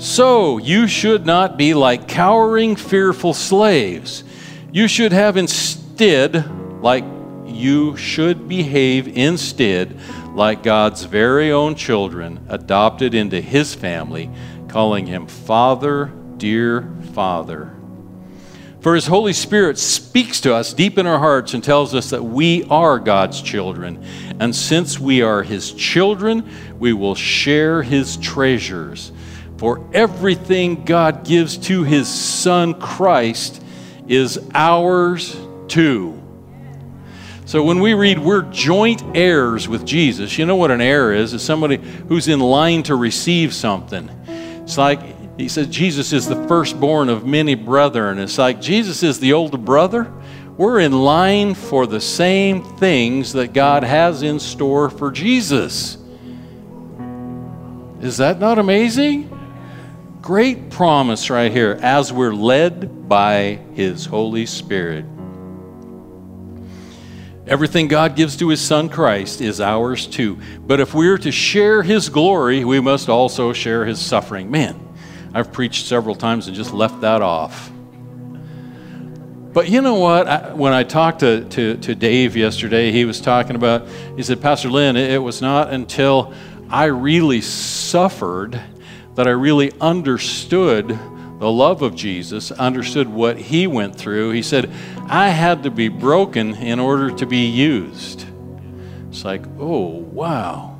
So 0.00 0.56
you 0.56 0.86
should 0.86 1.26
not 1.26 1.58
be 1.58 1.74
like 1.74 2.08
cowering, 2.08 2.76
fearful 2.76 3.34
slaves. 3.34 4.24
You 4.72 4.88
should 4.88 5.12
have 5.12 5.36
instead, 5.36 6.50
like 6.82 7.04
you 7.44 7.94
should 7.98 8.48
behave 8.48 9.06
instead 9.06 10.00
like 10.40 10.62
God's 10.62 11.04
very 11.04 11.52
own 11.52 11.74
children, 11.74 12.46
adopted 12.48 13.14
into 13.14 13.42
His 13.42 13.74
family, 13.74 14.30
calling 14.68 15.04
Him 15.04 15.26
Father, 15.26 16.10
dear 16.38 16.90
Father. 17.12 17.74
For 18.80 18.94
His 18.94 19.06
Holy 19.06 19.34
Spirit 19.34 19.76
speaks 19.76 20.40
to 20.40 20.54
us 20.54 20.72
deep 20.72 20.96
in 20.96 21.06
our 21.06 21.18
hearts 21.18 21.52
and 21.52 21.62
tells 21.62 21.94
us 21.94 22.08
that 22.08 22.24
we 22.24 22.64
are 22.70 22.98
God's 22.98 23.42
children. 23.42 24.02
And 24.40 24.56
since 24.56 24.98
we 24.98 25.20
are 25.20 25.42
His 25.42 25.74
children, 25.74 26.48
we 26.78 26.94
will 26.94 27.14
share 27.14 27.82
His 27.82 28.16
treasures. 28.16 29.12
For 29.58 29.86
everything 29.92 30.86
God 30.86 31.26
gives 31.26 31.58
to 31.68 31.82
His 31.82 32.08
Son 32.08 32.80
Christ 32.80 33.62
is 34.08 34.40
ours 34.54 35.36
too. 35.68 36.19
So 37.50 37.64
when 37.64 37.80
we 37.80 37.94
read 37.94 38.20
we're 38.20 38.42
joint 38.42 39.02
heirs 39.12 39.66
with 39.66 39.84
Jesus, 39.84 40.38
you 40.38 40.46
know 40.46 40.54
what 40.54 40.70
an 40.70 40.80
heir 40.80 41.12
is? 41.12 41.34
It's 41.34 41.42
somebody 41.42 41.78
who's 41.78 42.28
in 42.28 42.38
line 42.38 42.84
to 42.84 42.94
receive 42.94 43.52
something. 43.52 44.08
It's 44.62 44.78
like 44.78 45.36
he 45.36 45.48
says 45.48 45.66
Jesus 45.66 46.12
is 46.12 46.28
the 46.28 46.46
firstborn 46.46 47.08
of 47.08 47.26
many 47.26 47.56
brethren. 47.56 48.20
It's 48.20 48.38
like 48.38 48.60
Jesus 48.60 49.02
is 49.02 49.18
the 49.18 49.32
older 49.32 49.58
brother. 49.58 50.12
We're 50.56 50.78
in 50.78 50.92
line 50.92 51.54
for 51.54 51.88
the 51.88 52.00
same 52.00 52.62
things 52.76 53.32
that 53.32 53.52
God 53.52 53.82
has 53.82 54.22
in 54.22 54.38
store 54.38 54.88
for 54.88 55.10
Jesus. 55.10 55.98
Is 58.00 58.18
that 58.18 58.38
not 58.38 58.60
amazing? 58.60 59.28
Great 60.22 60.70
promise 60.70 61.28
right 61.30 61.50
here 61.50 61.80
as 61.82 62.12
we're 62.12 62.32
led 62.32 63.08
by 63.08 63.58
His 63.74 64.06
Holy 64.06 64.46
Spirit. 64.46 65.04
Everything 67.50 67.88
God 67.88 68.14
gives 68.14 68.36
to 68.36 68.48
His 68.48 68.60
Son 68.60 68.88
Christ 68.88 69.40
is 69.40 69.60
ours 69.60 70.06
too. 70.06 70.38
But 70.60 70.78
if 70.78 70.94
we're 70.94 71.18
to 71.18 71.32
share 71.32 71.82
His 71.82 72.08
glory, 72.08 72.64
we 72.64 72.78
must 72.78 73.08
also 73.08 73.52
share 73.52 73.84
His 73.84 73.98
suffering. 73.98 74.52
Man, 74.52 74.80
I've 75.34 75.50
preached 75.50 75.86
several 75.86 76.14
times 76.14 76.46
and 76.46 76.56
just 76.56 76.72
left 76.72 77.00
that 77.00 77.22
off. 77.22 77.72
But 79.52 79.68
you 79.68 79.80
know 79.82 79.96
what? 79.96 80.28
I, 80.28 80.54
when 80.54 80.72
I 80.72 80.84
talked 80.84 81.20
to, 81.20 81.44
to, 81.44 81.76
to, 81.78 81.94
Dave 81.96 82.36
yesterday, 82.36 82.92
he 82.92 83.04
was 83.04 83.20
talking 83.20 83.56
about, 83.56 83.88
he 84.14 84.22
said, 84.22 84.40
Pastor 84.40 84.70
Lynn, 84.70 84.96
it, 84.96 85.10
it 85.10 85.18
was 85.18 85.42
not 85.42 85.72
until 85.72 86.32
I 86.68 86.84
really 86.84 87.40
suffered 87.40 88.60
that 89.16 89.26
I 89.26 89.30
really 89.30 89.72
understood 89.80 90.96
the 91.40 91.50
love 91.50 91.80
of 91.80 91.96
Jesus, 91.96 92.52
understood 92.52 93.08
what 93.08 93.38
he 93.38 93.66
went 93.66 93.96
through. 93.96 94.30
He 94.32 94.42
said, 94.42 94.70
I 95.06 95.30
had 95.30 95.62
to 95.62 95.70
be 95.70 95.88
broken 95.88 96.54
in 96.54 96.78
order 96.78 97.10
to 97.10 97.24
be 97.24 97.46
used. 97.46 98.26
It's 99.08 99.24
like, 99.24 99.42
oh, 99.58 99.88
wow, 99.88 100.78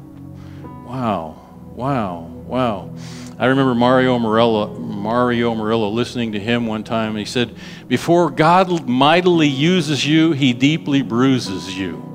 wow, 0.87 1.41
wow, 1.75 2.21
wow. 2.47 2.91
I 3.39 3.47
remember 3.47 3.75
Mario 3.75 4.19
Murillo, 4.19 4.79
Mario 4.79 5.55
Murillo 5.55 5.89
listening 5.89 6.33
to 6.33 6.39
him 6.39 6.67
one 6.67 6.85
time, 6.85 7.13
and 7.13 7.19
he 7.19 7.25
said, 7.25 7.57
Before 7.89 8.31
God 8.31 8.87
mightily 8.87 9.49
uses 9.49 10.07
you, 10.07 10.33
he 10.33 10.53
deeply 10.53 11.01
bruises 11.01 11.75
you. 11.75 12.07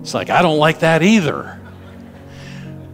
It's 0.00 0.14
like, 0.14 0.30
I 0.30 0.40
don't 0.40 0.56
like 0.56 0.78
that 0.78 1.02
either. 1.02 1.57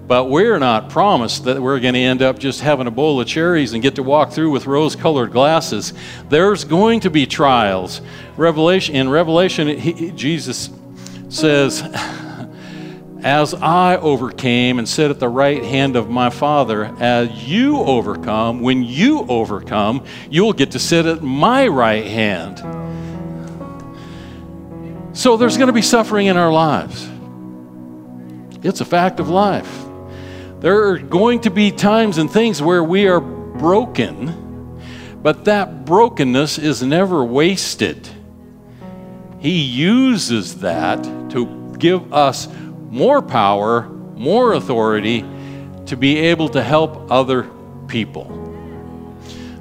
But 0.06 0.24
we're 0.28 0.58
not 0.58 0.90
promised 0.90 1.44
that 1.44 1.60
we're 1.62 1.80
going 1.80 1.94
to 1.94 2.00
end 2.00 2.20
up 2.20 2.38
just 2.38 2.60
having 2.60 2.86
a 2.86 2.90
bowl 2.90 3.20
of 3.20 3.26
cherries 3.26 3.72
and 3.72 3.82
get 3.82 3.94
to 3.94 4.02
walk 4.02 4.32
through 4.32 4.50
with 4.50 4.66
rose 4.66 4.94
colored 4.94 5.32
glasses. 5.32 5.94
There's 6.28 6.64
going 6.64 7.00
to 7.00 7.10
be 7.10 7.26
trials. 7.26 8.02
Revelation, 8.36 8.96
in 8.96 9.08
Revelation, 9.08 9.78
he, 9.78 10.10
Jesus 10.10 10.68
says, 11.30 11.82
As 13.22 13.54
I 13.54 13.96
overcame 13.96 14.78
and 14.78 14.86
sit 14.86 15.10
at 15.10 15.18
the 15.18 15.28
right 15.30 15.64
hand 15.64 15.96
of 15.96 16.10
my 16.10 16.28
Father, 16.28 16.94
as 17.00 17.48
you 17.48 17.78
overcome, 17.78 18.60
when 18.60 18.82
you 18.82 19.20
overcome, 19.26 20.04
you'll 20.28 20.52
get 20.52 20.72
to 20.72 20.78
sit 20.78 21.06
at 21.06 21.22
my 21.22 21.66
right 21.66 22.04
hand. 22.04 22.58
So 25.16 25.38
there's 25.38 25.56
going 25.56 25.68
to 25.68 25.72
be 25.72 25.80
suffering 25.80 26.26
in 26.26 26.36
our 26.36 26.52
lives. 26.52 27.08
It's 28.62 28.82
a 28.82 28.84
fact 28.84 29.20
of 29.20 29.30
life. 29.30 29.84
There 30.64 30.88
are 30.88 30.98
going 30.98 31.42
to 31.42 31.50
be 31.50 31.70
times 31.70 32.16
and 32.16 32.30
things 32.30 32.62
where 32.62 32.82
we 32.82 33.06
are 33.06 33.20
broken, 33.20 34.80
but 35.22 35.44
that 35.44 35.84
brokenness 35.84 36.56
is 36.56 36.82
never 36.82 37.22
wasted. 37.22 38.08
He 39.40 39.60
uses 39.60 40.60
that 40.60 41.02
to 41.32 41.74
give 41.78 42.14
us 42.14 42.48
more 42.88 43.20
power, 43.20 43.82
more 43.82 44.54
authority 44.54 45.22
to 45.84 45.98
be 45.98 46.16
able 46.16 46.48
to 46.48 46.62
help 46.62 47.12
other 47.12 47.42
people. 47.86 48.24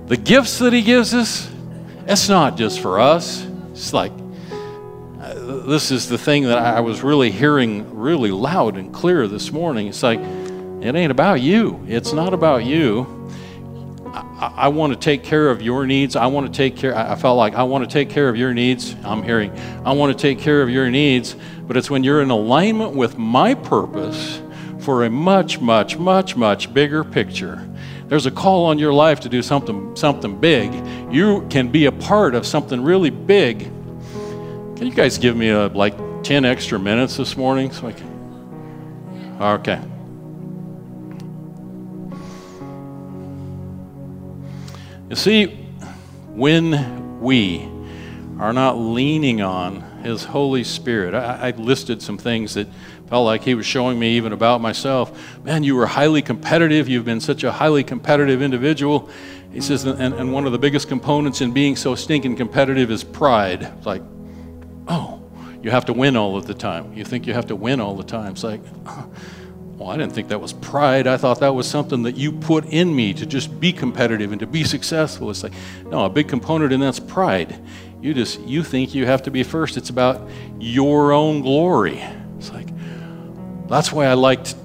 The 0.07 0.15
gifts 0.15 0.59
that 0.59 0.71
He 0.71 0.81
gives 0.81 1.13
us, 1.13 1.51
it's 2.07 2.29
not 2.29 2.55
just 2.55 2.79
for 2.79 3.01
us. 3.01 3.45
It's 3.73 3.91
like, 3.91 4.13
uh, 5.19 5.33
this 5.67 5.91
is 5.91 6.07
the 6.07 6.17
thing 6.17 6.43
that 6.43 6.59
I 6.59 6.79
was 6.79 7.03
really 7.03 7.29
hearing 7.29 7.93
really 7.93 8.31
loud 8.31 8.77
and 8.77 8.93
clear 8.93 9.27
this 9.27 9.51
morning. 9.51 9.87
It's 9.87 10.01
like, 10.01 10.21
it 10.83 10.95
ain't 10.95 11.11
about 11.11 11.41
you. 11.41 11.83
It's 11.87 12.11
not 12.11 12.33
about 12.33 12.65
you. 12.65 13.29
I, 14.13 14.53
I 14.55 14.67
want 14.67 14.93
to 14.93 14.99
take 14.99 15.23
care 15.23 15.49
of 15.49 15.61
your 15.61 15.87
needs. 15.87 16.15
I 16.15 16.27
want 16.27 16.45
to 16.45 16.55
take 16.55 16.75
care. 16.75 16.95
I 16.95 17.15
felt 17.15 17.37
like 17.37 17.55
I 17.55 17.63
want 17.63 17.89
to 17.89 17.91
take 17.91 18.09
care 18.09 18.27
of 18.27 18.35
your 18.35 18.53
needs. 18.53 18.95
I'm 19.03 19.23
hearing, 19.23 19.57
I 19.85 19.93
want 19.93 20.17
to 20.17 20.21
take 20.21 20.39
care 20.39 20.61
of 20.61 20.69
your 20.69 20.89
needs. 20.89 21.35
But 21.65 21.77
it's 21.77 21.89
when 21.89 22.03
you're 22.03 22.21
in 22.21 22.29
alignment 22.29 22.93
with 22.93 23.17
my 23.17 23.55
purpose 23.55 24.41
for 24.79 25.05
a 25.05 25.09
much, 25.09 25.61
much, 25.61 25.97
much, 25.97 26.35
much 26.35 26.73
bigger 26.73 27.03
picture. 27.03 27.67
There's 28.07 28.25
a 28.25 28.31
call 28.31 28.65
on 28.65 28.77
your 28.77 28.93
life 28.93 29.21
to 29.21 29.29
do 29.29 29.41
something, 29.41 29.95
something 29.95 30.39
big. 30.39 30.73
You 31.11 31.47
can 31.49 31.69
be 31.69 31.85
a 31.85 31.91
part 31.91 32.35
of 32.35 32.45
something 32.45 32.81
really 32.81 33.09
big. 33.09 33.59
Can 34.75 34.85
you 34.85 34.93
guys 34.93 35.17
give 35.17 35.37
me 35.37 35.49
a, 35.49 35.67
like 35.67 35.95
10 36.23 36.43
extra 36.43 36.77
minutes 36.77 37.15
this 37.15 37.37
morning 37.37 37.71
so 37.71 37.87
I 37.87 37.93
can? 37.93 39.37
Okay. 39.41 39.92
You 45.13 45.17
see, 45.17 45.45
when 46.29 47.19
we 47.21 47.69
are 48.39 48.51
not 48.51 48.79
leaning 48.79 49.43
on 49.43 49.81
His 50.01 50.23
Holy 50.23 50.63
Spirit, 50.63 51.13
I, 51.13 51.49
I, 51.49 51.51
listed 51.51 52.01
some 52.01 52.17
things 52.17 52.55
that 52.55 52.67
felt 53.09 53.23
like 53.23 53.43
He 53.43 53.53
was 53.53 53.67
showing 53.67 53.99
me 53.99 54.17
even 54.17 54.33
about 54.33 54.59
myself. 54.59 55.39
Man, 55.43 55.63
you 55.63 55.75
were 55.75 55.85
highly 55.85 56.23
competitive. 56.23 56.89
You've 56.89 57.05
been 57.05 57.19
such 57.19 57.43
a 57.43 57.51
highly 57.51 57.83
competitive 57.83 58.41
individual. 58.41 59.07
He 59.51 59.61
says, 59.61 59.85
and, 59.85 60.15
and 60.15 60.33
one 60.33 60.47
of 60.47 60.51
the 60.51 60.57
biggest 60.57 60.87
components 60.87 61.41
in 61.41 61.51
being 61.51 61.75
so 61.75 61.93
stinking 61.93 62.35
competitive 62.35 62.89
is 62.89 63.03
pride. 63.03 63.61
It's 63.61 63.85
like, 63.85 64.01
oh, 64.87 65.21
you 65.61 65.69
have 65.69 65.85
to 65.85 65.93
win 65.93 66.17
all 66.17 66.35
of 66.37 66.47
the 66.47 66.55
time. 66.55 66.91
You 66.91 67.05
think 67.05 67.27
you 67.27 67.35
have 67.35 67.45
to 67.49 67.55
win 67.55 67.79
all 67.79 67.95
the 67.95 68.03
time. 68.03 68.31
It's 68.31 68.43
like, 68.43 68.61
Well, 69.83 69.91
I 69.91 69.97
didn't 69.97 70.13
think 70.13 70.29
that 70.29 70.39
was 70.39 70.53
pride. 70.53 71.07
I 71.07 71.17
thought 71.17 71.41
that 71.41 71.53
was 71.53 71.69
something 71.69 72.03
that 72.03 72.15
you 72.15 72.31
put 72.31 72.63
in 72.67 72.95
me 72.95 73.13
to 73.15 73.25
just 73.25 73.59
be 73.59 73.73
competitive 73.73 74.31
and 74.31 74.39
to 74.39 74.47
be 74.47 74.63
successful. 74.63 75.29
It's 75.29 75.43
like, 75.43 75.51
no, 75.87 76.05
a 76.05 76.09
big 76.09 76.29
component 76.29 76.71
in 76.71 76.79
that's 76.79 77.01
pride. 77.01 77.59
You 78.01 78.13
just 78.13 78.39
you 78.39 78.63
think 78.63 78.95
you 78.95 79.05
have 79.05 79.23
to 79.23 79.31
be 79.31 79.43
first. 79.43 79.75
It's 79.75 79.89
about 79.89 80.29
your 80.57 81.11
own 81.11 81.41
glory. 81.41 82.01
It's 82.37 82.49
like 82.49 82.69
that's 83.67 83.91
why 83.91 84.05
I 84.05 84.13
liked 84.13 84.55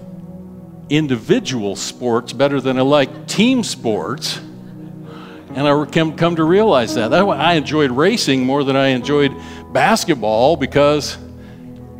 individual 0.88 1.74
sports 1.74 2.32
better 2.32 2.60
than 2.60 2.78
I 2.78 2.82
like 2.82 3.26
team 3.26 3.64
sports. 3.64 4.38
And 4.38 5.66
I 5.66 5.84
come, 5.86 6.14
come 6.14 6.36
to 6.36 6.44
realize 6.44 6.94
that. 6.94 7.08
That's 7.08 7.26
why 7.26 7.38
I 7.38 7.54
enjoyed 7.54 7.90
racing 7.90 8.46
more 8.46 8.62
than 8.62 8.76
I 8.76 8.90
enjoyed 8.90 9.34
basketball 9.72 10.54
because 10.54 11.18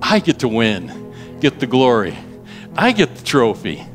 I 0.01 0.21
get 0.21 0.39
to 0.39 0.49
win, 0.49 1.41
get 1.41 1.59
the 1.59 1.66
glory. 1.66 2.16
I 2.79 2.93
get 2.93 3.08
trophy. 3.29 3.87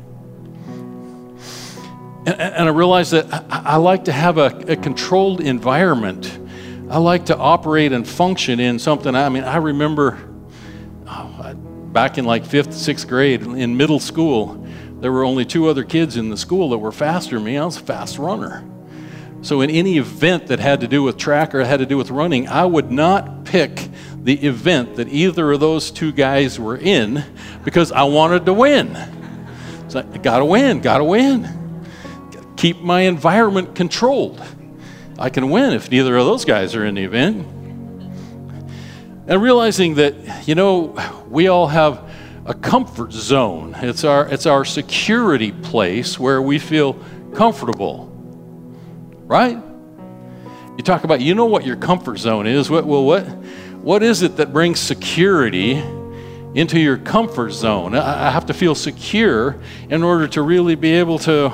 And, 2.26 2.40
and 2.40 2.68
I 2.68 2.70
realize 2.70 3.10
that 3.10 3.26
I, 3.32 3.62
I, 3.74 3.76
like 3.76 4.04
to 4.06 4.12
have 4.12 4.38
a, 4.38 4.46
a 4.68 4.76
controlled 4.76 5.40
environment. 5.40 6.38
I 6.88 6.98
like 6.98 7.26
to 7.26 7.36
operate 7.36 7.92
and 7.92 8.06
function 8.06 8.60
in 8.60 8.78
something. 8.78 9.14
I 9.14 9.28
mean, 9.28 9.44
I 9.44 9.56
remember 9.56 10.18
oh, 11.06 11.54
back 11.92 12.16
in 12.16 12.24
like 12.24 12.46
fifth, 12.46 12.72
sixth 12.72 13.08
grade 13.08 13.42
in 13.42 13.76
middle 13.76 14.00
school, 14.00 14.64
there 15.00 15.12
were 15.12 15.24
only 15.24 15.44
two 15.44 15.68
other 15.68 15.84
kids 15.84 16.16
in 16.16 16.30
the 16.30 16.36
school 16.36 16.70
that 16.70 16.78
were 16.78 16.92
faster 16.92 17.34
than 17.36 17.44
me. 17.44 17.58
I 17.58 17.64
was 17.64 17.76
a 17.76 17.80
fast 17.80 18.18
runner. 18.18 18.64
So, 19.42 19.60
in 19.60 19.68
any 19.68 19.98
event 19.98 20.46
that 20.46 20.58
had 20.58 20.80
to 20.80 20.88
do 20.88 21.02
with 21.02 21.18
track 21.18 21.54
or 21.54 21.62
had 21.62 21.80
to 21.80 21.86
do 21.86 21.98
with 21.98 22.10
running, 22.10 22.48
I 22.48 22.64
would 22.64 22.90
not 22.90 23.44
pick 23.44 23.90
the 24.22 24.42
event 24.46 24.96
that 24.96 25.08
either 25.08 25.52
of 25.52 25.60
those 25.60 25.90
two 25.90 26.12
guys 26.12 26.58
were 26.58 26.78
in 26.78 27.22
because 27.62 27.92
I 27.92 28.04
wanted 28.04 28.46
to 28.46 28.54
win. 28.54 28.96
I 29.96 30.02
gotta 30.18 30.44
win, 30.44 30.80
gotta 30.80 31.04
win. 31.04 31.48
Keep 32.56 32.80
my 32.80 33.02
environment 33.02 33.74
controlled. 33.74 34.42
I 35.18 35.30
can 35.30 35.50
win 35.50 35.72
if 35.72 35.90
neither 35.90 36.16
of 36.16 36.26
those 36.26 36.44
guys 36.44 36.74
are 36.74 36.84
in 36.84 36.94
the 36.94 37.04
event. 37.04 37.46
And 39.26 39.42
realizing 39.42 39.94
that, 39.94 40.46
you 40.46 40.54
know, 40.54 40.96
we 41.28 41.48
all 41.48 41.68
have 41.68 42.10
a 42.44 42.54
comfort 42.54 43.12
zone. 43.12 43.74
It's 43.78 44.04
our, 44.04 44.28
it's 44.28 44.46
our 44.46 44.64
security 44.64 45.52
place 45.52 46.18
where 46.18 46.42
we 46.42 46.58
feel 46.58 46.94
comfortable. 47.34 48.10
Right? 49.26 49.56
You 50.76 50.82
talk 50.84 51.04
about, 51.04 51.20
you 51.20 51.34
know 51.34 51.46
what 51.46 51.64
your 51.64 51.76
comfort 51.76 52.18
zone 52.18 52.46
is. 52.46 52.68
What, 52.68 52.84
well, 52.84 53.04
what, 53.04 53.22
what 53.76 54.02
is 54.02 54.22
it 54.22 54.36
that 54.36 54.52
brings 54.52 54.80
security 54.80 55.82
into 56.54 56.78
your 56.78 56.96
comfort 56.96 57.50
zone? 57.50 57.94
I, 57.94 58.30
have 58.30 58.46
to 58.46 58.54
feel 58.54 58.74
secure 58.74 59.60
in 59.88 60.02
order 60.02 60.28
to 60.28 60.42
really 60.42 60.74
be 60.74 60.92
able 60.92 61.18
to. 61.20 61.52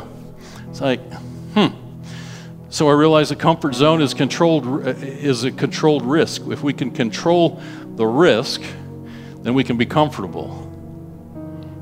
It's 0.68 0.80
like, 0.80 1.00
hmm. 1.54 1.68
So 2.68 2.88
I 2.88 2.92
realize 2.92 3.30
the 3.30 3.36
comfort 3.36 3.74
zone 3.74 4.00
is 4.00 4.14
controlled 4.14 4.86
is 4.86 5.44
a 5.44 5.50
controlled 5.50 6.04
risk. 6.04 6.42
If 6.46 6.62
we 6.62 6.72
can 6.72 6.92
control 6.92 7.60
the 7.96 8.06
risk, 8.06 8.62
then 9.42 9.54
we 9.54 9.64
can 9.64 9.76
be 9.76 9.86
comfortable. 9.86 10.66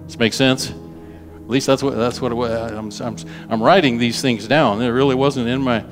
Does 0.05 0.15
this 0.15 0.19
make 0.19 0.33
sense? 0.33 0.71
At 0.71 1.49
least 1.49 1.67
that's 1.67 1.83
what 1.83 1.95
that's 1.97 2.21
what 2.21 2.33
I'm, 2.33 2.91
I'm, 3.01 3.17
I'm 3.51 3.63
writing 3.63 3.99
these 3.99 4.23
things 4.23 4.47
down. 4.47 4.81
It 4.81 4.89
really 4.89 5.15
wasn't 5.15 5.49
in 5.49 5.61
my, 5.61 5.85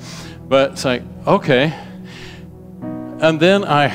but 0.49 0.73
it's 0.73 0.85
like 0.85 1.03
okay. 1.27 1.75
And 3.19 3.41
then 3.41 3.65
I 3.65 3.89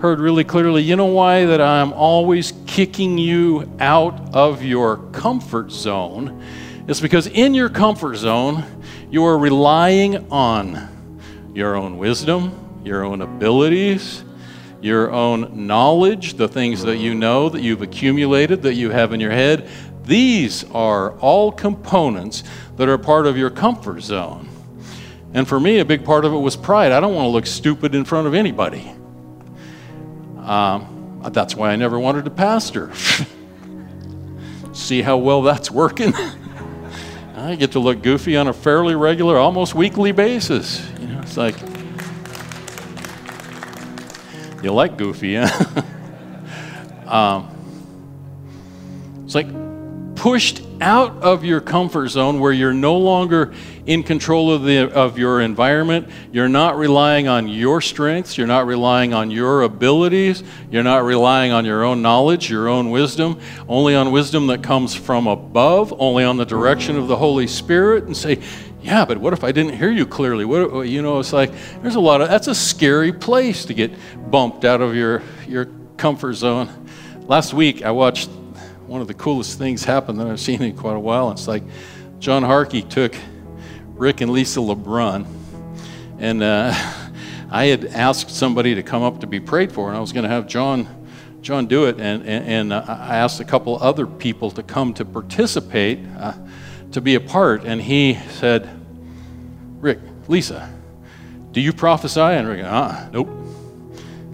heard 0.00 0.18
really 0.18 0.44
clearly, 0.44 0.82
you 0.82 0.96
know 0.96 1.04
why 1.04 1.44
that 1.44 1.60
I'm 1.60 1.92
always 1.92 2.54
kicking 2.66 3.18
you 3.18 3.70
out 3.80 4.34
of 4.34 4.62
your 4.62 4.96
comfort 5.12 5.70
zone? 5.70 6.42
It's 6.88 7.00
because 7.00 7.26
in 7.26 7.52
your 7.52 7.68
comfort 7.68 8.16
zone, 8.16 8.64
you 9.10 9.26
are 9.26 9.36
relying 9.36 10.32
on 10.32 10.88
your 11.54 11.76
own 11.76 11.98
wisdom, 11.98 12.80
your 12.82 13.04
own 13.04 13.20
abilities, 13.20 14.24
your 14.80 15.10
own 15.10 15.66
knowledge, 15.66 16.32
the 16.32 16.48
things 16.48 16.82
that 16.84 16.96
you 16.96 17.14
know 17.14 17.50
that 17.50 17.60
you've 17.60 17.82
accumulated, 17.82 18.62
that 18.62 18.76
you 18.76 18.88
have 18.88 19.12
in 19.12 19.20
your 19.20 19.32
head, 19.32 19.68
these 20.04 20.64
are 20.70 21.12
all 21.18 21.52
components 21.52 22.42
that 22.78 22.88
are 22.88 22.96
part 22.96 23.26
of 23.26 23.36
your 23.36 23.50
comfort 23.50 24.00
zone. 24.00 24.48
And 25.34 25.46
for 25.46 25.60
me, 25.60 25.80
a 25.80 25.84
big 25.84 26.06
part 26.06 26.24
of 26.24 26.32
it 26.32 26.38
was 26.38 26.56
pride. 26.56 26.90
I 26.90 27.00
don't 27.00 27.14
want 27.14 27.26
to 27.26 27.30
look 27.30 27.46
stupid 27.46 27.94
in 27.94 28.06
front 28.06 28.26
of 28.26 28.32
anybody. 28.32 28.94
Um, 30.44 31.22
that's 31.32 31.54
why 31.54 31.70
I 31.70 31.76
never 31.76 31.98
wanted 31.98 32.24
to 32.24 32.30
pastor. 32.30 32.92
See 34.72 35.02
how 35.02 35.18
well 35.18 35.42
that's 35.42 35.70
working? 35.70 36.14
I 37.36 37.54
get 37.54 37.72
to 37.72 37.78
look 37.78 38.02
goofy 38.02 38.36
on 38.36 38.48
a 38.48 38.52
fairly 38.52 38.94
regular, 38.94 39.36
almost 39.36 39.74
weekly 39.74 40.12
basis. 40.12 40.86
You 41.00 41.06
know, 41.08 41.20
it's 41.20 41.36
like, 41.36 41.56
you 44.62 44.72
like 44.72 44.96
goofy, 44.96 45.36
huh? 45.36 45.82
um, 47.06 47.48
it's 49.24 49.34
like 49.34 49.46
pushed 50.20 50.60
out 50.82 51.16
of 51.22 51.46
your 51.46 51.62
comfort 51.62 52.08
zone 52.08 52.40
where 52.40 52.52
you're 52.52 52.74
no 52.74 52.94
longer 52.98 53.54
in 53.86 54.02
control 54.02 54.52
of, 54.52 54.62
the, 54.64 54.92
of 54.92 55.18
your 55.18 55.40
environment. 55.40 56.06
You're 56.30 56.46
not 56.46 56.76
relying 56.76 57.26
on 57.26 57.48
your 57.48 57.80
strengths. 57.80 58.36
You're 58.36 58.46
not 58.46 58.66
relying 58.66 59.14
on 59.14 59.30
your 59.30 59.62
abilities. 59.62 60.42
You're 60.70 60.82
not 60.82 61.04
relying 61.04 61.52
on 61.52 61.64
your 61.64 61.84
own 61.84 62.02
knowledge, 62.02 62.50
your 62.50 62.68
own 62.68 62.90
wisdom, 62.90 63.40
only 63.66 63.94
on 63.94 64.12
wisdom 64.12 64.46
that 64.48 64.62
comes 64.62 64.94
from 64.94 65.26
above, 65.26 65.94
only 65.98 66.22
on 66.22 66.36
the 66.36 66.44
direction 66.44 66.98
of 66.98 67.08
the 67.08 67.16
Holy 67.16 67.46
Spirit, 67.46 68.04
and 68.04 68.14
say, 68.14 68.42
yeah, 68.82 69.06
but 69.06 69.16
what 69.16 69.32
if 69.32 69.42
I 69.42 69.52
didn't 69.52 69.78
hear 69.78 69.90
you 69.90 70.04
clearly? 70.04 70.44
What, 70.44 70.82
you 70.82 71.00
know, 71.00 71.18
it's 71.18 71.32
like 71.32 71.50
there's 71.80 71.94
a 71.94 72.00
lot 72.00 72.20
of 72.20 72.28
that's 72.28 72.46
a 72.46 72.54
scary 72.54 73.14
place 73.14 73.64
to 73.64 73.72
get 73.72 73.90
bumped 74.30 74.66
out 74.66 74.82
of 74.82 74.94
your 74.94 75.22
your 75.48 75.70
comfort 75.96 76.34
zone. 76.34 76.86
Last 77.26 77.54
week 77.54 77.82
I 77.82 77.90
watched 77.90 78.28
one 78.90 79.00
of 79.00 79.06
the 79.06 79.14
coolest 79.14 79.56
things 79.56 79.84
happened 79.84 80.18
that 80.18 80.26
I've 80.26 80.40
seen 80.40 80.60
in 80.60 80.76
quite 80.76 80.96
a 80.96 81.00
while. 81.00 81.30
It's 81.30 81.46
like 81.46 81.62
John 82.18 82.42
Harkey 82.42 82.82
took 82.82 83.14
Rick 83.94 84.20
and 84.20 84.32
Lisa 84.32 84.58
LeBrun, 84.58 85.28
and 86.18 86.42
uh, 86.42 86.72
I 87.52 87.66
had 87.66 87.84
asked 87.84 88.30
somebody 88.30 88.74
to 88.74 88.82
come 88.82 89.04
up 89.04 89.20
to 89.20 89.28
be 89.28 89.38
prayed 89.38 89.70
for, 89.70 89.86
and 89.86 89.96
I 89.96 90.00
was 90.00 90.10
going 90.10 90.24
to 90.24 90.28
have 90.28 90.48
John 90.48 90.88
John 91.40 91.68
do 91.68 91.84
it, 91.84 92.00
and 92.00 92.26
and, 92.26 92.44
and 92.44 92.72
uh, 92.72 92.84
I 92.88 93.18
asked 93.18 93.38
a 93.38 93.44
couple 93.44 93.78
other 93.80 94.08
people 94.08 94.50
to 94.50 94.62
come 94.64 94.92
to 94.94 95.04
participate, 95.04 96.00
uh, 96.18 96.34
to 96.90 97.00
be 97.00 97.14
a 97.14 97.20
part, 97.20 97.62
and 97.62 97.80
he 97.80 98.18
said, 98.30 98.68
Rick, 99.78 100.00
Lisa, 100.26 100.68
do 101.52 101.60
you 101.60 101.72
prophesy? 101.72 102.18
And 102.18 102.48
Rick, 102.48 102.64
uh, 102.64 103.08
nope. 103.12 103.28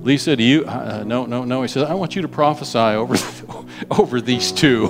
Lisa, 0.06 0.36
do 0.36 0.44
you? 0.44 0.64
Uh, 0.64 1.02
no, 1.04 1.26
no, 1.26 1.44
no. 1.44 1.62
He 1.62 1.68
says, 1.68 1.82
I 1.82 1.94
want 1.94 2.14
you 2.14 2.22
to 2.22 2.28
prophesy 2.28 2.78
over, 2.78 3.16
over 3.90 4.20
these 4.20 4.52
two. 4.52 4.86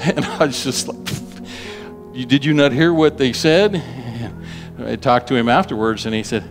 And 0.00 0.22
I 0.22 0.44
was 0.44 0.62
just 0.62 0.86
like, 0.86 2.28
did 2.28 2.44
you 2.44 2.52
not 2.52 2.72
hear 2.72 2.92
what 2.92 3.16
they 3.16 3.32
said? 3.32 3.82
I 4.78 4.96
talked 4.96 5.28
to 5.28 5.34
him 5.34 5.48
afterwards, 5.48 6.04
and 6.04 6.14
he 6.14 6.22
said, 6.22 6.44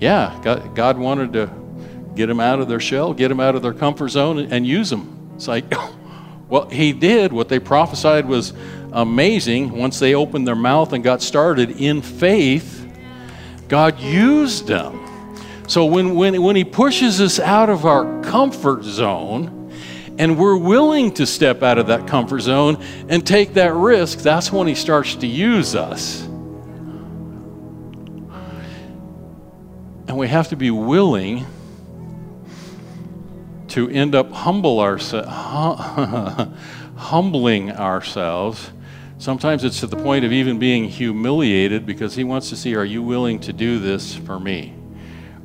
yeah, 0.00 0.36
God, 0.42 0.74
God 0.74 0.98
wanted 0.98 1.32
to 1.34 1.48
get 2.16 2.26
them 2.26 2.40
out 2.40 2.58
of 2.58 2.66
their 2.66 2.80
shell, 2.80 3.14
get 3.14 3.28
them 3.28 3.38
out 3.38 3.54
of 3.54 3.62
their 3.62 3.74
comfort 3.74 4.08
zone, 4.08 4.40
and 4.50 4.66
use 4.66 4.90
them. 4.90 5.30
It's 5.36 5.46
like, 5.46 5.72
well, 6.48 6.68
he 6.68 6.92
did. 6.92 7.32
What 7.32 7.48
they 7.48 7.60
prophesied 7.60 8.26
was 8.26 8.52
amazing. 8.90 9.70
Once 9.70 10.00
they 10.00 10.16
opened 10.16 10.44
their 10.44 10.56
mouth 10.56 10.92
and 10.92 11.04
got 11.04 11.22
started 11.22 11.80
in 11.80 12.02
faith, 12.02 12.84
God 13.68 14.00
used 14.00 14.66
them. 14.66 15.05
So 15.66 15.84
when, 15.84 16.14
when, 16.14 16.40
when 16.42 16.56
He 16.56 16.64
pushes 16.64 17.20
us 17.20 17.40
out 17.40 17.68
of 17.68 17.84
our 17.84 18.22
comfort 18.22 18.84
zone, 18.84 19.56
and 20.18 20.38
we're 20.38 20.56
willing 20.56 21.12
to 21.14 21.26
step 21.26 21.62
out 21.62 21.78
of 21.78 21.88
that 21.88 22.06
comfort 22.06 22.40
zone 22.40 22.82
and 23.08 23.26
take 23.26 23.54
that 23.54 23.74
risk, 23.74 24.18
that's 24.18 24.50
when 24.50 24.66
He 24.66 24.74
starts 24.74 25.16
to 25.16 25.26
use 25.26 25.74
us. 25.74 26.22
And 30.08 30.16
we 30.16 30.28
have 30.28 30.48
to 30.48 30.56
be 30.56 30.70
willing 30.70 31.44
to 33.68 33.90
end 33.90 34.14
up 34.14 34.30
humble 34.30 34.80
ourselves, 34.80 35.28
humbling 36.96 37.72
ourselves. 37.72 38.70
Sometimes 39.18 39.64
it's 39.64 39.80
to 39.80 39.86
the 39.86 39.96
point 39.96 40.24
of 40.24 40.32
even 40.32 40.58
being 40.58 40.84
humiliated 40.84 41.84
because 41.84 42.14
He 42.14 42.22
wants 42.24 42.48
to 42.50 42.56
see, 42.56 42.76
are 42.76 42.84
you 42.84 43.02
willing 43.02 43.40
to 43.40 43.52
do 43.52 43.80
this 43.80 44.14
for 44.14 44.38
me? 44.38 44.72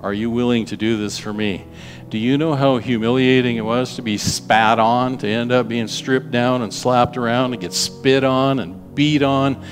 Are 0.01 0.13
you 0.13 0.31
willing 0.31 0.65
to 0.65 0.77
do 0.77 0.97
this 0.97 1.19
for 1.19 1.31
me? 1.31 1.65
Do 2.09 2.17
you 2.17 2.37
know 2.37 2.55
how 2.55 2.77
humiliating 2.77 3.57
it 3.57 3.61
was 3.61 3.95
to 3.95 4.01
be 4.01 4.17
spat 4.17 4.79
on, 4.79 5.19
to 5.19 5.27
end 5.27 5.51
up 5.51 5.67
being 5.67 5.87
stripped 5.87 6.31
down 6.31 6.63
and 6.63 6.73
slapped 6.73 7.17
around, 7.17 7.53
and 7.53 7.61
get 7.61 7.71
spit 7.71 8.23
on 8.23 8.59
and 8.59 8.95
beat 8.95 9.21
on, 9.21 9.63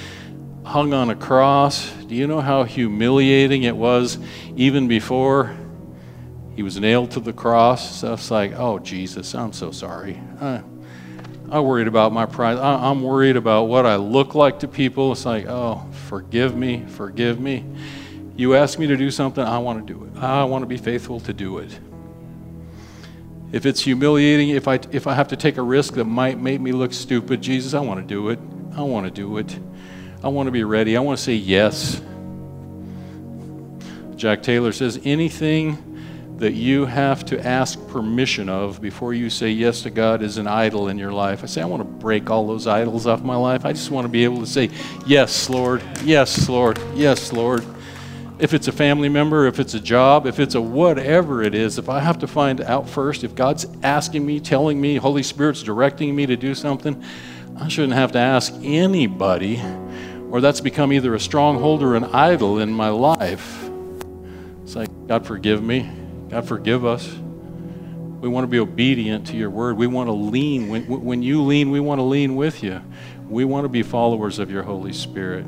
hung 0.63 0.93
on 0.93 1.09
a 1.09 1.15
cross? 1.15 1.91
Do 2.05 2.13
you 2.13 2.27
know 2.27 2.41
how 2.41 2.63
humiliating 2.63 3.63
it 3.63 3.75
was 3.75 4.19
even 4.55 4.87
before 4.87 5.55
he 6.55 6.61
was 6.61 6.79
nailed 6.79 7.11
to 7.11 7.19
the 7.19 7.33
cross? 7.33 7.99
So 7.99 8.13
it's 8.13 8.29
like, 8.29 8.53
oh, 8.55 8.77
Jesus, 8.77 9.33
I'm 9.33 9.51
so 9.51 9.71
sorry. 9.71 10.21
Uh, 10.39 10.61
I'm 11.51 11.63
worried 11.63 11.87
about 11.87 12.13
my 12.13 12.27
pride. 12.27 12.59
I'm 12.59 13.01
worried 13.01 13.35
about 13.35 13.63
what 13.63 13.87
I 13.87 13.95
look 13.95 14.35
like 14.35 14.59
to 14.59 14.67
people. 14.67 15.11
It's 15.11 15.25
like, 15.25 15.47
oh, 15.47 15.83
forgive 16.07 16.55
me, 16.55 16.85
forgive 16.87 17.39
me. 17.39 17.65
You 18.39 18.55
ask 18.55 18.79
me 18.79 18.87
to 18.87 18.95
do 18.95 19.11
something, 19.11 19.43
I 19.43 19.57
want 19.57 19.85
to 19.85 19.93
do 19.93 20.05
it. 20.05 20.23
I 20.23 20.45
want 20.45 20.61
to 20.61 20.65
be 20.65 20.77
faithful 20.77 21.19
to 21.19 21.33
do 21.33 21.57
it. 21.57 21.77
If 23.51 23.65
it's 23.65 23.81
humiliating, 23.81 24.51
if 24.51 24.65
I, 24.65 24.79
if 24.93 25.07
I 25.07 25.13
have 25.13 25.27
to 25.27 25.35
take 25.35 25.57
a 25.57 25.61
risk 25.61 25.95
that 25.95 26.05
might 26.05 26.39
make 26.39 26.61
me 26.61 26.71
look 26.71 26.93
stupid, 26.93 27.41
Jesus, 27.41 27.73
I 27.73 27.81
want 27.81 27.99
to 27.99 28.05
do 28.05 28.29
it. 28.29 28.39
I 28.77 28.83
want 28.83 29.07
to 29.07 29.11
do 29.11 29.39
it. 29.39 29.59
I 30.23 30.29
want 30.29 30.47
to 30.47 30.51
be 30.51 30.63
ready. 30.63 30.95
I 30.95 31.01
want 31.01 31.17
to 31.17 31.23
say 31.25 31.33
yes. 31.33 32.01
Jack 34.15 34.41
Taylor 34.41 34.71
says 34.71 35.01
anything 35.03 36.37
that 36.37 36.53
you 36.53 36.85
have 36.85 37.25
to 37.25 37.45
ask 37.45 37.77
permission 37.89 38.47
of 38.47 38.81
before 38.81 39.13
you 39.13 39.29
say 39.29 39.49
yes 39.49 39.81
to 39.81 39.89
God 39.89 40.23
is 40.23 40.37
an 40.37 40.47
idol 40.47 40.87
in 40.87 40.97
your 40.97 41.11
life. 41.11 41.43
I 41.43 41.47
say, 41.47 41.61
I 41.61 41.65
want 41.65 41.81
to 41.81 41.89
break 41.89 42.29
all 42.29 42.47
those 42.47 42.67
idols 42.67 43.05
off 43.05 43.21
my 43.21 43.35
life. 43.35 43.65
I 43.65 43.73
just 43.73 43.91
want 43.91 44.05
to 44.05 44.09
be 44.09 44.23
able 44.23 44.39
to 44.39 44.47
say, 44.47 44.69
Yes, 45.05 45.49
Lord. 45.49 45.83
Yes, 46.05 46.47
Lord. 46.47 46.79
Yes, 46.95 47.33
Lord. 47.33 47.65
If 48.39 48.53
it's 48.53 48.69
a 48.69 48.71
family 48.71 49.09
member, 49.09 49.47
if 49.47 49.59
it's 49.59 49.73
a 49.73 49.79
job, 49.81 50.25
if 50.25 50.39
it's 50.39 50.55
a 50.55 50.61
whatever 50.61 51.43
it 51.43 51.53
is, 51.53 51.77
if 51.77 51.89
I 51.89 51.99
have 51.99 52.19
to 52.19 52.27
find 52.27 52.61
out 52.61 52.87
first, 52.87 53.25
if 53.25 53.35
God's 53.35 53.65
asking 53.83 54.25
me, 54.25 54.39
telling 54.39 54.79
me, 54.79 54.95
Holy 54.95 55.23
Spirit's 55.23 55.61
directing 55.61 56.15
me 56.15 56.25
to 56.25 56.37
do 56.37 56.55
something, 56.55 57.03
I 57.57 57.67
shouldn't 57.67 57.93
have 57.93 58.13
to 58.13 58.19
ask 58.19 58.53
anybody, 58.63 59.61
or 60.31 60.39
that's 60.39 60.61
become 60.61 60.93
either 60.93 61.13
a 61.15 61.19
stronghold 61.19 61.83
or 61.83 61.95
an 61.95 62.05
idol 62.05 62.59
in 62.59 62.71
my 62.71 62.87
life. 62.89 63.69
It's 64.63 64.75
like, 64.75 64.89
God, 65.07 65.25
forgive 65.25 65.61
me. 65.61 65.89
God, 66.29 66.47
forgive 66.47 66.85
us. 66.85 67.05
We 68.21 68.29
want 68.29 68.43
to 68.43 68.47
be 68.47 68.59
obedient 68.59 69.27
to 69.27 69.35
your 69.35 69.49
word. 69.49 69.75
We 69.75 69.87
want 69.87 70.07
to 70.07 70.13
lean. 70.13 70.69
When, 70.69 70.83
when 70.85 71.23
you 71.23 71.41
lean, 71.41 71.71
we 71.71 71.81
want 71.81 71.99
to 71.99 72.03
lean 72.03 72.37
with 72.37 72.63
you. 72.63 72.81
We 73.27 73.43
want 73.43 73.65
to 73.65 73.69
be 73.69 73.83
followers 73.83 74.39
of 74.39 74.49
your 74.49 74.63
Holy 74.63 74.93
Spirit. 74.93 75.45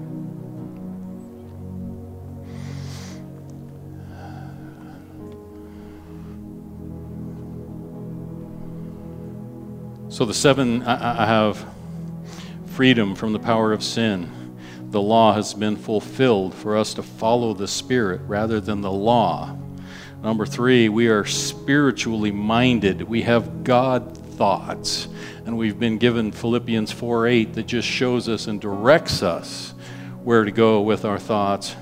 So, 10.11 10.25
the 10.25 10.33
seven, 10.33 10.83
I, 10.83 11.25
have 11.25 11.65
freedom 12.65 13.15
from 13.15 13.31
the 13.31 13.39
power 13.39 13.71
of 13.71 13.81
sin. 13.81 14.57
The 14.89 15.01
law 15.01 15.31
has 15.31 15.53
been 15.53 15.77
fulfilled 15.77 16.53
for 16.53 16.75
us 16.75 16.93
to 16.95 17.01
follow 17.01 17.53
the 17.53 17.65
Spirit 17.65 18.19
rather 18.27 18.59
than 18.59 18.81
the 18.81 18.91
law. 18.91 19.57
Number 20.21 20.45
three, 20.45 20.89
we 20.89 21.07
are 21.07 21.23
spiritually 21.23 22.29
minded. 22.29 23.03
We 23.03 23.21
have 23.21 23.63
God 23.63 24.17
thoughts. 24.35 25.07
And 25.45 25.57
we've 25.57 25.79
been 25.79 25.97
given 25.97 26.33
Philippians 26.33 26.91
4 26.91 27.27
8 27.27 27.53
that 27.53 27.67
just 27.67 27.87
shows 27.87 28.27
us 28.27 28.47
and 28.47 28.59
directs 28.59 29.23
us 29.23 29.73
where 30.25 30.43
to 30.43 30.51
go 30.51 30.81
with 30.81 31.05
our 31.05 31.19
thoughts. 31.19 31.73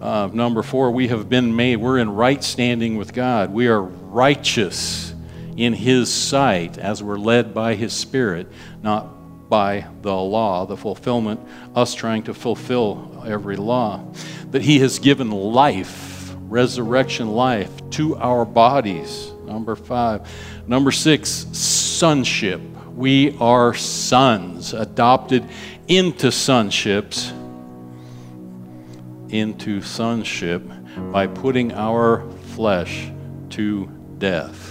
Uh, 0.00 0.28
number 0.32 0.64
four, 0.64 0.90
we 0.90 1.06
have 1.06 1.28
been 1.28 1.54
made, 1.54 1.76
we're 1.76 1.98
in 1.98 2.10
right 2.10 2.42
standing 2.42 2.96
with 2.96 3.12
God. 3.12 3.52
We 3.52 3.68
are 3.68 3.80
righteous 3.80 5.14
in 5.58 5.72
His 5.72 6.10
sight 6.12 6.78
as 6.78 7.02
we're 7.02 7.18
led 7.18 7.52
by 7.52 7.74
His 7.74 7.92
Spirit, 7.92 8.46
not 8.80 9.48
by 9.48 9.86
the 10.02 10.14
law, 10.14 10.64
the 10.64 10.76
fulfillment, 10.76 11.40
us 11.74 11.94
trying 11.94 12.22
to 12.22 12.34
fulfill 12.34 13.24
every 13.26 13.56
law. 13.56 14.04
That 14.52 14.62
He 14.62 14.78
has 14.78 15.00
given 15.00 15.32
life, 15.32 16.32
resurrection 16.42 17.32
life, 17.32 17.72
to 17.90 18.16
our 18.16 18.44
bodies. 18.44 19.32
Number 19.44 19.74
five. 19.74 20.30
Number 20.68 20.92
six, 20.92 21.28
sonship. 21.28 22.60
We 22.94 23.36
are 23.38 23.74
sons, 23.74 24.74
adopted 24.74 25.44
into 25.88 26.28
sonships, 26.28 27.32
into 29.30 29.82
sonship 29.82 30.62
by 31.10 31.26
putting 31.26 31.72
our 31.72 32.30
flesh 32.54 33.10
to 33.50 33.86
death 34.18 34.67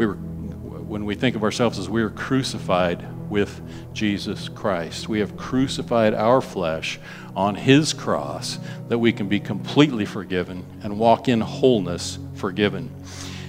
we 0.00 0.06
were, 0.06 0.14
when 0.14 1.04
we 1.04 1.14
think 1.14 1.36
of 1.36 1.44
ourselves 1.44 1.78
as 1.78 1.86
we 1.86 2.00
are 2.00 2.08
crucified 2.08 3.06
with 3.28 3.60
Jesus 3.92 4.48
Christ, 4.48 5.10
we 5.10 5.20
have 5.20 5.36
crucified 5.36 6.14
our 6.14 6.40
flesh 6.40 6.98
on 7.36 7.54
His 7.54 7.92
cross 7.92 8.58
that 8.88 8.98
we 8.98 9.12
can 9.12 9.28
be 9.28 9.38
completely 9.38 10.06
forgiven 10.06 10.64
and 10.82 10.98
walk 10.98 11.28
in 11.28 11.42
wholeness 11.42 12.18
forgiven, 12.34 12.90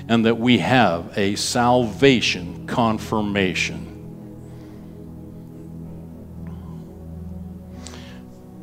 and 0.09 0.25
that 0.25 0.37
we 0.37 0.57
have 0.57 1.17
a 1.17 1.35
salvation 1.35 2.67
confirmation. 2.67 3.87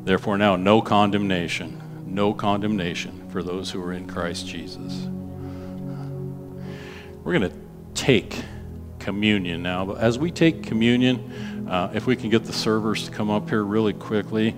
Therefore, 0.04 0.36
now 0.36 0.56
no 0.56 0.82
condemnation, 0.82 1.80
no 2.04 2.34
condemnation 2.34 3.30
for 3.30 3.42
those 3.42 3.70
who 3.70 3.82
are 3.82 3.94
in 3.94 4.06
Christ 4.06 4.46
Jesus. 4.46 5.06
We're 7.24 7.38
going 7.38 7.50
to 7.50 7.67
take 7.98 8.44
communion 9.00 9.60
now. 9.60 9.84
But 9.84 9.98
as 9.98 10.18
we 10.20 10.30
take 10.30 10.62
communion, 10.62 11.66
uh, 11.68 11.90
if 11.94 12.06
we 12.06 12.14
can 12.14 12.30
get 12.30 12.44
the 12.44 12.52
servers 12.52 13.04
to 13.06 13.10
come 13.10 13.28
up 13.28 13.48
here 13.48 13.64
really 13.64 13.92
quickly. 13.92 14.54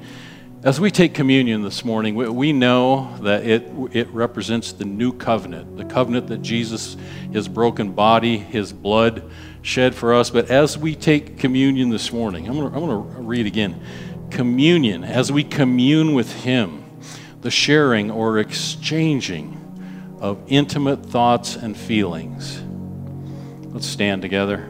As 0.63 0.79
we 0.79 0.91
take 0.91 1.15
communion 1.15 1.63
this 1.63 1.83
morning, 1.83 2.15
we, 2.15 2.29
we 2.29 2.53
know 2.53 3.17
that 3.23 3.47
it, 3.47 3.67
it 3.93 4.09
represents 4.09 4.73
the 4.73 4.85
new 4.85 5.15
covenant, 5.15 5.79
the 5.79 5.87
covenant 5.87 6.27
that 6.27 6.43
Jesus, 6.43 6.99
his 7.33 7.49
broken 7.49 7.93
body, 7.93 8.37
his 8.37 8.75
blood 8.75 9.23
shed 9.63 9.95
for 9.95 10.13
us. 10.13 10.29
But 10.29 10.51
as 10.51 10.77
we 10.77 10.95
take 10.95 11.39
communion 11.39 11.89
this 11.89 12.13
morning, 12.13 12.47
I'm 12.47 12.59
going 12.59 12.89
to 12.89 13.23
read 13.23 13.47
again. 13.47 13.83
Communion, 14.29 15.03
as 15.03 15.33
we 15.33 15.45
commune 15.45 16.13
with 16.13 16.31
him, 16.43 16.85
the 17.41 17.51
sharing 17.51 18.11
or 18.11 18.39
exchanging 18.39 19.57
of 20.21 20.39
intimate 20.49 21.07
thoughts 21.07 21.57
and 21.57 21.75
feelings 21.75 22.63
Let's 23.73 23.87
stand 23.87 24.23
together. 24.23 24.69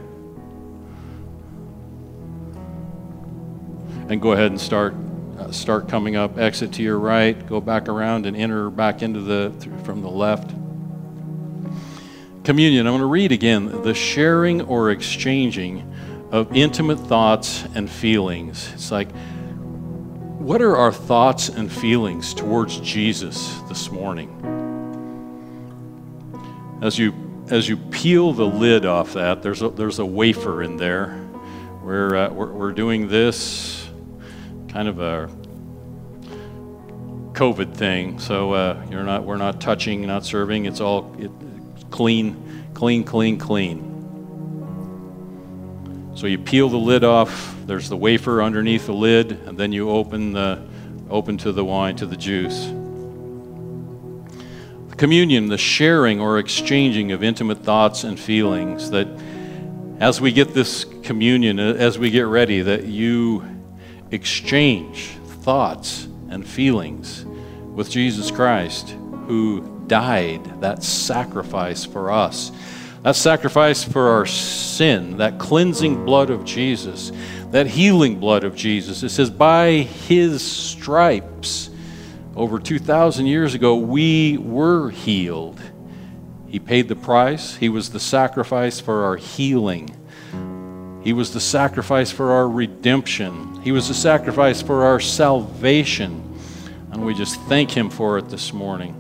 And 4.09 4.21
go 4.21 4.33
ahead 4.33 4.51
and 4.51 4.61
start 4.61 4.95
uh, 5.39 5.51
start 5.53 5.89
coming 5.89 6.17
up. 6.17 6.37
Exit 6.37 6.73
to 6.75 6.83
your 6.83 6.99
right, 6.99 7.47
go 7.47 7.61
back 7.61 7.89
around 7.89 8.27
and 8.27 8.37
enter 8.37 8.69
back 8.69 9.03
into 9.03 9.21
the 9.21 9.53
from 9.85 10.03
the 10.03 10.11
left. 10.11 10.51
Communion. 12.45 12.87
I'm 12.87 12.93
going 12.93 13.01
to 13.01 13.07
read 13.07 13.33
again 13.33 13.83
the 13.83 13.95
sharing 13.95 14.63
or 14.63 14.91
exchanging 14.91 15.91
of 16.31 16.55
intimate 16.55 16.99
thoughts 16.99 17.65
and 17.75 17.89
feelings. 17.89 18.71
It's 18.75 18.91
like 18.91 19.09
what 20.41 20.63
are 20.63 20.77
our 20.77 20.93
thoughts 20.93 21.49
and 21.49 21.71
feelings 21.71 22.35
towards 22.35 22.81
Jesus 22.81 23.61
this 23.69 23.91
morning? 23.91 24.29
As 26.83 26.99
you 26.99 27.30
as 27.51 27.69
you 27.69 27.77
peel 27.77 28.33
the 28.33 28.47
lid 28.47 28.87
off 28.87 29.15
that, 29.15 29.43
there's 29.43 29.61
a, 29.61 29.69
there's 29.71 29.99
a 29.99 30.07
wafer 30.07 30.63
in 30.63 30.77
there. 30.77 31.29
We're, 31.83 32.15
uh, 32.15 32.31
we're, 32.31 32.53
we're 32.53 32.73
doing 32.73 33.09
this 33.09 33.89
kind 34.69 34.87
of 34.87 35.01
a 35.01 35.29
COVID 37.33 37.75
thing. 37.75 38.21
So 38.21 38.53
uh, 38.53 38.87
you're 38.89 39.03
not, 39.03 39.25
we're 39.25 39.37
not 39.37 39.61
touching, 39.61 40.07
not 40.07 40.25
serving. 40.25 40.67
It's 40.67 40.81
all 40.81 41.15
it, 41.19 41.33
clean, 41.91 42.71
clean, 42.73 43.03
clean, 43.03 43.37
clean. 43.37 43.87
So 46.15 46.29
you 46.29 46.39
peel 46.39 46.69
the 46.69 46.77
lid 46.77 47.03
off. 47.03 47.57
There's 47.67 47.89
the 47.89 47.97
wafer 47.97 48.43
underneath 48.43 48.87
the 48.87 48.95
lid, 48.95 49.33
and 49.33 49.59
then 49.59 49.73
you 49.73 49.91
open 49.91 50.33
the 50.33 50.63
open 51.09 51.39
to 51.39 51.51
the 51.51 51.65
wine, 51.65 51.97
to 51.97 52.07
the 52.07 52.17
juice. 52.17 52.73
Communion, 55.01 55.49
the 55.49 55.57
sharing 55.57 56.21
or 56.21 56.39
exchanging 56.39 57.11
of 57.13 57.25
intimate 57.25 57.65
thoughts 57.65 58.05
and 58.05 58.21
feelings, 58.21 58.91
that 58.91 59.09
as 59.99 60.21
we 60.21 60.31
get 60.31 60.53
this 60.53 60.85
communion, 61.03 61.59
uh, 61.59 61.73
as 61.79 61.99
we 61.99 62.11
get 62.11 62.27
ready, 62.27 62.61
that 62.61 62.85
you 62.85 63.43
exchange 64.11 65.13
thoughts 65.43 66.07
and 66.29 66.47
feelings 66.47 67.25
with 67.75 67.91
Jesus 67.91 68.31
Christ, 68.31 68.91
who 69.27 69.83
died, 69.87 70.61
that 70.61 70.83
sacrifice 70.83 71.83
for 71.83 72.11
us. 72.11 72.53
That 73.03 73.17
sacrifice 73.17 73.83
for 73.83 74.11
our 74.11 74.27
sin, 74.27 75.17
that 75.17 75.39
cleansing 75.39 76.05
blood 76.05 76.29
of 76.29 76.45
Jesus, 76.45 77.11
that 77.53 77.67
healing 77.67 78.21
blood 78.21 78.45
of 78.45 78.55
Jesus. 78.55 79.03
It 79.03 79.09
says, 79.09 79.31
by 79.31 79.71
his 79.79 80.43
stripes 80.43 81.71
over 82.41 82.59
2,000 82.59 83.27
years 83.27 83.53
ago, 83.55 83.77
we 83.77 84.39
were 84.39 84.89
healed. 84.89 85.61
He 86.49 86.59
paid 86.59 86.89
the 86.89 86.97
price, 86.97 87.57
He 87.57 87.69
was 87.69 87.91
the 87.91 88.01
sacrifice 88.01 88.81
for 88.81 89.05
our 89.05 89.17
healing. 89.17 89.95
He 91.05 91.13
was 91.13 91.35
the 91.35 91.41
sacrifice 91.41 92.11
for 92.11 92.33
our 92.33 92.49
redemption. 92.49 93.61
He 93.61 93.73
was 93.73 93.89
the 93.89 93.95
sacrifice 93.95 94.63
for 94.63 94.85
our 94.85 95.01
salvation. 95.01 96.35
And 96.91 97.05
we 97.05 97.13
just 97.13 97.39
thank 97.43 97.73
Him 97.73 97.91
for 97.91 98.17
it 98.17 98.31
this 98.31 98.55
morning. 98.55 98.97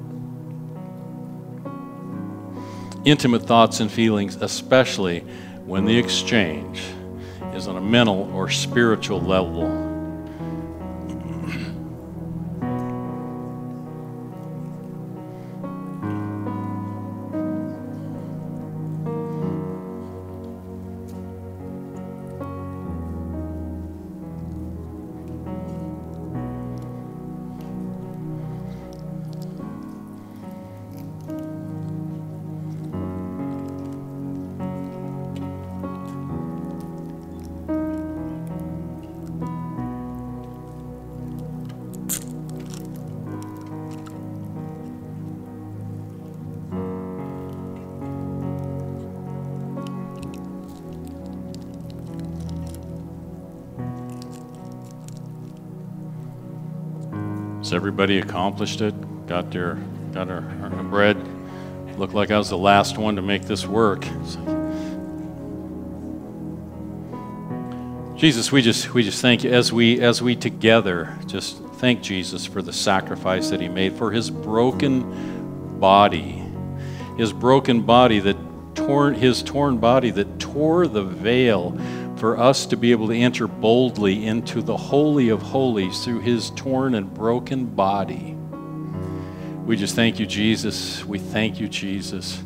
Intimate 3.06 3.44
thoughts 3.44 3.80
and 3.80 3.90
feelings, 3.90 4.36
especially 4.36 5.20
when 5.64 5.86
the 5.86 5.96
exchange 5.96 6.82
is 7.54 7.68
on 7.68 7.76
a 7.78 7.80
mental 7.80 8.30
or 8.34 8.50
spiritual 8.50 9.22
level. 9.22 9.89
Everybody 57.80 58.18
accomplished 58.18 58.82
it? 58.82 58.94
Got 59.26 59.50
their 59.52 59.78
got 60.12 60.28
our, 60.28 60.44
our 60.62 60.82
bread? 60.82 61.16
Looked 61.96 62.12
like 62.12 62.30
I 62.30 62.36
was 62.36 62.50
the 62.50 62.58
last 62.58 62.98
one 62.98 63.16
to 63.16 63.22
make 63.22 63.44
this 63.44 63.66
work. 63.66 64.02
Jesus, 68.18 68.52
we 68.52 68.60
just 68.60 68.92
we 68.92 69.02
just 69.02 69.22
thank 69.22 69.44
you 69.44 69.50
as 69.50 69.72
we 69.72 69.98
as 69.98 70.20
we 70.20 70.36
together 70.36 71.16
just 71.26 71.64
thank 71.76 72.02
Jesus 72.02 72.44
for 72.44 72.60
the 72.60 72.70
sacrifice 72.70 73.48
that 73.48 73.62
he 73.62 73.68
made 73.68 73.94
for 73.94 74.12
his 74.12 74.28
broken 74.28 75.78
body. 75.80 76.44
His 77.16 77.32
broken 77.32 77.80
body 77.80 78.18
that 78.20 78.36
torn 78.74 79.14
his 79.14 79.42
torn 79.42 79.78
body 79.78 80.10
that 80.10 80.38
tore 80.38 80.86
the 80.86 81.02
veil 81.02 81.70
for 82.20 82.38
us 82.38 82.66
to 82.66 82.76
be 82.76 82.92
able 82.92 83.08
to 83.08 83.16
enter 83.16 83.46
boldly 83.48 84.26
into 84.26 84.60
the 84.60 84.76
Holy 84.76 85.30
of 85.30 85.40
Holies 85.40 86.04
through 86.04 86.20
his 86.20 86.50
torn 86.50 86.94
and 86.94 87.12
broken 87.14 87.64
body. 87.64 88.36
We 89.64 89.74
just 89.74 89.94
thank 89.94 90.20
you, 90.20 90.26
Jesus. 90.26 91.02
We 91.02 91.18
thank 91.18 91.58
you, 91.58 91.66
Jesus. 91.66 92.42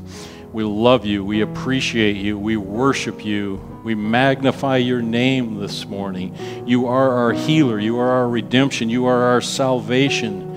We 0.53 0.63
love 0.63 1.05
you. 1.05 1.25
We 1.25 1.41
appreciate 1.41 2.15
you. 2.15 2.39
We 2.39 2.57
worship 2.57 3.25
you. 3.25 3.57
We 3.83 3.97
magnify 3.97 4.77
your 4.77 5.03
name 5.03 5.59
this 5.59 5.85
morning. 5.87 6.37
You 6.65 6.87
are 6.87 7.11
our 7.11 7.33
healer. 7.33 7.81
You 7.81 7.99
are 7.99 8.11
our 8.11 8.29
redemption. 8.29 8.89
You 8.89 9.07
are 9.07 9.25
our 9.25 9.41
salvation. 9.41 10.55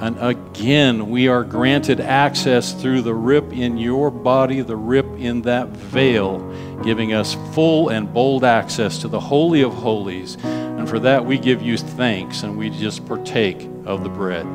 And 0.00 0.16
again, 0.18 1.10
we 1.10 1.28
are 1.28 1.44
granted 1.44 2.00
access 2.00 2.72
through 2.72 3.02
the 3.02 3.14
rip 3.14 3.52
in 3.52 3.78
your 3.78 4.10
body, 4.10 4.62
the 4.62 4.76
rip 4.76 5.06
in 5.18 5.42
that 5.42 5.68
veil, 5.68 6.47
giving 6.82 7.12
us 7.12 7.36
full 7.52 7.88
and 7.88 8.12
bold 8.12 8.44
access 8.44 8.98
to 8.98 9.08
the 9.08 9.20
Holy 9.20 9.62
of 9.62 9.74
Holies. 9.74 10.36
And 10.44 10.88
for 10.88 10.98
that, 11.00 11.24
we 11.24 11.38
give 11.38 11.60
you 11.60 11.76
thanks 11.76 12.42
and 12.42 12.56
we 12.56 12.70
just 12.70 13.04
partake 13.06 13.68
of 13.84 14.04
the 14.04 14.08
bread. 14.08 14.46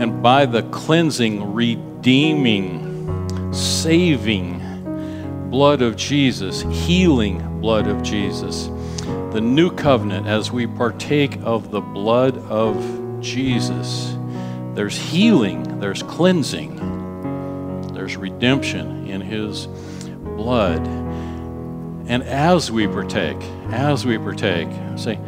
And 0.00 0.22
by 0.22 0.46
the 0.46 0.62
cleansing, 0.64 1.52
redeeming, 1.52 3.52
saving, 3.52 4.64
blood 5.50 5.82
of 5.82 5.96
Jesus, 5.96 6.62
healing 6.62 7.60
blood 7.60 7.86
of 7.86 8.02
Jesus. 8.02 8.70
The 9.32 9.40
new 9.42 9.70
covenant, 9.70 10.26
as 10.26 10.50
we 10.50 10.66
partake 10.66 11.38
of 11.42 11.70
the 11.70 11.82
blood 11.82 12.38
of 12.48 13.20
Jesus, 13.20 14.16
there's 14.74 14.96
healing, 14.96 15.80
there's 15.80 16.02
cleansing, 16.02 16.76
there's 17.92 18.16
redemption 18.16 19.06
in 19.06 19.20
His 19.20 19.66
blood. 19.66 20.80
And 22.08 22.22
as 22.22 22.72
we 22.72 22.86
partake, 22.86 23.36
as 23.70 24.06
we 24.06 24.16
partake, 24.16 24.68
say, 24.96 25.18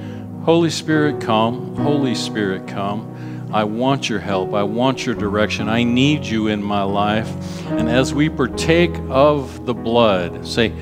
Holy 0.44 0.70
Spirit, 0.70 1.20
come, 1.20 1.76
Holy 1.76 2.14
Spirit, 2.14 2.66
come. 2.66 3.51
I 3.53 3.64
want 3.64 4.09
your 4.09 4.20
help. 4.20 4.55
I 4.55 4.62
want 4.62 5.05
your 5.05 5.14
direction. 5.14 5.68
I 5.68 5.82
need 5.82 6.24
you 6.24 6.46
in 6.46 6.62
my 6.62 6.84
life. 6.84 7.28
And 7.66 7.90
as 7.90 8.14
we 8.14 8.30
partake 8.30 8.94
of 9.11 9.66
the 9.66 9.74
blood, 9.74 10.46
say, 10.46 10.72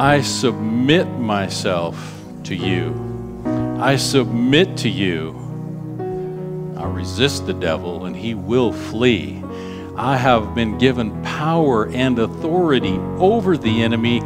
I 0.00 0.22
submit 0.22 1.06
myself 1.18 2.24
to 2.44 2.54
you. 2.54 3.42
I 3.78 3.96
submit 3.96 4.78
to 4.78 4.88
you. 4.88 5.36
I 6.78 6.86
resist 6.86 7.44
the 7.44 7.52
devil 7.52 8.06
and 8.06 8.16
he 8.16 8.32
will 8.32 8.72
flee. 8.72 9.42
I 9.98 10.16
have 10.16 10.54
been 10.54 10.78
given 10.78 11.22
power 11.22 11.90
and 11.90 12.18
authority 12.18 12.96
over 13.18 13.58
the 13.58 13.82
enemy 13.82 14.22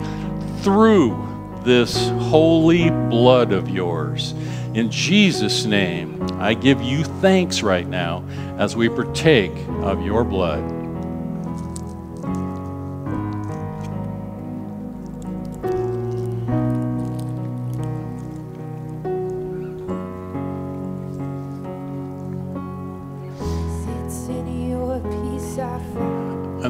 through 0.62 1.60
this 1.64 2.08
holy 2.20 2.90
blood 2.90 3.50
of 3.50 3.68
yours. 3.68 4.30
In 4.74 4.92
Jesus' 4.92 5.64
name, 5.64 6.24
I 6.34 6.54
give 6.54 6.80
you 6.82 7.02
thanks 7.02 7.64
right 7.64 7.88
now 7.88 8.24
as 8.58 8.76
we 8.76 8.88
partake 8.88 9.56
of 9.82 10.06
your 10.06 10.22
blood. 10.22 10.73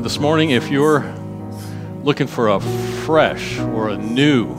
This 0.04 0.18
morning, 0.18 0.50
if 0.50 0.68
you're 0.68 1.00
looking 2.02 2.26
for 2.26 2.50
a 2.50 2.60
fresh 2.60 3.58
or 3.58 3.88
a 3.88 3.96
new 3.96 4.54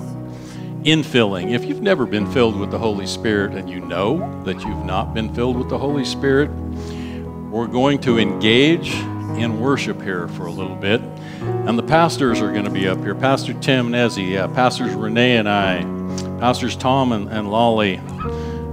infilling. 0.82 1.52
If 1.54 1.66
you've 1.66 1.84
never 1.84 2.08
been 2.08 2.26
filled 2.32 2.60
with 2.60 2.72
the 2.72 2.80
Holy 2.80 3.06
Spirit 3.06 3.54
and 3.54 3.70
you 3.70 3.80
know 3.80 4.42
that 4.44 4.64
you've 4.64 4.86
not 4.86 5.14
been 5.14 5.32
filled 5.36 5.56
with 5.56 5.70
the 5.70 5.78
Holy 5.78 6.04
Spirit, 6.04 6.50
we're 7.52 7.68
going 7.68 8.00
to 8.02 8.18
engage 8.18 8.96
in 9.38 9.60
worship 9.60 10.02
here 10.02 10.28
for 10.30 10.48
a 10.48 10.52
little 10.52 10.76
bit. 10.76 11.00
And 11.40 11.78
the 11.78 11.84
pastors 11.84 12.42
are 12.42 12.52
going 12.52 12.66
to 12.66 12.72
be 12.72 12.88
up 12.88 12.98
here. 12.98 13.14
Pastor 13.14 13.54
Tim 13.54 13.90
Nezzi, 13.90 14.40
uh, 14.40 14.48
Pastors 14.48 14.96
Renee 14.96 15.38
and 15.38 15.48
I, 15.48 15.84
Pastors 16.40 16.76
Tom 16.76 17.12
and, 17.12 17.30
and 17.30 17.52
Lolly, 17.52 18.02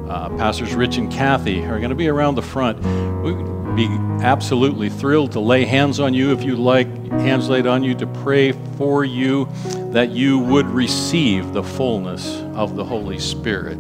uh, 0.09 0.31
Pastors 0.39 0.75
Rich 0.75 0.97
and 0.97 1.13
Kathy 1.13 1.67
are 1.67 1.79
going 1.79 1.91
to 1.91 1.95
be 1.95 2.09
around 2.09 2.37
the 2.37 2.43
front. 2.43 2.79
We 3.23 3.62
be 3.77 3.87
absolutely 4.23 4.89
thrilled 4.89 5.33
to 5.33 5.41
lay 5.41 5.65
hands 5.65 5.99
on 6.01 6.15
you 6.15 6.33
if 6.33 6.43
you'd 6.43 6.59
like 6.59 6.87
hands 7.11 7.49
laid 7.49 7.67
on 7.67 7.83
you 7.83 7.95
to 7.95 8.07
pray 8.07 8.53
for 8.77 9.05
you 9.05 9.49
that 9.93 10.11
you 10.11 10.39
would 10.39 10.67
receive 10.67 11.53
the 11.53 11.63
fullness 11.63 12.37
of 12.55 12.77
the 12.77 12.85
Holy 12.85 13.19
Spirit, 13.19 13.79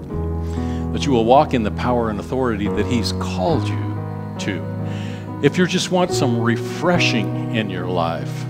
that 0.93 1.05
you 1.05 1.12
will 1.12 1.24
walk 1.24 1.55
in 1.55 1.62
the 1.62 1.70
power 1.72 2.11
and 2.11 2.20
authority 2.20 2.68
that 2.68 2.86
He's 2.86 3.12
called 3.12 3.66
you 3.68 3.99
to. 4.40 5.40
If 5.43 5.59
you 5.59 5.66
just 5.66 5.90
want 5.90 6.12
some 6.12 6.40
refreshing 6.40 7.55
in 7.55 7.68
your 7.68 7.86
life, 7.86 8.45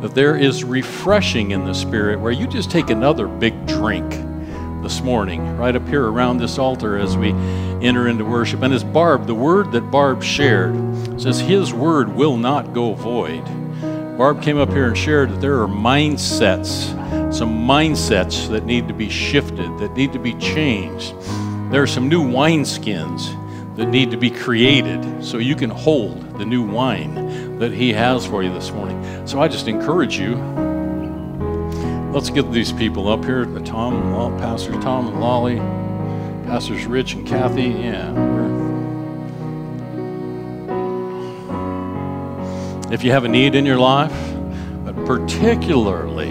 that 0.00 0.14
there 0.14 0.36
is 0.36 0.64
refreshing 0.64 1.50
in 1.52 1.64
the 1.64 1.74
Spirit 1.74 2.20
where 2.20 2.32
you 2.32 2.46
just 2.46 2.70
take 2.70 2.90
another 2.90 3.26
big 3.26 3.66
drink 3.66 4.14
this 4.82 5.00
morning, 5.00 5.56
right 5.56 5.74
up 5.74 5.86
here 5.88 6.04
around 6.06 6.38
this 6.38 6.58
altar 6.58 6.98
as 6.98 7.16
we 7.16 7.30
enter 7.82 8.08
into 8.08 8.24
worship. 8.24 8.62
And 8.62 8.72
as 8.72 8.84
Barb, 8.84 9.26
the 9.26 9.34
word 9.34 9.72
that 9.72 9.90
Barb 9.90 10.22
shared 10.22 10.74
says, 11.20 11.40
His 11.40 11.72
word 11.72 12.08
will 12.14 12.36
not 12.36 12.72
go 12.72 12.94
void. 12.94 13.44
Barb 14.16 14.42
came 14.42 14.58
up 14.58 14.70
here 14.70 14.86
and 14.86 14.96
shared 14.96 15.30
that 15.30 15.40
there 15.40 15.60
are 15.60 15.68
mindsets, 15.68 16.92
some 17.32 17.66
mindsets 17.66 18.48
that 18.48 18.64
need 18.64 18.88
to 18.88 18.94
be 18.94 19.10
shifted, 19.10 19.78
that 19.78 19.92
need 19.94 20.12
to 20.12 20.18
be 20.18 20.34
changed. 20.34 21.14
There 21.70 21.82
are 21.82 21.86
some 21.86 22.08
new 22.08 22.22
wineskins 22.22 23.34
that 23.76 23.86
need 23.86 24.10
to 24.10 24.16
be 24.16 24.30
created 24.30 25.22
so 25.22 25.38
you 25.38 25.54
can 25.54 25.68
hold 25.68 26.38
the 26.38 26.46
new 26.46 26.62
wine 26.62 27.58
that 27.58 27.72
He 27.72 27.92
has 27.92 28.24
for 28.24 28.42
you 28.42 28.52
this 28.52 28.70
morning. 28.70 29.26
So 29.26 29.40
I 29.40 29.48
just 29.48 29.68
encourage 29.68 30.18
you. 30.18 30.75
Let's 32.16 32.30
get 32.30 32.50
these 32.50 32.72
people 32.72 33.08
up 33.08 33.26
here. 33.26 33.44
Tom, 33.66 34.38
Pastor 34.38 34.72
Tom 34.80 35.08
and 35.08 35.20
Lolly, 35.20 35.56
Pastors 36.46 36.86
Rich 36.86 37.12
and 37.12 37.26
Kathy. 37.26 37.64
Yeah, 37.64 38.10
if 42.90 43.04
you 43.04 43.10
have 43.10 43.24
a 43.24 43.28
need 43.28 43.54
in 43.54 43.66
your 43.66 43.76
life, 43.76 44.14
but 44.82 44.94
particularly 45.04 46.30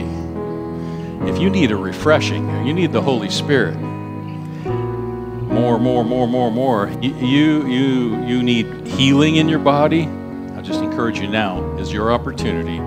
if 1.30 1.40
you 1.40 1.52
need 1.52 1.70
a 1.70 1.78
refreshing, 1.78 2.66
you 2.66 2.74
need 2.74 2.92
the 2.92 3.04
Holy 3.04 3.30
Spirit. 3.30 3.76
more, 3.76 5.78
more, 5.78 6.04
more, 6.04 6.28
more, 6.28 6.50
more. 6.50 6.90
You, 7.00 7.14
you, 7.18 7.68
you, 7.68 8.26
you 8.26 8.42
need 8.42 8.88
healing 8.88 9.36
in 9.36 9.48
your 9.48 9.60
body. 9.60 10.10
I 10.56 10.62
just 10.62 10.82
encourage 10.82 11.20
you 11.20 11.28
now 11.28 11.64
is 11.78 11.94
your 11.94 12.12
opportunity 12.12 12.80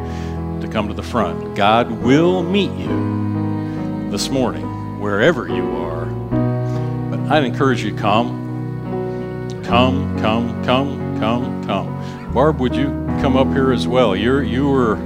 to 0.60 0.68
come 0.68 0.88
to 0.88 0.94
the 0.94 1.02
front. 1.02 1.54
God 1.54 1.90
will 1.90 2.42
meet 2.42 2.70
you 2.72 4.08
this 4.10 4.30
morning, 4.30 5.00
wherever 5.00 5.48
you 5.48 5.76
are. 5.76 6.06
But 7.10 7.20
I'd 7.30 7.44
encourage 7.44 7.82
you 7.82 7.94
come. 7.94 8.46
Come, 9.64 10.18
come, 10.18 10.64
come, 10.64 11.18
come, 11.18 11.64
come. 11.66 12.32
Barb, 12.32 12.60
would 12.60 12.74
you 12.74 12.86
come 13.20 13.36
up 13.36 13.48
here 13.48 13.72
as 13.72 13.86
well? 13.86 14.16
You're 14.16 14.42
you 14.42 14.68
were 14.68 14.98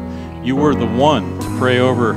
you 0.42 0.56
were 0.56 0.74
the 0.74 0.86
one 0.86 1.38
to 1.40 1.58
pray 1.58 1.78
over 1.78 2.14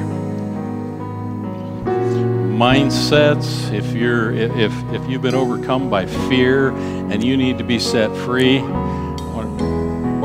mindsets, 2.55 3.71
if 3.73 3.93
you're 3.93 4.31
if 4.31 4.71
if 4.93 5.07
you've 5.09 5.21
been 5.21 5.35
overcome 5.35 5.89
by 5.89 6.05
fear 6.05 6.69
and 6.71 7.23
you 7.23 7.35
need 7.35 7.57
to 7.57 7.63
be 7.63 7.79
set 7.79 8.15
free, 8.15 8.59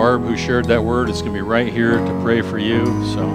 Barb, 0.01 0.23
who 0.23 0.35
shared 0.35 0.65
that 0.65 0.83
word, 0.83 1.11
is 1.11 1.21
going 1.21 1.35
to 1.35 1.37
be 1.37 1.43
right 1.43 1.71
here 1.71 1.99
to 1.99 2.21
pray 2.23 2.41
for 2.41 2.57
you. 2.57 2.87
So 3.13 3.27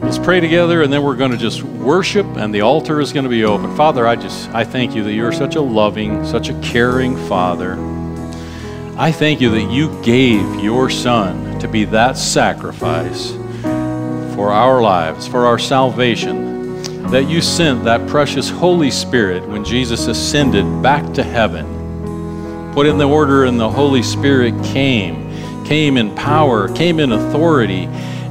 let's 0.00 0.16
pray 0.16 0.40
together, 0.40 0.80
and 0.80 0.90
then 0.90 1.02
we're 1.02 1.16
going 1.16 1.32
to 1.32 1.36
just 1.36 1.62
worship, 1.62 2.24
and 2.38 2.54
the 2.54 2.62
altar 2.62 2.98
is 2.98 3.12
going 3.12 3.24
to 3.24 3.30
be 3.30 3.44
open. 3.44 3.76
Father, 3.76 4.06
I 4.06 4.16
just 4.16 4.48
I 4.54 4.64
thank 4.64 4.94
you 4.94 5.04
that 5.04 5.12
you're 5.12 5.32
such 5.32 5.56
a 5.56 5.60
loving, 5.60 6.24
such 6.24 6.48
a 6.48 6.58
caring 6.62 7.14
Father. 7.28 7.74
I 8.96 9.12
thank 9.12 9.42
you 9.42 9.50
that 9.50 9.70
you 9.70 10.02
gave 10.02 10.64
your 10.64 10.88
Son 10.88 11.58
to 11.58 11.68
be 11.68 11.84
that 11.84 12.16
sacrifice 12.16 13.32
for 14.34 14.50
our 14.50 14.80
lives, 14.80 15.28
for 15.28 15.44
our 15.44 15.58
salvation, 15.58 16.82
that 17.10 17.28
you 17.28 17.42
sent 17.42 17.84
that 17.84 18.08
precious 18.08 18.48
Holy 18.48 18.90
Spirit 18.90 19.46
when 19.46 19.62
Jesus 19.62 20.06
ascended 20.06 20.82
back 20.82 21.12
to 21.12 21.22
heaven. 21.22 21.73
Put 22.74 22.86
in 22.86 22.98
the 22.98 23.08
order, 23.08 23.44
and 23.44 23.58
the 23.58 23.70
Holy 23.70 24.02
Spirit 24.02 24.52
came, 24.64 25.64
came 25.64 25.96
in 25.96 26.12
power, 26.16 26.68
came 26.74 26.98
in 26.98 27.12
authority, 27.12 27.84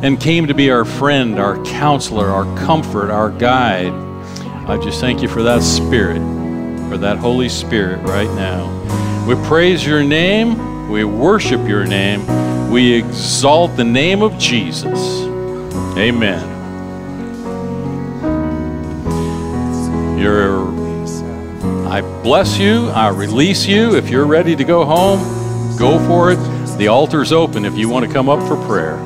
and 0.04 0.20
came 0.20 0.48
to 0.48 0.54
be 0.54 0.70
our 0.70 0.84
friend, 0.84 1.40
our 1.40 1.64
counselor, 1.64 2.30
our 2.30 2.44
comfort, 2.58 3.10
our 3.10 3.30
guide. 3.30 3.94
I 4.68 4.78
just 4.84 5.00
thank 5.00 5.22
you 5.22 5.30
for 5.30 5.44
that 5.44 5.64
Spirit, 5.64 6.20
for 6.90 6.98
that 6.98 7.20
Holy 7.20 7.48
Spirit 7.48 8.02
right 8.02 8.28
now. 8.36 8.68
We 9.26 9.36
praise 9.48 9.86
your 9.86 10.04
name, 10.04 10.90
we 10.90 11.06
worship 11.06 11.66
your 11.66 11.86
name, 11.86 12.70
we 12.70 12.92
exalt 12.92 13.78
the 13.78 13.86
name 13.86 14.22
of 14.22 14.38
Jesus. 14.38 15.22
Amen. 15.98 16.50
You're, 20.20 20.73
I 21.94 22.02
bless 22.02 22.58
you. 22.58 22.88
I 22.90 23.10
release 23.10 23.68
you. 23.68 23.96
If 23.96 24.10
you're 24.10 24.26
ready 24.26 24.56
to 24.56 24.64
go 24.64 24.84
home, 24.84 25.78
go 25.78 26.00
for 26.08 26.32
it. 26.32 26.40
The 26.80 26.88
altar's 26.88 27.32
open 27.32 27.66
if 27.66 27.78
you 27.78 27.88
want 27.88 28.04
to 28.04 28.12
come 28.12 28.30
up 28.30 28.40
for 28.48 28.56
prayer. 28.66 28.98